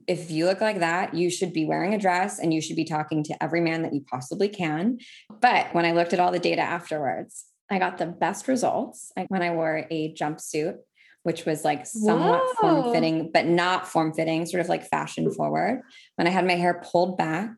if 0.09 0.31
you 0.31 0.47
look 0.47 0.61
like 0.61 0.81
that, 0.81 1.15
you 1.15 1.31
should 1.31 1.53
be 1.53 1.65
wearing 1.65 1.95
a 1.95 1.99
dress 1.99 2.39
and 2.41 2.53
you 2.53 2.61
should 2.61 2.77
be 2.77 2.85
talking 2.85 3.23
to 3.25 3.43
every 3.43 3.61
man 3.61 3.83
that 3.83 3.95
you 3.95 4.05
possibly 4.11 4.49
can. 4.49 4.99
But 5.41 5.73
when 5.73 5.85
I 5.85 5.93
looked 5.93 6.13
at 6.13 6.21
all 6.21 6.33
the 6.33 6.39
data 6.39 6.63
afterwards, 6.63 7.45
I 7.71 7.79
got 7.79 7.99
the 7.99 8.07
best 8.07 8.49
results 8.49 9.13
when 9.29 9.43
I 9.43 9.51
wore 9.51 9.87
a 9.91 10.15
jumpsuit, 10.15 10.77
which 11.23 11.47
was 11.47 11.65
like 11.65 11.87
somewhat 11.87 12.43
form 12.61 12.93
fitting, 12.93 13.31
but 13.33 13.47
not 13.47 13.89
form 13.89 14.13
fitting, 14.13 14.45
sort 14.47 14.61
of 14.61 14.69
like 14.69 14.87
fashion 14.87 15.31
forward. 15.33 15.83
When 16.17 16.27
I 16.27 16.31
had 16.31 16.47
my 16.47 16.55
hair 16.55 16.83
pulled 16.85 17.17
back, 17.17 17.51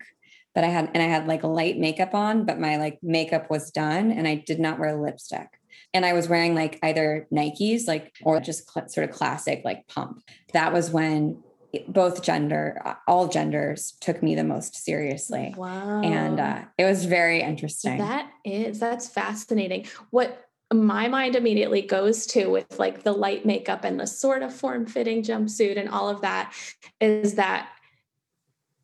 but 0.54 0.64
I 0.64 0.68
had, 0.68 0.90
and 0.94 1.02
I 1.02 1.06
had 1.06 1.26
like 1.26 1.42
light 1.42 1.76
makeup 1.78 2.14
on, 2.14 2.46
but 2.46 2.58
my 2.60 2.76
like 2.76 2.98
makeup 3.02 3.50
was 3.50 3.70
done 3.70 4.12
and 4.12 4.26
I 4.26 4.36
did 4.36 4.60
not 4.60 4.78
wear 4.78 4.96
lipstick. 4.96 5.48
And 5.92 6.06
I 6.06 6.12
was 6.12 6.28
wearing 6.28 6.54
like 6.54 6.78
either 6.82 7.26
Nikes, 7.32 7.86
like, 7.86 8.14
or 8.22 8.40
just 8.40 8.70
cl- 8.70 8.88
sort 8.88 9.08
of 9.08 9.14
classic 9.14 9.62
like 9.64 9.86
pump. 9.88 10.22
That 10.52 10.72
was 10.72 10.90
when 10.90 11.42
both 11.88 12.22
gender, 12.22 12.96
all 13.06 13.28
genders 13.28 13.92
took 14.00 14.22
me 14.22 14.34
the 14.34 14.44
most 14.44 14.84
seriously. 14.84 15.54
Wow. 15.56 16.02
And 16.02 16.40
uh, 16.40 16.62
it 16.78 16.84
was 16.84 17.04
very 17.04 17.42
interesting. 17.42 17.98
That 17.98 18.30
is, 18.44 18.78
that's 18.78 19.08
fascinating. 19.08 19.86
What 20.10 20.42
my 20.72 21.06
mind 21.08 21.36
immediately 21.36 21.82
goes 21.82 22.26
to 22.26 22.46
with 22.46 22.78
like 22.78 23.02
the 23.02 23.12
light 23.12 23.46
makeup 23.46 23.84
and 23.84 24.00
the 24.00 24.06
sort 24.06 24.42
of 24.42 24.52
form 24.52 24.86
fitting 24.86 25.22
jumpsuit 25.22 25.78
and 25.78 25.88
all 25.88 26.08
of 26.08 26.22
that 26.22 26.52
is 27.00 27.34
that, 27.34 27.68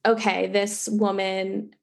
okay, 0.07 0.47
this 0.47 0.89
woman 0.89 1.75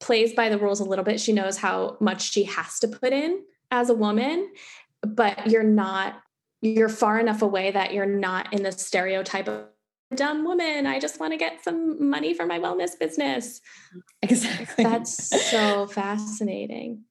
plays 0.00 0.32
by 0.32 0.48
the 0.48 0.58
rules 0.58 0.80
a 0.80 0.84
little 0.84 1.04
bit. 1.04 1.20
She 1.20 1.32
knows 1.32 1.56
how 1.56 1.96
much 2.00 2.32
she 2.32 2.44
has 2.44 2.78
to 2.80 2.88
put 2.88 3.12
in 3.12 3.42
as 3.70 3.90
a 3.90 3.94
woman, 3.94 4.50
but 5.02 5.50
you're 5.50 5.62
not, 5.62 6.20
you're 6.62 6.88
far 6.88 7.18
enough 7.18 7.42
away 7.42 7.70
that 7.70 7.92
you're 7.92 8.06
not 8.06 8.52
in 8.52 8.62
the 8.62 8.72
stereotype 8.72 9.48
of 9.48 9.66
dumb 10.14 10.44
woman. 10.44 10.86
I 10.86 11.00
just 11.00 11.18
want 11.18 11.32
to 11.32 11.36
get 11.36 11.64
some 11.64 12.08
money 12.08 12.34
for 12.34 12.46
my 12.46 12.58
wellness 12.58 12.98
business. 12.98 13.60
Exactly. 14.22 14.84
That's 14.84 15.50
so 15.50 15.86
fascinating. 15.86 17.04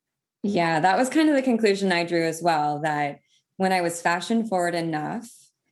Yeah, 0.44 0.80
that 0.80 0.98
was 0.98 1.10
kind 1.10 1.28
of 1.28 1.36
the 1.36 1.42
conclusion 1.42 1.92
I 1.92 2.04
drew 2.04 2.24
as 2.24 2.42
well 2.42 2.80
that 2.82 3.20
when 3.58 3.72
I 3.72 3.82
was 3.82 4.02
fashion 4.02 4.48
forward 4.48 4.76
enough, 4.76 5.28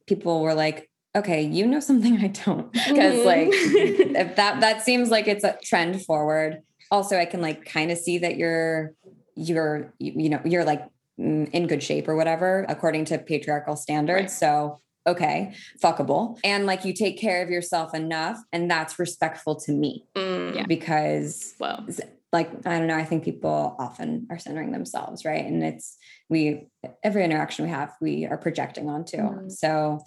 people 0.08 0.42
were 0.42 0.56
like, 0.56 0.90
okay, 1.16 1.44
you 1.44 1.68
know 1.68 1.80
something 1.80 2.18
I 2.18 2.28
don't. 2.28 2.72
Because 2.74 3.16
mm-hmm. 3.16 3.26
like 3.26 3.50
if 3.52 4.36
that 4.36 4.62
that 4.62 4.82
seems 4.82 5.10
like 5.10 5.28
it's 5.28 5.44
a 5.44 5.58
trend 5.64 6.04
forward. 6.04 6.62
Also, 6.92 7.18
I 7.18 7.26
can 7.26 7.42
like 7.42 7.66
kind 7.66 7.92
of 7.92 7.98
see 7.98 8.18
that 8.20 8.38
you're 8.38 8.94
you're 9.36 9.94
you 10.00 10.30
know, 10.30 10.42
you're 10.44 10.66
like 10.66 10.84
mm, 11.20 11.50
in 11.52 11.68
good 11.68 11.84
shape 11.84 12.08
or 12.08 12.16
whatever, 12.16 12.66
according 12.68 13.06
to 13.06 13.18
patriarchal 13.18 13.76
standards. 13.76 14.22
Right. 14.24 14.32
So 14.32 14.80
okay, 15.06 15.54
fuckable. 15.82 16.40
And 16.44 16.66
like 16.66 16.86
you 16.86 16.94
take 16.94 17.20
care 17.20 17.44
of 17.44 17.50
yourself 17.50 17.94
enough, 17.94 18.40
and 18.52 18.70
that's 18.70 19.00
respectful 19.00 19.56
to 19.62 19.72
me. 19.72 20.06
Mm, 20.16 20.68
because 20.68 21.54
well, 21.60 21.86
like 22.32 22.50
I 22.66 22.80
don't 22.80 22.88
know, 22.88 22.98
I 22.98 23.06
think 23.06 23.24
people 23.24 23.76
often 23.80 24.28
are 24.30 24.40
centering 24.40 24.72
themselves, 24.72 25.24
right? 25.26 25.46
And 25.46 25.64
it's 25.64 25.98
we 26.30 26.68
every 27.04 27.24
interaction 27.24 27.66
we 27.66 27.72
have, 27.72 27.94
we 28.02 28.26
are 28.26 28.38
projecting 28.38 28.90
onto. 28.90 29.18
Mm. 29.18 29.52
So 29.52 30.04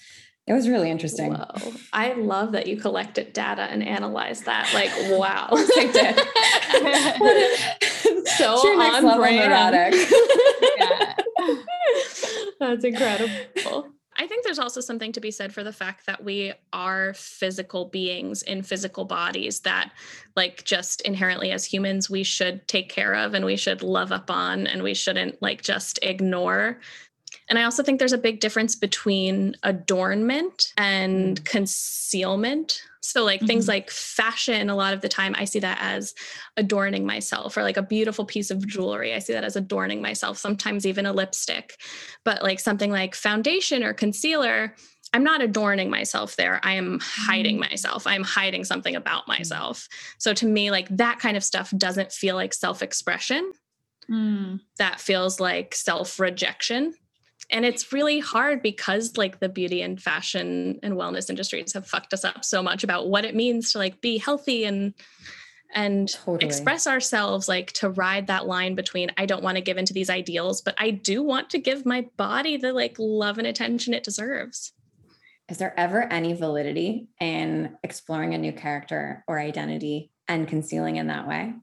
it 0.47 0.53
was 0.53 0.69
really 0.69 0.91
interesting. 0.91 1.35
Whoa. 1.35 1.73
I 1.93 2.13
love 2.13 2.53
that 2.53 2.69
you 2.69 2.77
collected 2.77 3.33
data 3.33 3.63
and 3.63 3.83
analyzed 3.83 4.45
that. 4.45 4.71
Like, 4.77 4.91
wow. 5.19 5.49
so 8.37 8.63
Your 8.63 8.77
next 8.77 8.97
on 8.97 9.05
level 9.05 9.17
brand. 9.17 9.51
neurotic. 9.51 9.95
yeah. 10.77 11.15
That's 12.61 12.85
incredible. 12.85 13.89
I 14.19 14.27
think 14.27 14.45
there's 14.45 14.59
also 14.59 14.81
something 14.81 15.13
to 15.13 15.21
be 15.21 15.31
said 15.31 15.53
for 15.53 15.63
the 15.63 15.73
fact 15.73 16.07
that 16.07 16.25
we 16.25 16.53
are 16.73 17.15
physical 17.15 17.87
beings 17.87 18.43
in 18.43 18.63
physical 18.63 19.05
bodies 19.05 19.61
that, 19.61 19.93
like, 20.35 20.65
just 20.65 21.03
inherently 21.03 21.51
as 21.53 21.65
humans, 21.65 22.09
we 22.09 22.23
should 22.23 22.67
take 22.67 22.89
care 22.89 23.15
of 23.15 23.35
and 23.35 23.45
we 23.45 23.57
should 23.57 23.83
love 23.83 24.13
up 24.13 24.31
on 24.31 24.67
and 24.67 24.83
we 24.83 24.95
shouldn't, 24.95 25.41
like, 25.43 25.63
just 25.63 25.99
ignore. 26.03 26.81
And 27.49 27.59
I 27.59 27.65
also 27.65 27.83
think 27.83 27.99
there's 27.99 28.13
a 28.13 28.19
big 28.19 28.41
difference 28.41 28.75
between 28.75 29.55
adornment 29.63 30.73
and 30.77 31.41
mm. 31.41 31.45
concealment. 31.45 32.83
So, 33.01 33.25
like 33.25 33.39
mm-hmm. 33.39 33.47
things 33.47 33.69
like 33.69 33.91
fashion, 33.91 34.69
a 34.69 34.75
lot 34.75 34.93
of 34.93 35.01
the 35.01 35.09
time 35.09 35.35
I 35.39 35.45
see 35.45 35.61
that 35.61 35.79
as 35.81 36.13
adorning 36.57 37.07
myself, 37.07 37.57
or 37.57 37.63
like 37.63 37.77
a 37.77 37.83
beautiful 37.83 38.25
piece 38.25 38.51
of 38.51 38.67
jewelry. 38.67 39.15
I 39.15 39.21
see 39.21 39.33
that 39.33 39.45
as 39.45 39.55
adorning 39.55 40.03
myself, 40.03 40.39
sometimes 40.39 40.87
even 40.87 41.07
a 41.07 41.13
lipstick. 41.13 41.77
But 42.25 42.43
like 42.43 42.59
something 42.59 42.91
like 42.91 43.15
foundation 43.15 43.85
or 43.85 43.95
concealer, 43.95 44.75
I'm 45.13 45.23
not 45.23 45.41
adorning 45.41 45.89
myself 45.89 46.35
there. 46.35 46.59
I 46.65 46.73
am 46.73 46.99
hiding 47.01 47.59
mm. 47.59 47.71
myself. 47.71 48.09
I'm 48.09 48.25
hiding 48.25 48.65
something 48.65 48.97
about 48.97 49.23
mm. 49.25 49.29
myself. 49.29 49.87
So, 50.19 50.35
to 50.35 50.47
me, 50.47 50.73
like 50.73 50.89
that 50.97 51.21
kind 51.21 51.37
of 51.37 51.45
stuff 51.45 51.73
doesn't 51.79 52.11
feel 52.11 52.35
like 52.35 52.53
self 52.53 52.83
expression. 52.83 53.53
Mm. 54.11 54.61
That 54.79 55.01
feels 55.01 55.39
like 55.39 55.77
self 55.77 56.19
rejection 56.19 56.95
and 57.51 57.65
it's 57.65 57.93
really 57.93 58.19
hard 58.19 58.63
because 58.63 59.17
like 59.17 59.41
the 59.41 59.49
beauty 59.49 59.83
and 59.83 60.03
fashion 60.03 60.79
and 60.83 60.95
wellness 60.95 61.31
industries 61.31 61.73
have 61.73 61.87
fucked 61.87 62.13
us 62.13 62.25
up 62.25 62.45
so 62.45 62.63
much 62.63 62.85
about 62.85 63.09
what 63.09 63.25
it 63.25 63.35
means 63.35 63.73
to 63.73 63.79
like 63.79 64.01
be 64.01 64.19
healthy 64.19 64.65
and 64.65 64.95
and 65.75 66.09
totally. 66.13 66.47
express 66.47 66.87
ourselves 66.87 67.49
like 67.49 67.73
to 67.73 67.91
ride 67.91 68.29
that 68.29 68.47
line 68.47 68.75
between 68.75 69.11
i 69.17 69.27
don't 69.27 69.43
want 69.43 69.57
to 69.57 69.63
give 69.63 69.77
into 69.77 69.93
these 69.93 70.11
ideals 70.11 70.61
but 70.61 70.75
i 70.79 70.91
do 70.91 71.23
want 71.23 71.51
to 71.51 71.59
give 71.59 71.85
my 71.85 72.07
body 72.17 72.57
the 72.57 72.73
like 72.73 72.95
love 72.99 73.39
and 73.39 73.47
attention 73.47 73.95
it 73.95 74.05
deserves. 74.05 74.73
Is 75.49 75.59
there 75.59 75.79
ever 75.79 76.03
any 76.13 76.33
validity 76.33 77.09
in 77.21 77.77
exploring 77.85 78.35
a 78.35 78.39
new 78.39 78.53
character 78.53 79.25
or 79.29 79.39
identity 79.39 80.11
and 80.27 80.49
concealing 80.49 80.97
in 80.97 81.07
that 81.07 81.29
way? 81.29 81.55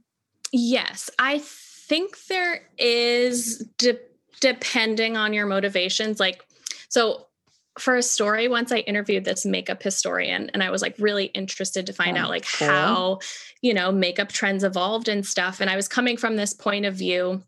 Yes. 0.54 1.10
I 1.20 1.40
think 1.40 2.26
there 2.28 2.62
is 2.78 3.66
de- 3.78 4.00
depending 4.40 5.18
on 5.18 5.34
your 5.34 5.46
motivations 5.46 6.20
like 6.20 6.46
so 6.90 7.28
for 7.80 7.96
a 7.96 8.04
story 8.04 8.48
once 8.48 8.72
i 8.72 8.78
interviewed 8.80 9.26
this 9.26 9.46
makeup 9.46 9.82
historian 9.82 10.50
and 10.54 10.62
i 10.62 10.70
was 10.70 10.82
like 10.82 10.96
really 11.00 11.26
interested 11.26 11.86
to 11.86 11.94
find 11.94 12.18
oh, 12.18 12.22
out 12.22 12.30
like 12.30 12.46
cool. 12.46 12.68
how 12.68 13.20
you 13.62 13.74
know 13.74 13.92
makeup 13.92 14.30
trends 14.30 14.64
evolved 14.64 15.08
and 15.08 15.26
stuff 15.26 15.60
and 15.60 15.70
i 15.70 15.76
was 15.76 15.88
coming 15.88 16.18
from 16.18 16.36
this 16.36 16.54
point 16.54 16.86
of 16.86 16.96
view 16.96 17.42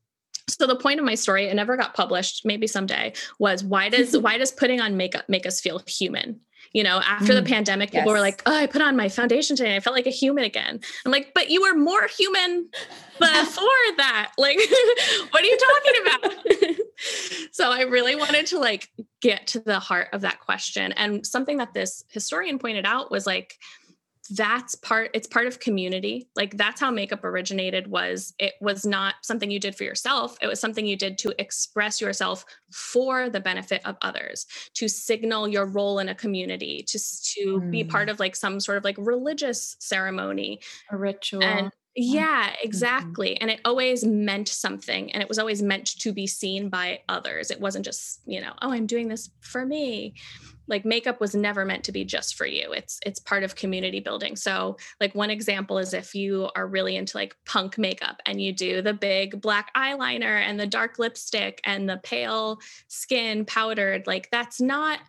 so 0.47 0.67
the 0.67 0.75
point 0.75 0.99
of 0.99 1.05
my 1.05 1.15
story 1.15 1.45
it 1.45 1.53
never 1.55 1.77
got 1.77 1.93
published 1.93 2.45
maybe 2.45 2.67
someday 2.67 3.13
was 3.39 3.63
why 3.63 3.89
does 3.89 4.17
why 4.25 4.37
does 4.37 4.51
putting 4.51 4.79
on 4.81 4.97
makeup 4.97 5.27
make 5.27 5.45
us 5.45 5.59
feel 5.61 5.81
human 5.87 6.39
you 6.75 6.83
know, 6.83 7.01
after 7.05 7.31
mm, 7.31 7.35
the 7.37 7.43
pandemic, 7.43 7.91
people 7.91 8.07
yes. 8.07 8.13
were 8.13 8.19
like, 8.19 8.43
oh, 8.45 8.53
I 8.53 8.67
put 8.67 8.81
on 8.81 8.97
my 8.97 9.07
foundation 9.07 9.55
today. 9.55 9.69
and 9.69 9.77
I 9.77 9.79
felt 9.79 9.95
like 9.95 10.07
a 10.07 10.11
human 10.11 10.43
again. 10.43 10.81
I'm 11.05 11.11
like, 11.11 11.31
but 11.33 11.49
you 11.49 11.61
were 11.61 11.73
more 11.73 12.05
human 12.07 12.67
before 13.17 13.85
that. 13.95 14.33
Like, 14.37 14.57
what 15.29 15.41
are 15.41 15.45
you 15.45 15.57
talking 15.57 16.01
about? 16.01 16.75
so 17.53 17.71
I 17.71 17.83
really 17.83 18.17
wanted 18.17 18.47
to 18.47 18.59
like 18.59 18.91
get 19.21 19.47
to 19.47 19.61
the 19.61 19.79
heart 19.79 20.09
of 20.11 20.19
that 20.21 20.41
question. 20.41 20.91
And 20.91 21.25
something 21.25 21.59
that 21.59 21.73
this 21.73 22.03
historian 22.09 22.59
pointed 22.59 22.85
out 22.85 23.09
was 23.09 23.25
like, 23.25 23.57
that's 24.29 24.75
part 24.75 25.11
it's 25.13 25.27
part 25.27 25.47
of 25.47 25.59
community. 25.59 26.29
Like 26.35 26.57
that's 26.57 26.81
how 26.81 26.91
makeup 26.91 27.23
originated 27.23 27.87
was 27.87 28.33
it 28.39 28.53
was 28.61 28.85
not 28.85 29.15
something 29.21 29.51
you 29.51 29.59
did 29.59 29.75
for 29.75 29.83
yourself. 29.83 30.37
It 30.41 30.47
was 30.47 30.59
something 30.59 30.85
you 30.85 30.97
did 30.97 31.17
to 31.19 31.33
express 31.39 32.01
yourself 32.01 32.45
for 32.71 33.29
the 33.29 33.39
benefit 33.39 33.81
of 33.85 33.97
others 34.01 34.45
to 34.75 34.87
signal 34.87 35.47
your 35.47 35.65
role 35.65 35.99
in 35.99 36.09
a 36.09 36.15
community 36.15 36.83
to 36.87 36.99
to 36.99 37.59
mm. 37.59 37.71
be 37.71 37.83
part 37.83 38.09
of 38.09 38.19
like 38.19 38.35
some 38.35 38.59
sort 38.59 38.77
of 38.77 38.83
like 38.83 38.95
religious 38.97 39.75
ceremony. 39.79 40.59
A 40.91 40.97
ritual. 40.97 41.43
And 41.43 41.71
yeah, 41.95 42.49
mm-hmm. 42.49 42.55
exactly. 42.63 43.29
Mm-hmm. 43.29 43.41
And 43.41 43.51
it 43.51 43.61
always 43.65 44.03
meant 44.03 44.49
something 44.49 45.11
and 45.11 45.21
it 45.21 45.29
was 45.29 45.39
always 45.39 45.61
meant 45.61 45.87
to 45.99 46.11
be 46.11 46.27
seen 46.27 46.69
by 46.69 46.99
others. 47.07 47.51
It 47.51 47.61
wasn't 47.61 47.85
just, 47.85 48.21
you 48.25 48.41
know, 48.41 48.53
oh, 48.61 48.71
I'm 48.71 48.85
doing 48.85 49.07
this 49.07 49.29
for 49.41 49.65
me 49.65 50.13
like 50.67 50.85
makeup 50.85 51.19
was 51.19 51.35
never 51.35 51.65
meant 51.65 51.83
to 51.83 51.91
be 51.91 52.03
just 52.03 52.35
for 52.35 52.45
you 52.45 52.71
it's 52.71 52.99
it's 53.05 53.19
part 53.19 53.43
of 53.43 53.55
community 53.55 53.99
building 53.99 54.35
so 54.35 54.77
like 54.99 55.13
one 55.13 55.29
example 55.29 55.77
is 55.77 55.93
if 55.93 56.15
you 56.15 56.49
are 56.55 56.67
really 56.67 56.95
into 56.95 57.17
like 57.17 57.35
punk 57.45 57.77
makeup 57.77 58.21
and 58.25 58.41
you 58.41 58.51
do 58.51 58.81
the 58.81 58.93
big 58.93 59.39
black 59.41 59.73
eyeliner 59.75 60.41
and 60.41 60.59
the 60.59 60.67
dark 60.67 60.97
lipstick 60.99 61.61
and 61.65 61.87
the 61.89 61.97
pale 61.97 62.57
skin 62.87 63.45
powdered 63.45 64.05
like 64.07 64.29
that's 64.31 64.59
not 64.59 64.99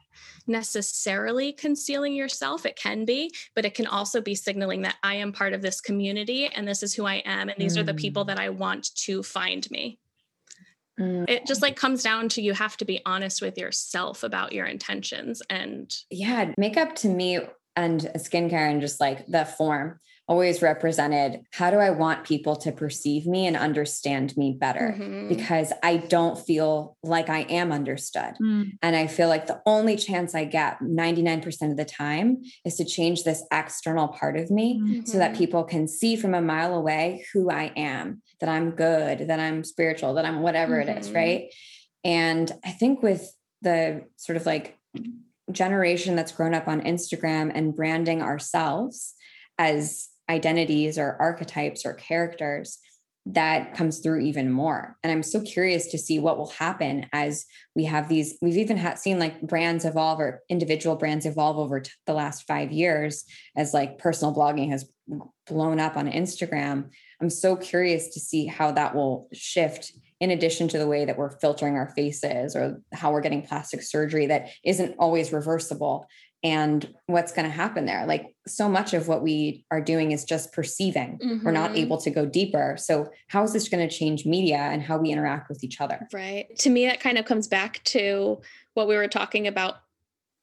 necessarily 0.46 1.52
concealing 1.52 2.14
yourself. 2.14 2.66
It 2.66 2.76
can 2.76 3.04
be, 3.04 3.32
but 3.54 3.64
it 3.64 3.74
can 3.74 3.86
also 3.86 4.20
be 4.20 4.34
signaling 4.34 4.82
that 4.82 4.96
I 5.02 5.16
am 5.16 5.32
part 5.32 5.52
of 5.52 5.62
this 5.62 5.80
community 5.80 6.46
and 6.46 6.66
this 6.66 6.82
is 6.82 6.94
who 6.94 7.06
I 7.06 7.16
am. 7.24 7.48
And 7.48 7.58
these 7.58 7.76
mm. 7.76 7.80
are 7.80 7.84
the 7.84 7.94
people 7.94 8.24
mm. 8.24 8.28
that 8.28 8.38
I 8.38 8.50
want 8.50 8.94
to 8.96 9.22
find 9.22 9.68
me. 9.70 9.98
Mm. 10.98 11.28
It 11.28 11.46
just 11.46 11.62
like 11.62 11.76
comes 11.76 12.02
down 12.02 12.28
to 12.30 12.42
you 12.42 12.54
have 12.54 12.76
to 12.78 12.84
be 12.84 13.02
honest 13.04 13.42
with 13.42 13.58
yourself 13.58 14.22
about 14.22 14.52
your 14.52 14.66
intentions. 14.66 15.42
And 15.50 15.94
yeah, 16.10 16.52
makeup 16.56 16.94
to 16.96 17.08
me 17.08 17.40
and 17.74 18.00
skincare 18.16 18.70
and 18.70 18.80
just 18.80 19.00
like 19.00 19.26
the 19.26 19.44
form 19.44 20.00
always 20.28 20.60
represented 20.60 21.42
how 21.52 21.70
do 21.70 21.76
I 21.76 21.90
want 21.90 22.24
people 22.24 22.56
to 22.56 22.72
perceive 22.72 23.26
me 23.26 23.46
and 23.46 23.56
understand 23.56 24.36
me 24.36 24.56
better? 24.58 24.96
Mm-hmm. 24.98 25.28
Because 25.28 25.72
I 25.82 25.98
don't 25.98 26.38
feel 26.38 26.96
like 27.02 27.28
I 27.28 27.40
am 27.42 27.70
understood. 27.70 28.34
Mm. 28.42 28.72
And 28.82 28.96
I 28.96 29.06
feel 29.06 29.28
like 29.28 29.46
the 29.46 29.62
only 29.66 29.96
chance 29.96 30.34
I 30.34 30.44
get 30.44 30.80
99% 30.80 31.70
of 31.70 31.76
the 31.76 31.84
time 31.84 32.42
is 32.64 32.76
to 32.76 32.84
change 32.84 33.22
this 33.22 33.44
external 33.52 34.08
part 34.08 34.36
of 34.36 34.50
me 34.50 34.80
mm-hmm. 34.80 35.04
so 35.04 35.18
that 35.18 35.32
mm-hmm. 35.32 35.38
people 35.38 35.64
can 35.64 35.86
see 35.86 36.16
from 36.16 36.34
a 36.34 36.42
mile 36.42 36.74
away 36.74 37.24
who 37.32 37.50
I 37.50 37.72
am, 37.76 38.22
that 38.40 38.48
I'm 38.48 38.72
good, 38.72 39.28
that 39.28 39.38
I'm 39.38 39.62
spiritual, 39.62 40.14
that 40.14 40.24
I'm 40.24 40.42
whatever 40.42 40.80
mm-hmm. 40.80 40.90
it 40.90 40.98
is. 40.98 41.06
Mm-hmm. 41.06 41.16
Right. 41.16 41.54
And 42.04 42.52
I 42.64 42.70
think 42.70 43.02
with 43.02 43.32
the 43.62 44.04
sort 44.16 44.36
of 44.36 44.46
like 44.46 44.76
generation 45.52 46.16
that's 46.16 46.32
grown 46.32 46.54
up 46.54 46.66
on 46.66 46.80
Instagram 46.80 47.52
and 47.54 47.74
branding 47.74 48.22
ourselves 48.22 49.14
as 49.58 50.08
identities 50.28 50.98
or 50.98 51.16
archetypes 51.20 51.84
or 51.84 51.94
characters 51.94 52.78
that 53.26 53.74
comes 53.74 53.98
through 53.98 54.20
even 54.20 54.50
more. 54.50 54.96
And 55.02 55.12
i'm 55.12 55.22
so 55.22 55.40
curious 55.40 55.88
to 55.88 55.98
see 55.98 56.18
what 56.18 56.38
will 56.38 56.50
happen 56.50 57.06
as 57.12 57.44
we 57.74 57.84
have 57.84 58.08
these 58.08 58.38
we've 58.40 58.56
even 58.56 58.96
seen 58.96 59.18
like 59.18 59.40
brands 59.42 59.84
evolve 59.84 60.20
or 60.20 60.42
individual 60.48 60.96
brands 60.96 61.26
evolve 61.26 61.58
over 61.58 61.80
t- 61.80 61.90
the 62.06 62.14
last 62.14 62.46
five 62.46 62.70
years 62.70 63.24
as 63.56 63.74
like 63.74 63.98
personal 63.98 64.34
blogging 64.34 64.70
has 64.70 64.88
blown 65.46 65.80
up 65.80 65.96
on 65.96 66.10
instagram. 66.10 66.90
I'm 67.20 67.30
so 67.30 67.56
curious 67.56 68.08
to 68.14 68.20
see 68.20 68.46
how 68.46 68.72
that 68.72 68.94
will 68.94 69.28
shift 69.32 69.92
in 70.20 70.30
addition 70.30 70.68
to 70.68 70.78
the 70.78 70.86
way 70.86 71.04
that 71.04 71.18
we're 71.18 71.38
filtering 71.38 71.76
our 71.76 71.88
faces 71.94 72.56
or 72.56 72.80
how 72.92 73.12
we're 73.12 73.20
getting 73.20 73.46
plastic 73.46 73.82
surgery 73.82 74.26
that 74.26 74.48
isn't 74.64 74.94
always 74.98 75.32
reversible 75.32 76.06
and 76.46 76.94
what's 77.06 77.32
going 77.32 77.44
to 77.44 77.50
happen 77.50 77.86
there 77.86 78.06
like 78.06 78.32
so 78.46 78.68
much 78.68 78.94
of 78.94 79.08
what 79.08 79.20
we 79.20 79.64
are 79.72 79.80
doing 79.80 80.12
is 80.12 80.24
just 80.24 80.52
perceiving 80.52 81.18
mm-hmm. 81.18 81.44
we're 81.44 81.50
not 81.50 81.70
mm-hmm. 81.70 81.78
able 81.78 81.98
to 81.98 82.08
go 82.08 82.24
deeper 82.24 82.76
so 82.78 83.10
how 83.26 83.42
is 83.42 83.52
this 83.52 83.68
going 83.68 83.86
to 83.86 83.92
change 83.92 84.24
media 84.24 84.56
and 84.56 84.80
how 84.80 84.96
we 84.96 85.10
interact 85.10 85.48
with 85.48 85.64
each 85.64 85.80
other 85.80 86.06
right 86.12 86.46
to 86.56 86.70
me 86.70 86.86
that 86.86 87.00
kind 87.00 87.18
of 87.18 87.24
comes 87.24 87.48
back 87.48 87.82
to 87.82 88.40
what 88.74 88.86
we 88.86 88.96
were 88.96 89.08
talking 89.08 89.48
about 89.48 89.76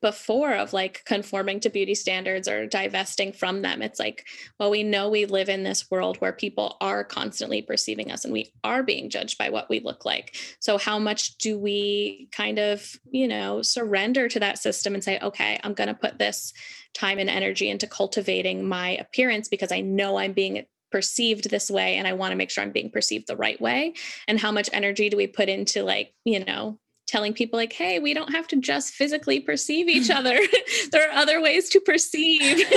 before 0.03 0.53
of 0.53 0.73
like 0.73 1.01
conforming 1.05 1.61
to 1.61 1.69
beauty 1.69 1.95
standards 1.95 2.45
or 2.49 2.67
divesting 2.67 3.31
from 3.31 3.61
them. 3.61 3.81
It's 3.81 4.01
like, 4.01 4.25
well, 4.59 4.69
we 4.69 4.83
know 4.83 5.07
we 5.07 5.25
live 5.25 5.47
in 5.47 5.63
this 5.63 5.89
world 5.89 6.17
where 6.17 6.33
people 6.33 6.75
are 6.81 7.05
constantly 7.05 7.61
perceiving 7.61 8.11
us 8.11 8.25
and 8.25 8.33
we 8.33 8.51
are 8.65 8.83
being 8.83 9.09
judged 9.09 9.37
by 9.37 9.49
what 9.49 9.69
we 9.69 9.79
look 9.79 10.03
like. 10.03 10.35
So, 10.59 10.77
how 10.77 10.99
much 10.99 11.37
do 11.37 11.57
we 11.57 12.27
kind 12.33 12.59
of, 12.59 12.91
you 13.09 13.29
know, 13.29 13.61
surrender 13.61 14.27
to 14.27 14.41
that 14.41 14.59
system 14.59 14.93
and 14.93 15.03
say, 15.03 15.19
okay, 15.21 15.57
I'm 15.63 15.73
going 15.73 15.87
to 15.87 15.93
put 15.93 16.19
this 16.19 16.51
time 16.93 17.17
and 17.17 17.29
energy 17.29 17.69
into 17.69 17.87
cultivating 17.87 18.67
my 18.67 18.97
appearance 18.97 19.47
because 19.47 19.71
I 19.71 19.79
know 19.79 20.17
I'm 20.17 20.33
being 20.33 20.65
perceived 20.91 21.49
this 21.49 21.71
way 21.71 21.95
and 21.95 22.07
I 22.07 22.13
want 22.13 22.33
to 22.33 22.35
make 22.35 22.51
sure 22.51 22.63
I'm 22.63 22.71
being 22.71 22.91
perceived 22.91 23.27
the 23.27 23.37
right 23.37 23.59
way? 23.59 23.93
And 24.27 24.39
how 24.39 24.51
much 24.51 24.69
energy 24.73 25.09
do 25.09 25.17
we 25.17 25.27
put 25.27 25.49
into 25.49 25.81
like, 25.81 26.13
you 26.23 26.43
know, 26.45 26.77
telling 27.13 27.31
people 27.31 27.59
like 27.59 27.71
hey 27.71 27.99
we 27.99 28.11
don't 28.11 28.31
have 28.31 28.47
to 28.47 28.55
just 28.55 28.95
physically 28.95 29.39
perceive 29.39 29.87
each 29.87 30.09
other. 30.09 30.39
There 30.91 31.07
are 31.09 31.13
other 31.13 31.41
ways 31.41 31.69
to 31.69 31.79
perceive. 31.79 32.41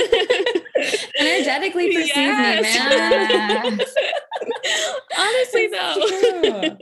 Energetically 1.18 1.94
perceive 1.94 2.16
yes. 2.16 2.62
me 2.62 3.70
man. 3.70 3.80
Honestly 5.18 5.66
though. 5.68 6.76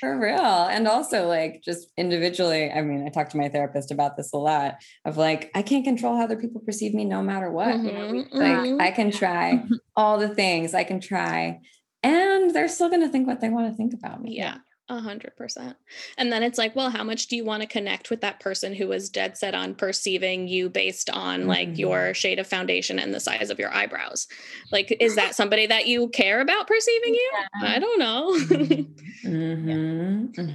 for 0.00 0.18
real. 0.18 0.66
And 0.70 0.88
also 0.88 1.26
like 1.28 1.62
just 1.62 1.88
individually 1.96 2.70
i 2.70 2.82
mean 2.82 3.06
i 3.06 3.10
talk 3.10 3.28
to 3.30 3.36
my 3.36 3.48
therapist 3.48 3.90
about 3.90 4.16
this 4.16 4.32
a 4.32 4.36
lot 4.36 4.76
of 5.04 5.16
like 5.16 5.50
i 5.54 5.62
can't 5.62 5.84
control 5.84 6.16
how 6.16 6.24
other 6.24 6.36
people 6.36 6.60
perceive 6.60 6.92
me 6.92 7.04
no 7.04 7.22
matter 7.22 7.50
what 7.50 7.74
mm-hmm, 7.74 8.36
like 8.36 8.58
mm-hmm. 8.58 8.80
i 8.80 8.90
can 8.90 9.10
try 9.10 9.64
all 9.96 10.18
the 10.18 10.34
things. 10.34 10.74
I 10.74 10.84
can 10.84 11.00
try. 11.00 11.60
And 12.02 12.54
they're 12.54 12.68
still 12.68 12.88
going 12.88 13.00
to 13.00 13.08
think 13.08 13.26
what 13.26 13.40
they 13.40 13.48
want 13.48 13.70
to 13.70 13.76
think 13.76 13.94
about 13.94 14.22
me. 14.22 14.36
Yeah 14.36 14.58
a 14.88 15.00
hundred 15.00 15.36
percent. 15.36 15.76
And 16.16 16.32
then 16.32 16.42
it's 16.42 16.58
like, 16.58 16.76
well, 16.76 16.90
how 16.90 17.02
much 17.02 17.26
do 17.26 17.36
you 17.36 17.44
want 17.44 17.62
to 17.62 17.68
connect 17.68 18.10
with 18.10 18.20
that 18.20 18.40
person 18.40 18.74
who 18.74 18.92
is 18.92 19.10
dead 19.10 19.36
set 19.36 19.54
on 19.54 19.74
perceiving 19.74 20.46
you 20.46 20.68
based 20.68 21.10
on 21.10 21.40
mm-hmm. 21.40 21.48
like 21.48 21.78
your 21.78 21.98
mm-hmm. 21.98 22.12
shade 22.12 22.38
of 22.38 22.46
foundation 22.46 22.98
and 22.98 23.12
the 23.12 23.20
size 23.20 23.50
of 23.50 23.58
your 23.58 23.74
eyebrows? 23.74 24.28
Like, 24.70 24.96
is 25.00 25.16
that 25.16 25.34
somebody 25.34 25.66
that 25.66 25.86
you 25.86 26.08
care 26.08 26.40
about 26.40 26.66
perceiving 26.66 27.14
you? 27.14 27.30
Yeah. 27.62 27.74
I 27.74 27.78
don't 27.78 27.98
know. 27.98 28.32
mm-hmm. 28.36 29.26
mm-hmm. 29.28 30.52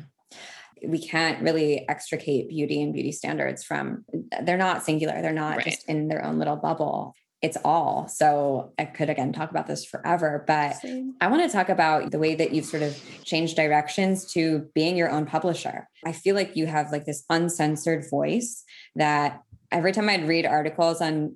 We 0.84 1.08
can't 1.08 1.44
really 1.44 1.88
extricate 1.88 2.50
beauty 2.50 2.82
and 2.82 2.92
beauty 2.92 3.12
standards 3.12 3.64
from, 3.64 4.04
they're 4.42 4.58
not 4.58 4.84
singular. 4.84 5.22
They're 5.22 5.32
not 5.32 5.58
right. 5.58 5.66
just 5.66 5.88
in 5.88 6.08
their 6.08 6.26
own 6.26 6.40
little 6.40 6.56
bubble 6.56 7.14
it's 7.42 7.58
all. 7.66 8.08
So 8.08 8.72
I 8.78 8.86
could 8.86 9.10
again 9.10 9.34
talk 9.34 9.50
about 9.50 9.68
this 9.68 9.84
forever, 9.84 10.44
but 10.46 10.74
Same. 10.74 11.16
I 11.20 11.28
want 11.28 11.44
to 11.44 11.50
talk 11.50 11.70
about 11.70 12.12
the 12.12 12.20
way 12.20 12.36
that 12.36 12.52
you've 12.52 12.66
sort 12.66 12.84
of 12.84 13.02
changed 13.24 13.56
directions 13.56 14.32
to 14.34 14.70
being 14.76 14.96
your 14.96 15.10
own 15.10 15.26
publisher. 15.26 15.88
I 16.06 16.12
feel 16.12 16.36
like 16.36 16.56
you 16.56 16.68
have 16.68 16.92
like 16.92 17.06
this 17.06 17.24
uncensored 17.30 18.10
voice 18.10 18.64
that 18.96 19.42
every 19.72 19.92
time 19.92 20.10
I'd 20.10 20.28
read 20.28 20.46
articles 20.46 21.02
on 21.02 21.36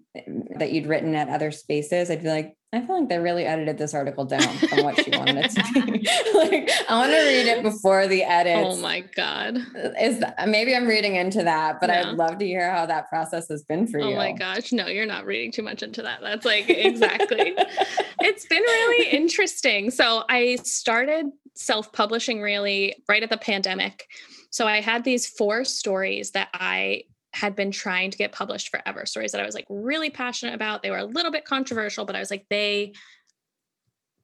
that 0.57 0.71
you'd 0.71 0.87
written 0.87 1.15
at 1.15 1.29
other 1.29 1.51
spaces, 1.51 2.11
I'd 2.11 2.21
be 2.21 2.29
like, 2.29 2.55
I 2.75 2.85
feel 2.85 2.99
like 2.99 3.09
they 3.09 3.19
really 3.19 3.45
edited 3.45 3.77
this 3.77 3.93
article 3.93 4.25
down 4.25 4.41
from 4.41 4.83
what 4.83 5.03
she 5.03 5.11
wanted 5.11 5.37
it 5.37 5.51
to 5.51 5.85
be. 5.85 5.91
like, 6.33 6.69
I 6.89 6.97
want 6.97 7.11
to 7.11 7.17
read 7.17 7.47
it 7.47 7.63
before 7.63 8.07
the 8.07 8.23
edit. 8.23 8.57
Oh 8.57 8.75
my 8.77 9.01
god! 9.15 9.57
Is 9.99 10.19
that, 10.19 10.47
maybe 10.47 10.75
I'm 10.75 10.85
reading 10.85 11.15
into 11.15 11.43
that, 11.43 11.79
but 11.79 11.89
I'd 11.89 12.15
love 12.15 12.37
to 12.39 12.45
hear 12.45 12.71
how 12.71 12.85
that 12.85 13.09
process 13.09 13.47
has 13.49 13.63
been 13.63 13.87
for 13.87 13.99
oh 13.99 14.09
you. 14.09 14.13
Oh 14.13 14.17
my 14.17 14.31
gosh, 14.31 14.71
no, 14.71 14.87
you're 14.87 15.05
not 15.05 15.25
reading 15.25 15.51
too 15.51 15.63
much 15.63 15.83
into 15.83 16.01
that. 16.01 16.21
That's 16.21 16.45
like 16.45 16.69
exactly. 16.69 17.53
it's 18.19 18.45
been 18.45 18.61
really 18.61 19.09
interesting. 19.09 19.91
So 19.91 20.23
I 20.29 20.57
started 20.63 21.27
self-publishing 21.53 22.41
really 22.41 22.95
right 23.07 23.23
at 23.23 23.29
the 23.29 23.37
pandemic. 23.37 24.07
So 24.49 24.67
I 24.67 24.81
had 24.81 25.03
these 25.03 25.27
four 25.27 25.63
stories 25.63 26.31
that 26.31 26.49
I 26.53 27.03
had 27.35 27.55
been 27.55 27.71
trying 27.71 28.09
to 28.11 28.17
get 28.17 28.31
published 28.31 28.69
forever. 28.69 29.05
Stories 29.05 29.31
that 29.33 29.41
i 29.41 29.45
was 29.45 29.55
like 29.55 29.67
really 29.69 30.09
passionate 30.09 30.55
about 30.55 30.81
they 30.81 30.89
were 30.89 30.97
a 30.97 31.05
little 31.05 31.31
bit 31.31 31.45
controversial 31.45 32.05
but 32.05 32.15
i 32.15 32.19
was 32.19 32.31
like 32.31 32.45
they 32.49 32.93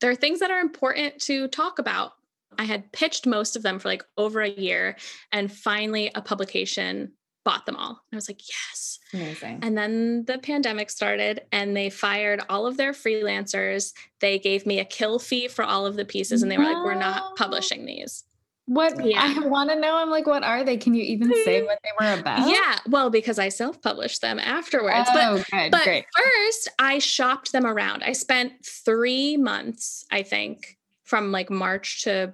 there 0.02 0.10
are 0.10 0.16
things 0.16 0.40
that 0.40 0.52
are 0.52 0.60
important 0.60 1.20
to 1.22 1.48
talk 1.48 1.80
about. 1.80 2.14
I 2.58 2.66
had 2.66 2.92
pitched 2.92 3.26
most 3.26 3.56
of 3.56 3.64
them 3.64 3.80
for 3.80 3.88
like 3.88 4.04
over 4.18 4.42
a 4.42 4.50
year 4.50 4.98
and 5.32 5.50
finally 5.50 6.12
a 6.14 6.22
publication 6.22 7.14
bought 7.46 7.66
them 7.66 7.76
all. 7.76 8.02
I 8.12 8.16
was 8.16 8.28
like 8.28 8.42
yes. 8.50 9.00
Amazing. 9.14 9.60
And 9.62 9.78
then 9.78 10.26
the 10.26 10.38
pandemic 10.38 10.90
started 10.90 11.42
and 11.52 11.76
they 11.76 11.90
fired 11.90 12.42
all 12.50 12.68
of 12.68 12.78
their 12.78 12.92
freelancers. 12.92 13.94
They 14.20 14.38
gave 14.38 14.66
me 14.66 14.80
a 14.80 14.86
kill 14.86 15.18
fee 15.18 15.48
for 15.48 15.64
all 15.64 15.86
of 15.86 15.96
the 15.96 16.06
pieces 16.06 16.44
and 16.44 16.52
they 16.52 16.58
were 16.58 16.66
like 16.66 16.84
we're 16.84 16.94
not 16.96 17.36
publishing 17.38 17.86
these 17.86 18.26
what 18.66 19.06
yeah. 19.06 19.36
I 19.38 19.48
want 19.48 19.70
to 19.70 19.76
know, 19.80 19.96
I'm 19.96 20.10
like, 20.10 20.28
what 20.28 20.44
are 20.44 20.64
they? 20.64 20.78
Can 20.78 20.94
you 20.94 21.04
even 21.04 21.34
say 21.44 21.64
what 21.64 21.80
they 21.84 21.90
were 22.00 22.20
about? 22.20 22.48
Yeah, 22.48 22.78
well, 22.88 23.10
because 23.10 23.40
I 23.40 23.50
self-published 23.50 24.22
them 24.22 24.40
afterwards. 24.40 25.10
Oh, 25.12 25.38
but, 25.38 25.50
good, 25.52 25.72
but 25.72 25.84
great. 25.84 26.06
first, 26.16 26.70
I 26.80 27.00
shopped 27.00 27.52
them 27.52 27.66
around. 27.66 28.04
I 28.04 28.14
spent 28.14 28.54
three 28.66 29.36
months, 29.36 30.06
I 30.12 30.24
think, 30.24 30.78
from 31.04 31.32
like 31.32 31.50
March 31.50 32.04
to 32.04 32.34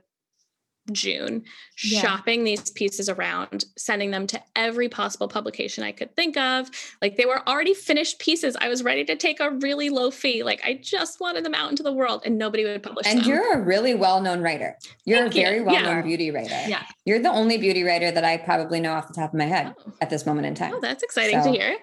June, 0.92 1.44
yeah. 1.84 2.02
shopping 2.02 2.44
these 2.44 2.70
pieces 2.72 3.10
around, 3.10 3.66
sending 3.78 4.12
them 4.12 4.28
to 4.28 4.42
every 4.56 4.90
possible 4.90 5.28
publication 5.28 5.84
I 5.84 5.92
could 5.92 6.16
think 6.16 6.38
of. 6.38 6.70
Like 7.02 7.18
they 7.18 7.26
were 7.26 7.48
already 7.48 7.74
finished 7.74 8.20
pieces. 8.20 8.56
I 8.60 8.70
was 8.70 8.84
ready 8.84 9.04
to 9.06 9.16
take 9.16 9.40
a 9.40 9.52
really 9.52 9.90
low 9.90 10.12
fee. 10.12 10.44
Like 10.44 10.62
I 10.64 10.80
just 10.82 11.20
wanted 11.20 11.44
them 11.44 11.54
out 11.54 11.70
into 11.70 11.84
the 11.84 11.94
world 11.94 12.22
and 12.26 12.38
nobody 12.38 12.64
would 12.64 12.82
publish 12.84 13.06
and 13.08 13.20
them. 13.20 13.28
you're 13.28 13.54
a 13.54 13.62
really 13.62 13.94
well-known 13.94 14.42
writer. 14.42 14.78
You're 15.06 15.20
Thank 15.20 15.36
a 15.36 15.42
very 15.42 15.58
you. 15.58 15.66
well-known 15.66 15.98
yeah. 15.98 16.02
beauty 16.02 16.32
writer. 16.32 16.64
Yeah. 16.68 16.84
You're 17.06 17.20
the 17.20 17.32
only 17.32 17.58
beauty 17.58 17.84
writer 17.84 18.12
that 18.12 18.24
I 18.24 18.38
probably 18.38 18.80
know 18.80 18.94
off 18.94 19.08
the 19.08 19.14
top 19.14 19.34
of 19.34 19.38
my 19.38 19.46
head 19.46 19.74
oh. 19.80 19.94
at 20.02 20.10
this 20.10 20.26
moment 20.26 20.48
in 20.48 20.56
time. 20.56 20.74
Oh, 20.76 20.80
that's 20.80 21.04
exciting 21.04 21.42
so, 21.42 21.52
to 21.52 21.58
hear. 21.58 21.78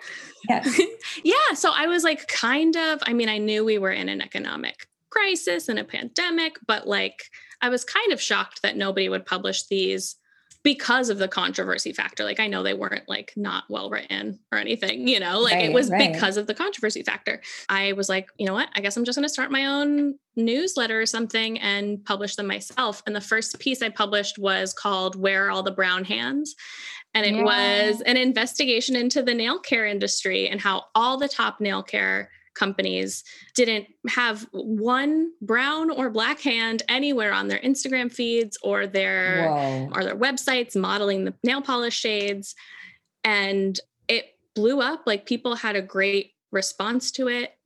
Yes. 0.48 0.80
yeah. 1.24 1.54
So 1.54 1.70
I 1.74 1.86
was 1.86 2.04
like 2.04 2.26
kind 2.28 2.76
of, 2.76 3.00
I 3.02 3.12
mean, 3.12 3.28
I 3.28 3.38
knew 3.38 3.64
we 3.64 3.78
were 3.78 3.92
in 3.92 4.08
an 4.08 4.20
economic 4.20 4.88
crisis 5.10 5.68
and 5.68 5.78
a 5.78 5.84
pandemic, 5.84 6.56
but 6.66 6.86
like 6.86 7.30
I 7.64 7.70
was 7.70 7.82
kind 7.82 8.12
of 8.12 8.20
shocked 8.20 8.60
that 8.60 8.76
nobody 8.76 9.08
would 9.08 9.24
publish 9.24 9.62
these 9.68 10.16
because 10.64 11.08
of 11.08 11.16
the 11.16 11.28
controversy 11.28 11.94
factor. 11.94 12.22
Like 12.22 12.38
I 12.38 12.46
know 12.46 12.62
they 12.62 12.74
weren't 12.74 13.08
like 13.08 13.32
not 13.36 13.64
well 13.70 13.88
written 13.88 14.38
or 14.52 14.58
anything, 14.58 15.08
you 15.08 15.18
know, 15.18 15.40
like 15.40 15.54
right, 15.54 15.64
it 15.64 15.72
was 15.72 15.88
right. 15.88 16.12
because 16.12 16.36
of 16.36 16.46
the 16.46 16.52
controversy 16.52 17.02
factor. 17.02 17.40
I 17.70 17.92
was 17.92 18.10
like, 18.10 18.28
you 18.38 18.44
know 18.44 18.52
what? 18.52 18.68
I 18.74 18.82
guess 18.82 18.98
I'm 18.98 19.04
just 19.04 19.16
going 19.16 19.24
to 19.24 19.32
start 19.32 19.50
my 19.50 19.64
own 19.64 20.18
newsletter 20.36 21.00
or 21.00 21.06
something 21.06 21.58
and 21.58 22.04
publish 22.04 22.36
them 22.36 22.48
myself. 22.48 23.02
And 23.06 23.16
the 23.16 23.20
first 23.22 23.58
piece 23.58 23.80
I 23.80 23.88
published 23.88 24.38
was 24.38 24.74
called 24.74 25.16
Where 25.16 25.46
Are 25.46 25.50
All 25.50 25.62
the 25.62 25.70
Brown 25.70 26.04
Hands? 26.04 26.54
And 27.14 27.24
it 27.24 27.34
yeah. 27.34 27.44
was 27.44 28.02
an 28.02 28.18
investigation 28.18 28.94
into 28.94 29.22
the 29.22 29.34
nail 29.34 29.58
care 29.58 29.86
industry 29.86 30.48
and 30.48 30.60
how 30.60 30.84
all 30.94 31.16
the 31.16 31.28
top 31.28 31.62
nail 31.62 31.82
care 31.82 32.28
companies 32.54 33.24
didn't 33.54 33.86
have 34.08 34.46
one 34.52 35.32
brown 35.42 35.90
or 35.90 36.10
black 36.10 36.40
hand 36.40 36.82
anywhere 36.88 37.32
on 37.32 37.48
their 37.48 37.58
Instagram 37.60 38.12
feeds 38.12 38.56
or 38.62 38.86
their 38.86 39.50
Whoa. 39.50 39.90
or 39.92 40.04
their 40.04 40.16
websites 40.16 40.76
modeling 40.76 41.24
the 41.24 41.34
nail 41.42 41.60
polish 41.60 41.98
shades. 41.98 42.54
And 43.24 43.78
it 44.08 44.36
blew 44.54 44.80
up 44.80 45.02
like 45.06 45.26
people 45.26 45.56
had 45.56 45.76
a 45.76 45.82
great 45.82 46.32
response 46.50 47.10
to 47.12 47.28
it. 47.28 47.56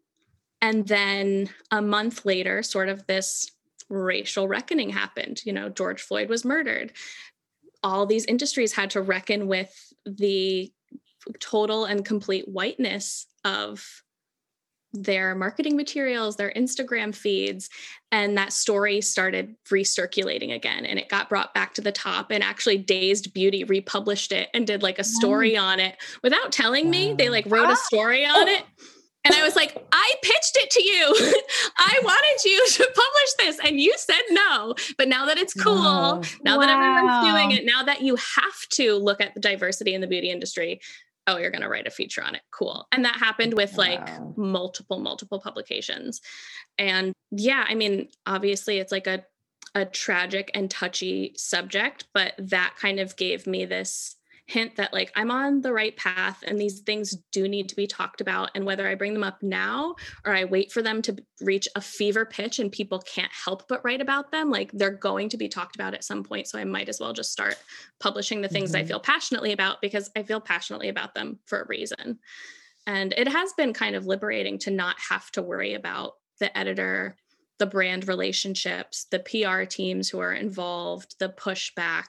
And 0.61 0.87
then 0.89 1.51
a 1.71 1.81
month 1.81 2.25
later 2.25 2.63
sort 2.63 2.89
of 2.89 3.07
this 3.07 3.51
racial 3.89 4.49
reckoning 4.49 4.91
happened. 4.91 5.43
You 5.45 5.53
know 5.53 5.69
George 5.69 6.03
Floyd 6.03 6.29
was 6.29 6.45
murdered. 6.45 6.93
All 7.83 8.07
these 8.07 8.25
industries 8.25 8.73
had 8.73 8.91
to 8.91 9.03
reckon 9.03 9.47
with 9.47 9.93
the 10.05 10.73
total 11.41 11.85
and 11.85 12.05
complete 12.05 12.49
whiteness 12.49 13.27
of 13.45 14.03
their 14.93 15.35
marketing 15.35 15.77
materials, 15.77 16.37
their 16.37 16.53
Instagram 16.57 17.15
feeds, 17.15 17.69
and 18.11 18.39
that 18.39 18.53
story 18.53 19.01
started 19.01 19.55
recirculating 19.71 20.55
again. 20.55 20.87
And 20.87 20.99
it 20.99 21.09
got 21.09 21.29
brought 21.29 21.53
back 21.55 21.75
to 21.75 21.81
the 21.81 21.93
top. 21.93 22.31
And 22.31 22.43
actually, 22.43 22.79
Dazed 22.79 23.35
Beauty 23.35 23.65
republished 23.65 24.33
it 24.33 24.49
and 24.55 24.67
did 24.67 24.83
like 24.83 24.99
a 24.99 25.05
story 25.05 25.57
on 25.57 25.79
it 25.81 25.97
without 26.23 26.53
telling 26.53 26.89
me. 26.89 27.13
They 27.13 27.29
like 27.29 27.45
wrote 27.47 27.69
a 27.69 27.73
ah. 27.73 27.75
story 27.75 28.25
on 28.25 28.49
it. 28.49 28.65
And 29.25 29.35
I 29.35 29.43
was 29.45 29.57
like, 29.57 29.77
I 29.93 30.15
pitched 30.23 30.57
it 30.57 30.71
to 30.71 30.83
you. 30.83 31.43
I 31.79 32.01
wanted 32.03 32.45
you 32.45 32.67
to 32.67 32.93
publish 32.95 33.33
this. 33.39 33.59
And 33.69 33.79
you 33.79 33.93
said 33.99 34.23
no. 34.31 34.75
But 34.97 35.09
now 35.09 35.27
that 35.27 35.37
it's 35.37 35.53
cool, 35.53 36.23
now 36.45 36.57
wow. 36.57 36.61
that 36.61 36.71
everyone's 36.71 37.27
doing 37.31 37.51
it, 37.51 37.67
now 37.67 37.83
that 37.83 38.01
you 38.01 38.17
have 38.17 38.69
to 38.71 38.95
look 38.95 39.21
at 39.21 39.35
the 39.35 39.41
diversity 39.41 39.93
in 39.93 40.01
the 40.01 40.07
beauty 40.07 40.31
industry, 40.31 40.81
oh 41.29 41.37
you're 41.37 41.53
going 41.53 41.63
to 41.63 41.69
write 41.69 41.87
a 41.87 41.91
feature 41.91 42.25
on 42.25 42.35
it. 42.35 42.43
Cool. 42.51 42.89
And 42.91 43.05
that 43.05 43.17
happened 43.17 43.55
with 43.55 43.77
wow. 43.77 43.85
like 43.85 44.37
multiple 44.37 44.99
multiple 44.99 45.41
publications. 45.41 46.21
And 46.79 47.13
yeah 47.31 47.65
i 47.69 47.75
mean 47.75 48.09
obviously 48.27 48.79
it's 48.79 48.93
like 48.93 49.07
a 49.07 49.25
a 49.75 49.85
tragic 49.85 50.51
and 50.55 50.71
touchy 50.71 51.35
subject 51.37 52.07
but 52.15 52.33
that 52.39 52.75
kind 52.81 52.99
of 52.99 53.17
gave 53.17 53.47
me 53.47 53.67
this 53.67 54.17
hint 54.49 54.77
that 54.77 54.95
like 54.95 55.13
I'm 55.15 55.31
on 55.31 55.61
the 55.61 55.75
right 55.75 55.95
path 55.95 56.43
and 56.47 56.59
these 56.59 56.81
things 56.81 57.15
do 57.33 57.47
need 57.47 57.69
to 57.69 57.77
be 57.77 57.87
talked 57.87 58.23
about. 58.23 58.51
And 58.55 58.65
whether 58.65 58.89
I 58.89 58.95
bring 58.95 59.13
them 59.13 59.23
up 59.23 59.43
now 59.43 59.95
or 60.25 60.35
I 60.35 60.45
wait 60.45 60.73
for 60.73 60.81
them 60.81 61.03
to 61.03 61.17
reach 61.43 61.69
a 61.77 61.83
fever 61.83 62.25
pitch 62.25 62.59
and 62.59 62.73
people 62.73 62.99
can't 63.01 63.31
help 63.31 63.69
but 63.69 63.85
write 63.85 64.01
about 64.01 64.33
them, 64.33 64.51
like 64.51 64.73
they're 64.73 64.91
going 64.91 65.29
to 65.29 65.37
be 65.37 65.49
talked 65.49 65.77
about 65.77 65.93
at 65.93 66.03
some 66.03 66.25
point. 66.25 66.49
So 66.49 66.59
I 66.59 66.65
might 66.65 66.89
as 66.89 66.99
well 66.99 67.13
just 67.13 67.31
start 67.31 67.57
publishing 68.01 68.41
the 68.41 68.49
things 68.49 68.73
mm-hmm. 68.73 68.85
I 68.85 68.87
feel 68.87 69.01
passionately 69.01 69.53
about 69.53 69.83
because 69.83 70.11
I 70.17 70.23
feel 70.23 70.41
passionately 70.41 70.89
about 70.89 71.15
them 71.15 71.39
for 71.45 71.61
a 71.61 71.67
reason. 71.67 72.19
And 72.87 73.13
it 73.19 73.29
has 73.29 73.53
been 73.53 73.75
kind 73.75 73.95
of 73.95 74.07
liberating 74.07 74.59
to 74.61 74.71
not 74.71 74.97
have 75.11 75.31
to 75.33 75.43
worry 75.43 75.75
about 75.75 76.15
the 76.41 76.57
editor 76.57 77.17
the 77.59 77.67
brand 77.67 78.07
relationships, 78.09 79.07
the 79.11 79.19
PR 79.19 79.65
teams 79.65 80.09
who 80.09 80.21
are 80.21 80.33
involved, 80.33 81.17
the 81.19 81.29
pushback. 81.29 82.07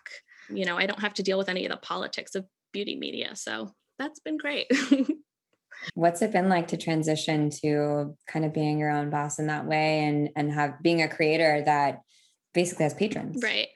You 0.49 0.65
know, 0.65 0.77
I 0.77 0.85
don't 0.85 1.01
have 1.01 1.13
to 1.15 1.23
deal 1.23 1.37
with 1.37 1.49
any 1.49 1.65
of 1.65 1.71
the 1.71 1.77
politics 1.77 2.35
of 2.35 2.45
beauty 2.71 2.95
media. 2.95 3.35
So 3.35 3.73
that's 3.97 4.19
been 4.19 4.37
great. 4.37 4.67
What's 5.93 6.21
it 6.21 6.31
been 6.31 6.49
like 6.49 6.67
to 6.69 6.77
transition 6.77 7.49
to 7.63 8.15
kind 8.27 8.45
of 8.45 8.53
being 8.53 8.79
your 8.79 8.89
own 8.89 9.09
boss 9.09 9.39
in 9.39 9.47
that 9.47 9.65
way 9.65 10.03
and 10.03 10.29
and 10.35 10.51
have 10.51 10.81
being 10.81 11.01
a 11.01 11.07
creator 11.07 11.63
that 11.65 12.01
basically 12.53 12.83
has 12.83 12.93
patrons. 12.93 13.41
Right. 13.43 13.67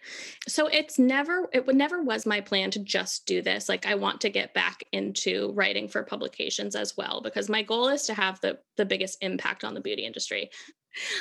So 0.48 0.68
it's 0.68 0.98
never 0.98 1.48
it 1.54 1.66
would 1.68 1.76
never 1.76 2.02
was 2.02 2.26
my 2.26 2.42
plan 2.42 2.72
to 2.72 2.80
just 2.80 3.26
do 3.26 3.42
this. 3.42 3.70
Like 3.70 3.86
I 3.86 3.96
want 3.96 4.22
to 4.22 4.30
get 4.30 4.54
back 4.54 4.84
into 4.92 5.52
writing 5.54 5.88
for 5.88 6.04
publications 6.04 6.76
as 6.76 6.98
well 6.98 7.22
because 7.22 7.50
my 7.50 7.62
goal 7.62 7.90
is 7.90 8.04
to 8.08 8.14
have 8.14 8.40
the 8.42 8.60
the 8.78 8.86
biggest 8.86 9.20
impact 9.22 9.64
on 9.64 9.74
the 9.74 9.82
beauty 9.82 10.06
industry. 10.06 10.50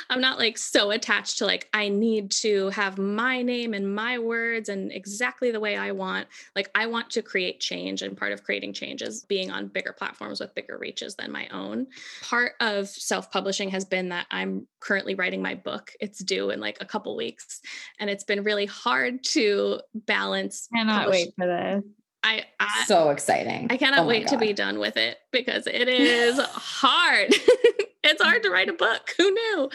I'm 0.09 0.21
not 0.21 0.39
like 0.39 0.57
so 0.57 0.91
attached 0.91 1.39
to 1.39 1.45
like 1.45 1.69
I 1.73 1.89
need 1.89 2.31
to 2.31 2.69
have 2.69 2.97
my 2.97 3.41
name 3.41 3.73
and 3.73 3.93
my 3.93 4.19
words 4.19 4.69
and 4.69 4.91
exactly 4.91 5.51
the 5.51 5.59
way 5.59 5.77
I 5.77 5.91
want. 5.91 6.27
Like 6.55 6.69
I 6.75 6.87
want 6.87 7.09
to 7.11 7.21
create 7.21 7.59
change 7.59 8.01
and 8.01 8.17
part 8.17 8.31
of 8.31 8.43
creating 8.43 8.73
change 8.73 9.01
is 9.01 9.23
being 9.23 9.51
on 9.51 9.67
bigger 9.67 9.93
platforms 9.93 10.39
with 10.39 10.55
bigger 10.55 10.77
reaches 10.77 11.15
than 11.15 11.31
my 11.31 11.47
own. 11.49 11.87
Part 12.21 12.53
of 12.59 12.87
self-publishing 12.87 13.69
has 13.69 13.85
been 13.85 14.09
that 14.09 14.27
I'm 14.31 14.67
currently 14.79 15.15
writing 15.15 15.41
my 15.41 15.55
book. 15.55 15.91
It's 15.99 16.19
due 16.19 16.49
in 16.49 16.59
like 16.59 16.77
a 16.81 16.85
couple 16.85 17.15
weeks 17.15 17.61
and 17.99 18.09
it's 18.09 18.23
been 18.23 18.43
really 18.43 18.65
hard 18.65 19.23
to 19.25 19.79
balance 19.93 20.67
cannot 20.73 21.05
publish- 21.05 21.25
wait 21.25 21.33
for 21.37 21.47
this. 21.47 21.83
I, 22.23 22.45
I, 22.59 22.85
so 22.87 23.09
exciting. 23.09 23.67
I 23.69 23.77
cannot 23.77 23.99
oh 23.99 24.07
wait 24.07 24.25
God. 24.25 24.31
to 24.31 24.37
be 24.37 24.53
done 24.53 24.79
with 24.79 24.97
it 24.97 25.17
because 25.31 25.67
it 25.67 25.87
is 25.89 26.39
hard. 26.39 27.29
it's 28.03 28.21
hard 28.21 28.43
to 28.43 28.49
write 28.49 28.69
a 28.69 28.73
book. 28.73 29.09
Who 29.17 29.31
knew? 29.31 29.69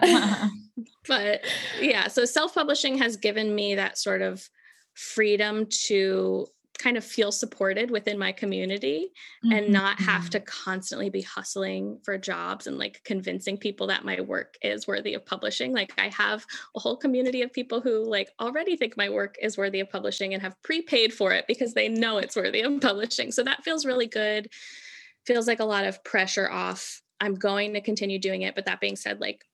but 1.08 1.44
yeah, 1.80 2.08
so 2.08 2.24
self 2.24 2.54
publishing 2.54 2.98
has 2.98 3.16
given 3.16 3.54
me 3.54 3.74
that 3.74 3.98
sort 3.98 4.22
of 4.22 4.48
freedom 4.94 5.66
to 5.86 6.46
kind 6.78 6.96
of 6.96 7.04
feel 7.04 7.32
supported 7.32 7.90
within 7.90 8.18
my 8.18 8.32
community 8.32 9.10
mm-hmm. 9.44 9.52
and 9.52 9.68
not 9.68 10.00
have 10.00 10.22
mm-hmm. 10.22 10.30
to 10.30 10.40
constantly 10.40 11.10
be 11.10 11.22
hustling 11.22 11.98
for 12.04 12.16
jobs 12.16 12.66
and 12.66 12.78
like 12.78 13.00
convincing 13.04 13.56
people 13.56 13.88
that 13.88 14.04
my 14.04 14.20
work 14.20 14.54
is 14.62 14.86
worthy 14.86 15.14
of 15.14 15.26
publishing 15.26 15.72
like 15.72 15.92
i 15.98 16.08
have 16.08 16.46
a 16.76 16.80
whole 16.80 16.96
community 16.96 17.42
of 17.42 17.52
people 17.52 17.80
who 17.80 18.08
like 18.08 18.30
already 18.40 18.76
think 18.76 18.96
my 18.96 19.08
work 19.08 19.36
is 19.42 19.58
worthy 19.58 19.80
of 19.80 19.90
publishing 19.90 20.34
and 20.34 20.42
have 20.42 20.60
prepaid 20.62 21.12
for 21.12 21.32
it 21.32 21.44
because 21.48 21.74
they 21.74 21.88
know 21.88 22.18
it's 22.18 22.36
worthy 22.36 22.60
of 22.60 22.80
publishing 22.80 23.32
so 23.32 23.42
that 23.42 23.62
feels 23.64 23.84
really 23.84 24.06
good 24.06 24.48
feels 25.26 25.46
like 25.46 25.60
a 25.60 25.64
lot 25.64 25.84
of 25.84 26.02
pressure 26.04 26.50
off 26.50 27.02
i'm 27.20 27.34
going 27.34 27.74
to 27.74 27.80
continue 27.80 28.18
doing 28.18 28.42
it 28.42 28.54
but 28.54 28.66
that 28.66 28.80
being 28.80 28.96
said 28.96 29.20
like 29.20 29.44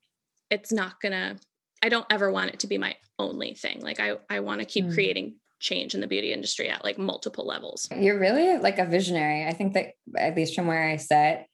it's 0.51 0.73
not 0.73 1.01
gonna 1.01 1.37
i 1.83 1.89
don't 1.89 2.07
ever 2.11 2.31
want 2.31 2.51
it 2.51 2.61
to 2.61 2.67
be 2.67 2.77
my 2.77 2.95
only 3.19 3.55
thing 3.55 3.81
like 3.81 3.99
i 3.99 4.17
i 4.29 4.41
want 4.41 4.61
to 4.61 4.67
keep 4.67 4.85
mm. 4.85 4.95
creating 4.95 5.35
change 5.61 5.95
in 5.95 6.01
the 6.01 6.07
beauty 6.07 6.33
industry 6.33 6.69
at 6.69 6.85
like 6.85 6.99
multiple 6.99 7.47
levels. 7.47 7.89
You're 7.97 8.19
really 8.19 8.59
like 8.59 8.79
a 8.79 8.85
visionary. 8.85 9.47
I 9.47 9.53
think 9.53 9.75
that 9.75 9.93
at 10.17 10.37
least 10.37 10.55
from 10.55 10.67
where 10.67 10.87
I 10.87 10.97
sit, 10.97 11.47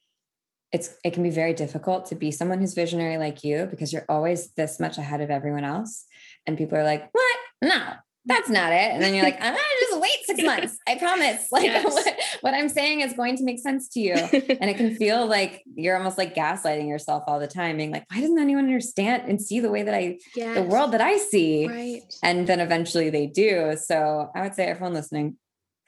it's 0.72 0.94
it 1.04 1.12
can 1.12 1.22
be 1.22 1.30
very 1.30 1.52
difficult 1.52 2.06
to 2.06 2.14
be 2.14 2.30
someone 2.30 2.60
who's 2.60 2.74
visionary 2.74 3.18
like 3.18 3.42
you 3.42 3.66
because 3.70 3.92
you're 3.92 4.06
always 4.08 4.52
this 4.52 4.78
much 4.78 4.98
ahead 4.98 5.20
of 5.20 5.30
everyone 5.30 5.64
else. 5.64 6.04
And 6.46 6.56
people 6.56 6.78
are 6.78 6.84
like, 6.84 7.08
what? 7.12 7.36
No, 7.62 7.94
that's 8.30 8.48
not 8.48 8.72
it. 8.72 8.92
And 8.92 9.02
then 9.02 9.14
you're 9.14 9.24
like, 9.24 9.36
I'm 9.40 9.52
gonna 9.52 9.80
just 9.80 10.00
wait 10.00 10.16
six 10.24 10.42
months. 10.42 10.78
I 10.86 10.96
promise. 10.96 11.48
Like 11.52 11.64
yes. 11.64 11.84
what, 11.84 12.16
what, 12.42 12.54
I'm 12.54 12.68
saying 12.68 13.00
is 13.00 13.12
going 13.12 13.36
to 13.36 13.44
make 13.44 13.58
sense 13.58 13.88
to 13.90 14.00
you. 14.00 14.14
and 14.14 14.70
it 14.70 14.76
can 14.76 14.94
feel 14.96 15.26
like 15.26 15.62
you're 15.74 15.96
almost 15.96 16.16
like 16.16 16.34
gaslighting 16.34 16.88
yourself 16.88 17.24
all 17.26 17.40
the 17.40 17.48
time, 17.48 17.76
being 17.76 17.90
like, 17.90 18.04
why 18.10 18.20
doesn't 18.20 18.38
anyone 18.38 18.64
understand 18.64 19.24
and 19.28 19.42
see 19.42 19.58
the 19.58 19.70
way 19.70 19.82
that 19.82 19.94
I 19.94 20.18
yes. 20.36 20.54
the 20.54 20.62
world 20.62 20.92
that 20.92 21.00
I 21.00 21.18
see? 21.18 21.66
Right. 21.66 22.02
And 22.22 22.46
then 22.46 22.60
eventually 22.60 23.10
they 23.10 23.26
do. 23.26 23.76
So 23.76 24.30
I 24.34 24.42
would 24.42 24.54
say 24.54 24.66
everyone 24.66 24.94
listening, 24.94 25.36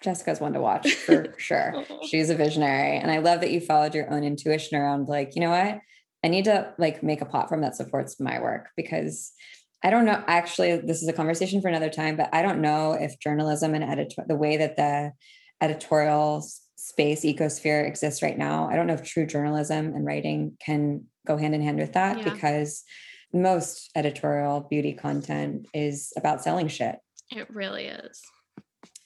Jessica's 0.02 0.40
one 0.40 0.52
to 0.54 0.60
watch 0.60 0.92
for 0.92 1.34
sure. 1.38 1.84
Oh. 1.88 2.00
She's 2.06 2.28
a 2.28 2.34
visionary. 2.34 2.98
And 2.98 3.10
I 3.10 3.18
love 3.18 3.40
that 3.40 3.50
you 3.50 3.60
followed 3.60 3.94
your 3.94 4.12
own 4.12 4.24
intuition 4.24 4.78
around 4.78 5.08
like, 5.08 5.34
you 5.34 5.40
know 5.40 5.50
what? 5.50 5.78
I 6.24 6.28
need 6.28 6.44
to 6.44 6.72
like 6.78 7.02
make 7.02 7.20
a 7.20 7.26
platform 7.26 7.62
that 7.62 7.76
supports 7.76 8.20
my 8.20 8.40
work 8.40 8.68
because 8.76 9.32
I 9.82 9.90
don't 9.90 10.04
know. 10.04 10.22
Actually, 10.26 10.76
this 10.76 11.02
is 11.02 11.08
a 11.08 11.12
conversation 11.12 11.60
for 11.60 11.68
another 11.68 11.90
time, 11.90 12.16
but 12.16 12.28
I 12.32 12.42
don't 12.42 12.60
know 12.60 12.92
if 12.92 13.18
journalism 13.18 13.74
and 13.74 13.82
editor, 13.82 14.24
the 14.26 14.36
way 14.36 14.56
that 14.56 14.76
the 14.76 15.12
editorial 15.60 16.44
space 16.76 17.24
ecosphere 17.24 17.86
exists 17.86 18.22
right 18.22 18.36
now, 18.36 18.68
I 18.68 18.76
don't 18.76 18.86
know 18.86 18.94
if 18.94 19.02
true 19.02 19.26
journalism 19.26 19.94
and 19.94 20.04
writing 20.04 20.56
can 20.64 21.06
go 21.26 21.36
hand 21.36 21.54
in 21.54 21.62
hand 21.62 21.78
with 21.78 21.92
that 21.92 22.18
yeah. 22.18 22.32
because 22.32 22.84
most 23.32 23.90
editorial 23.94 24.60
beauty 24.60 24.92
content 24.92 25.66
is 25.72 26.12
about 26.16 26.42
selling 26.42 26.68
shit. 26.68 26.96
It 27.30 27.48
really 27.50 27.86
is. 27.86 28.20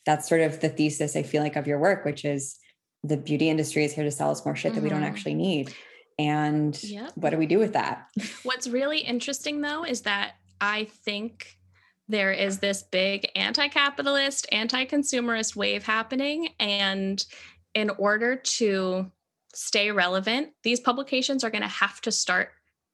That's 0.04 0.28
sort 0.28 0.40
of 0.40 0.60
the 0.60 0.68
thesis 0.68 1.16
I 1.16 1.22
feel 1.22 1.42
like 1.42 1.56
of 1.56 1.66
your 1.66 1.78
work, 1.78 2.04
which 2.04 2.24
is 2.24 2.56
the 3.04 3.16
beauty 3.16 3.48
industry 3.48 3.84
is 3.84 3.92
here 3.92 4.04
to 4.04 4.10
sell 4.10 4.30
us 4.30 4.44
more 4.44 4.56
shit 4.56 4.72
mm-hmm. 4.72 4.76
that 4.76 4.82
we 4.82 4.88
don't 4.88 5.00
mm-hmm. 5.00 5.08
actually 5.08 5.34
need. 5.34 5.74
And 6.18 6.82
yep. 6.82 7.12
what 7.14 7.30
do 7.30 7.36
we 7.36 7.46
do 7.46 7.58
with 7.58 7.74
that? 7.74 8.06
What's 8.42 8.68
really 8.68 8.98
interesting 8.98 9.60
though 9.60 9.84
is 9.84 10.02
that 10.02 10.34
I 10.60 10.84
think 11.04 11.56
there 12.08 12.32
is 12.32 12.58
this 12.58 12.82
big 12.82 13.28
anti 13.34 13.68
capitalist, 13.68 14.46
anti 14.52 14.84
consumerist 14.86 15.56
wave 15.56 15.84
happening. 15.84 16.50
And 16.60 17.24
in 17.74 17.90
order 17.90 18.36
to 18.36 19.10
stay 19.54 19.90
relevant, 19.90 20.50
these 20.62 20.80
publications 20.80 21.44
are 21.44 21.50
going 21.50 21.62
to 21.62 21.68
have 21.68 22.00
to 22.02 22.12
start 22.12 22.50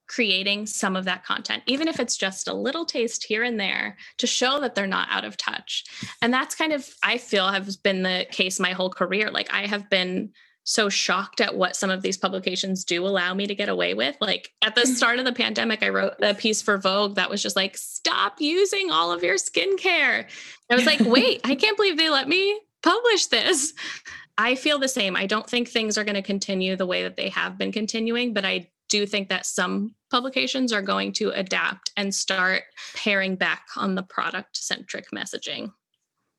creating 0.09 0.67
some 0.67 0.97
of 0.97 1.05
that 1.07 1.25
content, 1.25 1.63
even 1.67 1.89
if 1.89 1.99
it's 1.99 2.17
just 2.17 2.49
a 2.49 2.53
little 2.53 2.85
taste 2.85 3.25
here 3.25 3.43
and 3.45 3.59
there 3.59 3.97
to 4.19 4.27
show 4.27 4.61
that 4.61 4.75
they're 4.75 4.87
not 4.87 5.09
out 5.11 5.25
of 5.25 5.37
touch. 5.37 5.85
And 6.21 6.33
that's 6.33 6.55
kind 6.55 6.73
of, 6.73 6.89
I 7.03 7.19
feel, 7.19 7.49
has 7.49 7.77
been 7.77 8.03
the 8.03 8.27
case 8.31 8.61
my 8.61 8.73
whole 8.73 8.91
career. 8.91 9.31
Like 9.31 9.53
I 9.53 9.67
have 9.67 9.89
been 9.89 10.33
so 10.65 10.89
shocked 10.89 11.41
at 11.41 11.57
what 11.57 11.77
some 11.77 11.91
of 11.91 12.03
these 12.03 12.17
publications 12.17 12.85
do 12.85 13.05
allow 13.07 13.35
me 13.35 13.47
to 13.47 13.55
get 13.55 13.69
away 13.69 13.95
with. 13.95 14.17
Like 14.21 14.51
at 14.63 14.75
the 14.75 14.87
start 14.87 15.19
of 15.19 15.25
the 15.25 15.33
pandemic, 15.33 15.83
I 15.83 15.89
wrote 15.89 16.15
a 16.23 16.35
piece 16.35 16.63
for 16.63 16.79
Vogue 16.79 17.17
that 17.17 17.31
was 17.31 17.43
just 17.43 17.57
like, 17.57 17.77
stop 17.77 18.41
using 18.41 18.91
all 18.91 19.13
of 19.13 19.23
your 19.23 19.37
skincare. 19.37 20.27
I 20.71 20.75
was 20.75 20.87
like, 20.87 21.01
wait, 21.01 21.41
I 21.45 21.55
can't 21.55 21.77
believe 21.77 21.97
they 21.97 22.11
let 22.11 22.29
me 22.29 22.61
publish 22.83 23.27
this. 23.27 23.75
I 24.39 24.55
feel 24.55 24.79
the 24.79 24.89
same. 24.89 25.17
I 25.17 25.27
don't 25.27 25.49
think 25.49 25.69
things 25.69 25.99
are 25.99 26.05
going 26.05 26.15
to 26.15 26.23
continue 26.23 26.77
the 26.77 26.87
way 26.87 27.03
that 27.03 27.17
they 27.17 27.29
have 27.31 27.59
been 27.59 27.73
continuing, 27.73 28.33
but 28.33 28.45
I 28.45 28.71
do 28.89 29.07
think 29.07 29.29
that 29.29 29.47
some 29.47 29.95
publications 30.11 30.73
are 30.73 30.83
going 30.83 31.13
to 31.13 31.31
adapt 31.31 31.91
and 31.97 32.15
start 32.15 32.63
paring 32.95 33.37
back 33.37 33.67
on 33.77 33.95
the 33.95 34.03
product 34.03 34.57
centric 34.57 35.07
messaging 35.15 35.73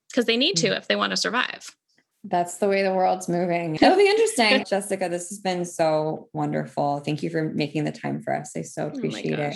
because 0.09 0.26
they 0.26 0.38
need 0.38 0.55
to 0.57 0.69
mm. 0.69 0.78
if 0.78 0.88
they 0.88 0.95
want 0.95 1.11
to 1.11 1.17
survive. 1.17 1.76
That's 2.24 2.57
the 2.57 2.69
way 2.69 2.84
the 2.84 2.93
world's 2.93 3.28
moving. 3.28 3.76
It'll 3.82 3.97
be 3.97 4.07
interesting. 4.07 4.63
Jessica, 4.67 5.09
this 5.09 5.30
has 5.30 5.39
been 5.39 5.65
so 5.65 6.30
wonderful. 6.34 6.99
Thank 6.99 7.24
you 7.24 7.30
for 7.30 7.49
making 7.49 7.84
the 7.84 7.91
time 7.91 8.21
for 8.21 8.36
us. 8.36 8.55
I 8.55 8.61
so 8.61 8.86
oh 8.86 8.88
appreciate 8.88 9.39
oh 9.39 9.43
it. 9.43 9.55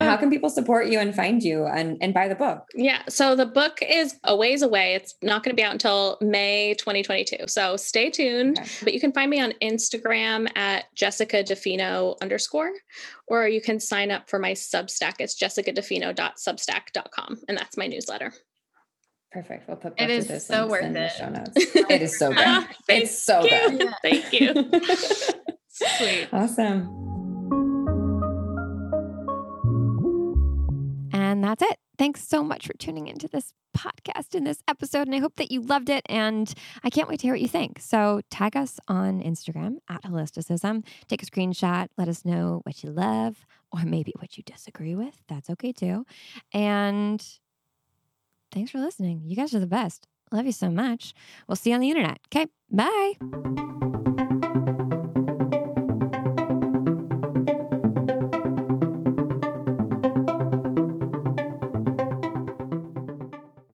How 0.00 0.16
can 0.16 0.30
people 0.30 0.48
support 0.48 0.86
you 0.86 1.00
and 1.00 1.12
find 1.12 1.42
you 1.42 1.66
and, 1.66 1.98
and 2.00 2.14
buy 2.14 2.28
the 2.28 2.36
book? 2.36 2.68
Yeah. 2.74 3.02
So 3.08 3.34
the 3.34 3.46
book 3.46 3.80
is 3.82 4.14
a 4.22 4.36
ways 4.36 4.62
away. 4.62 4.94
It's 4.94 5.16
not 5.22 5.42
going 5.42 5.50
to 5.50 5.56
be 5.60 5.64
out 5.64 5.72
until 5.72 6.18
May 6.20 6.74
2022. 6.74 7.48
So 7.48 7.76
stay 7.76 8.08
tuned. 8.08 8.60
Okay. 8.60 8.70
But 8.84 8.94
you 8.94 9.00
can 9.00 9.12
find 9.12 9.28
me 9.28 9.40
on 9.40 9.54
Instagram 9.60 10.56
at 10.56 10.84
Jessica 10.94 11.42
DeFino 11.42 12.14
underscore, 12.22 12.70
or 13.26 13.48
you 13.48 13.60
can 13.60 13.80
sign 13.80 14.12
up 14.12 14.30
for 14.30 14.38
my 14.38 14.52
Substack. 14.52 15.14
It's 15.18 15.36
jessicadefino.substack.com. 15.36 17.40
And 17.48 17.58
that's 17.58 17.76
my 17.76 17.88
newsletter. 17.88 18.32
Perfect. 19.38 19.68
We'll 19.68 19.76
put 19.76 19.96
both 19.96 20.00
it 20.04 20.10
is 20.10 20.26
those 20.26 20.44
so 20.44 20.66
worth 20.66 20.82
in 20.84 20.96
it. 20.96 21.12
the 21.12 21.16
show 21.16 21.28
notes. 21.28 21.76
It 21.88 22.02
is 22.02 22.18
so 22.18 22.32
good. 22.32 22.66
it's 22.88 23.16
so 23.16 23.44
you. 23.44 23.78
good. 23.78 23.94
Thank 24.02 24.32
you. 24.32 24.52
Sweet. 25.68 26.28
Awesome. 26.32 26.88
And 31.12 31.44
that's 31.44 31.62
it. 31.62 31.78
Thanks 31.98 32.26
so 32.26 32.42
much 32.42 32.66
for 32.66 32.72
tuning 32.78 33.06
into 33.06 33.28
this 33.28 33.52
podcast 33.76 34.34
in 34.34 34.42
this 34.42 34.60
episode. 34.66 35.06
And 35.06 35.14
I 35.14 35.20
hope 35.20 35.36
that 35.36 35.52
you 35.52 35.60
loved 35.60 35.88
it. 35.88 36.02
And 36.08 36.52
I 36.82 36.90
can't 36.90 37.08
wait 37.08 37.20
to 37.20 37.28
hear 37.28 37.34
what 37.34 37.40
you 37.40 37.46
think. 37.46 37.78
So 37.78 38.20
tag 38.32 38.56
us 38.56 38.80
on 38.88 39.22
Instagram 39.22 39.76
at 39.88 40.02
holisticism. 40.02 40.84
Take 41.06 41.22
a 41.22 41.26
screenshot. 41.26 41.86
Let 41.96 42.08
us 42.08 42.24
know 42.24 42.62
what 42.64 42.82
you 42.82 42.90
love 42.90 43.46
or 43.70 43.82
maybe 43.84 44.12
what 44.18 44.36
you 44.36 44.42
disagree 44.42 44.96
with. 44.96 45.14
That's 45.28 45.48
okay 45.48 45.72
too. 45.72 46.04
And 46.52 47.24
Thanks 48.50 48.70
for 48.70 48.78
listening. 48.78 49.22
You 49.24 49.36
guys 49.36 49.54
are 49.54 49.60
the 49.60 49.66
best. 49.66 50.06
Love 50.32 50.46
you 50.46 50.52
so 50.52 50.70
much. 50.70 51.14
We'll 51.46 51.56
see 51.56 51.70
you 51.70 51.74
on 51.74 51.80
the 51.80 51.90
internet. 51.90 52.18
Okay, 52.26 52.46
bye. 52.70 53.14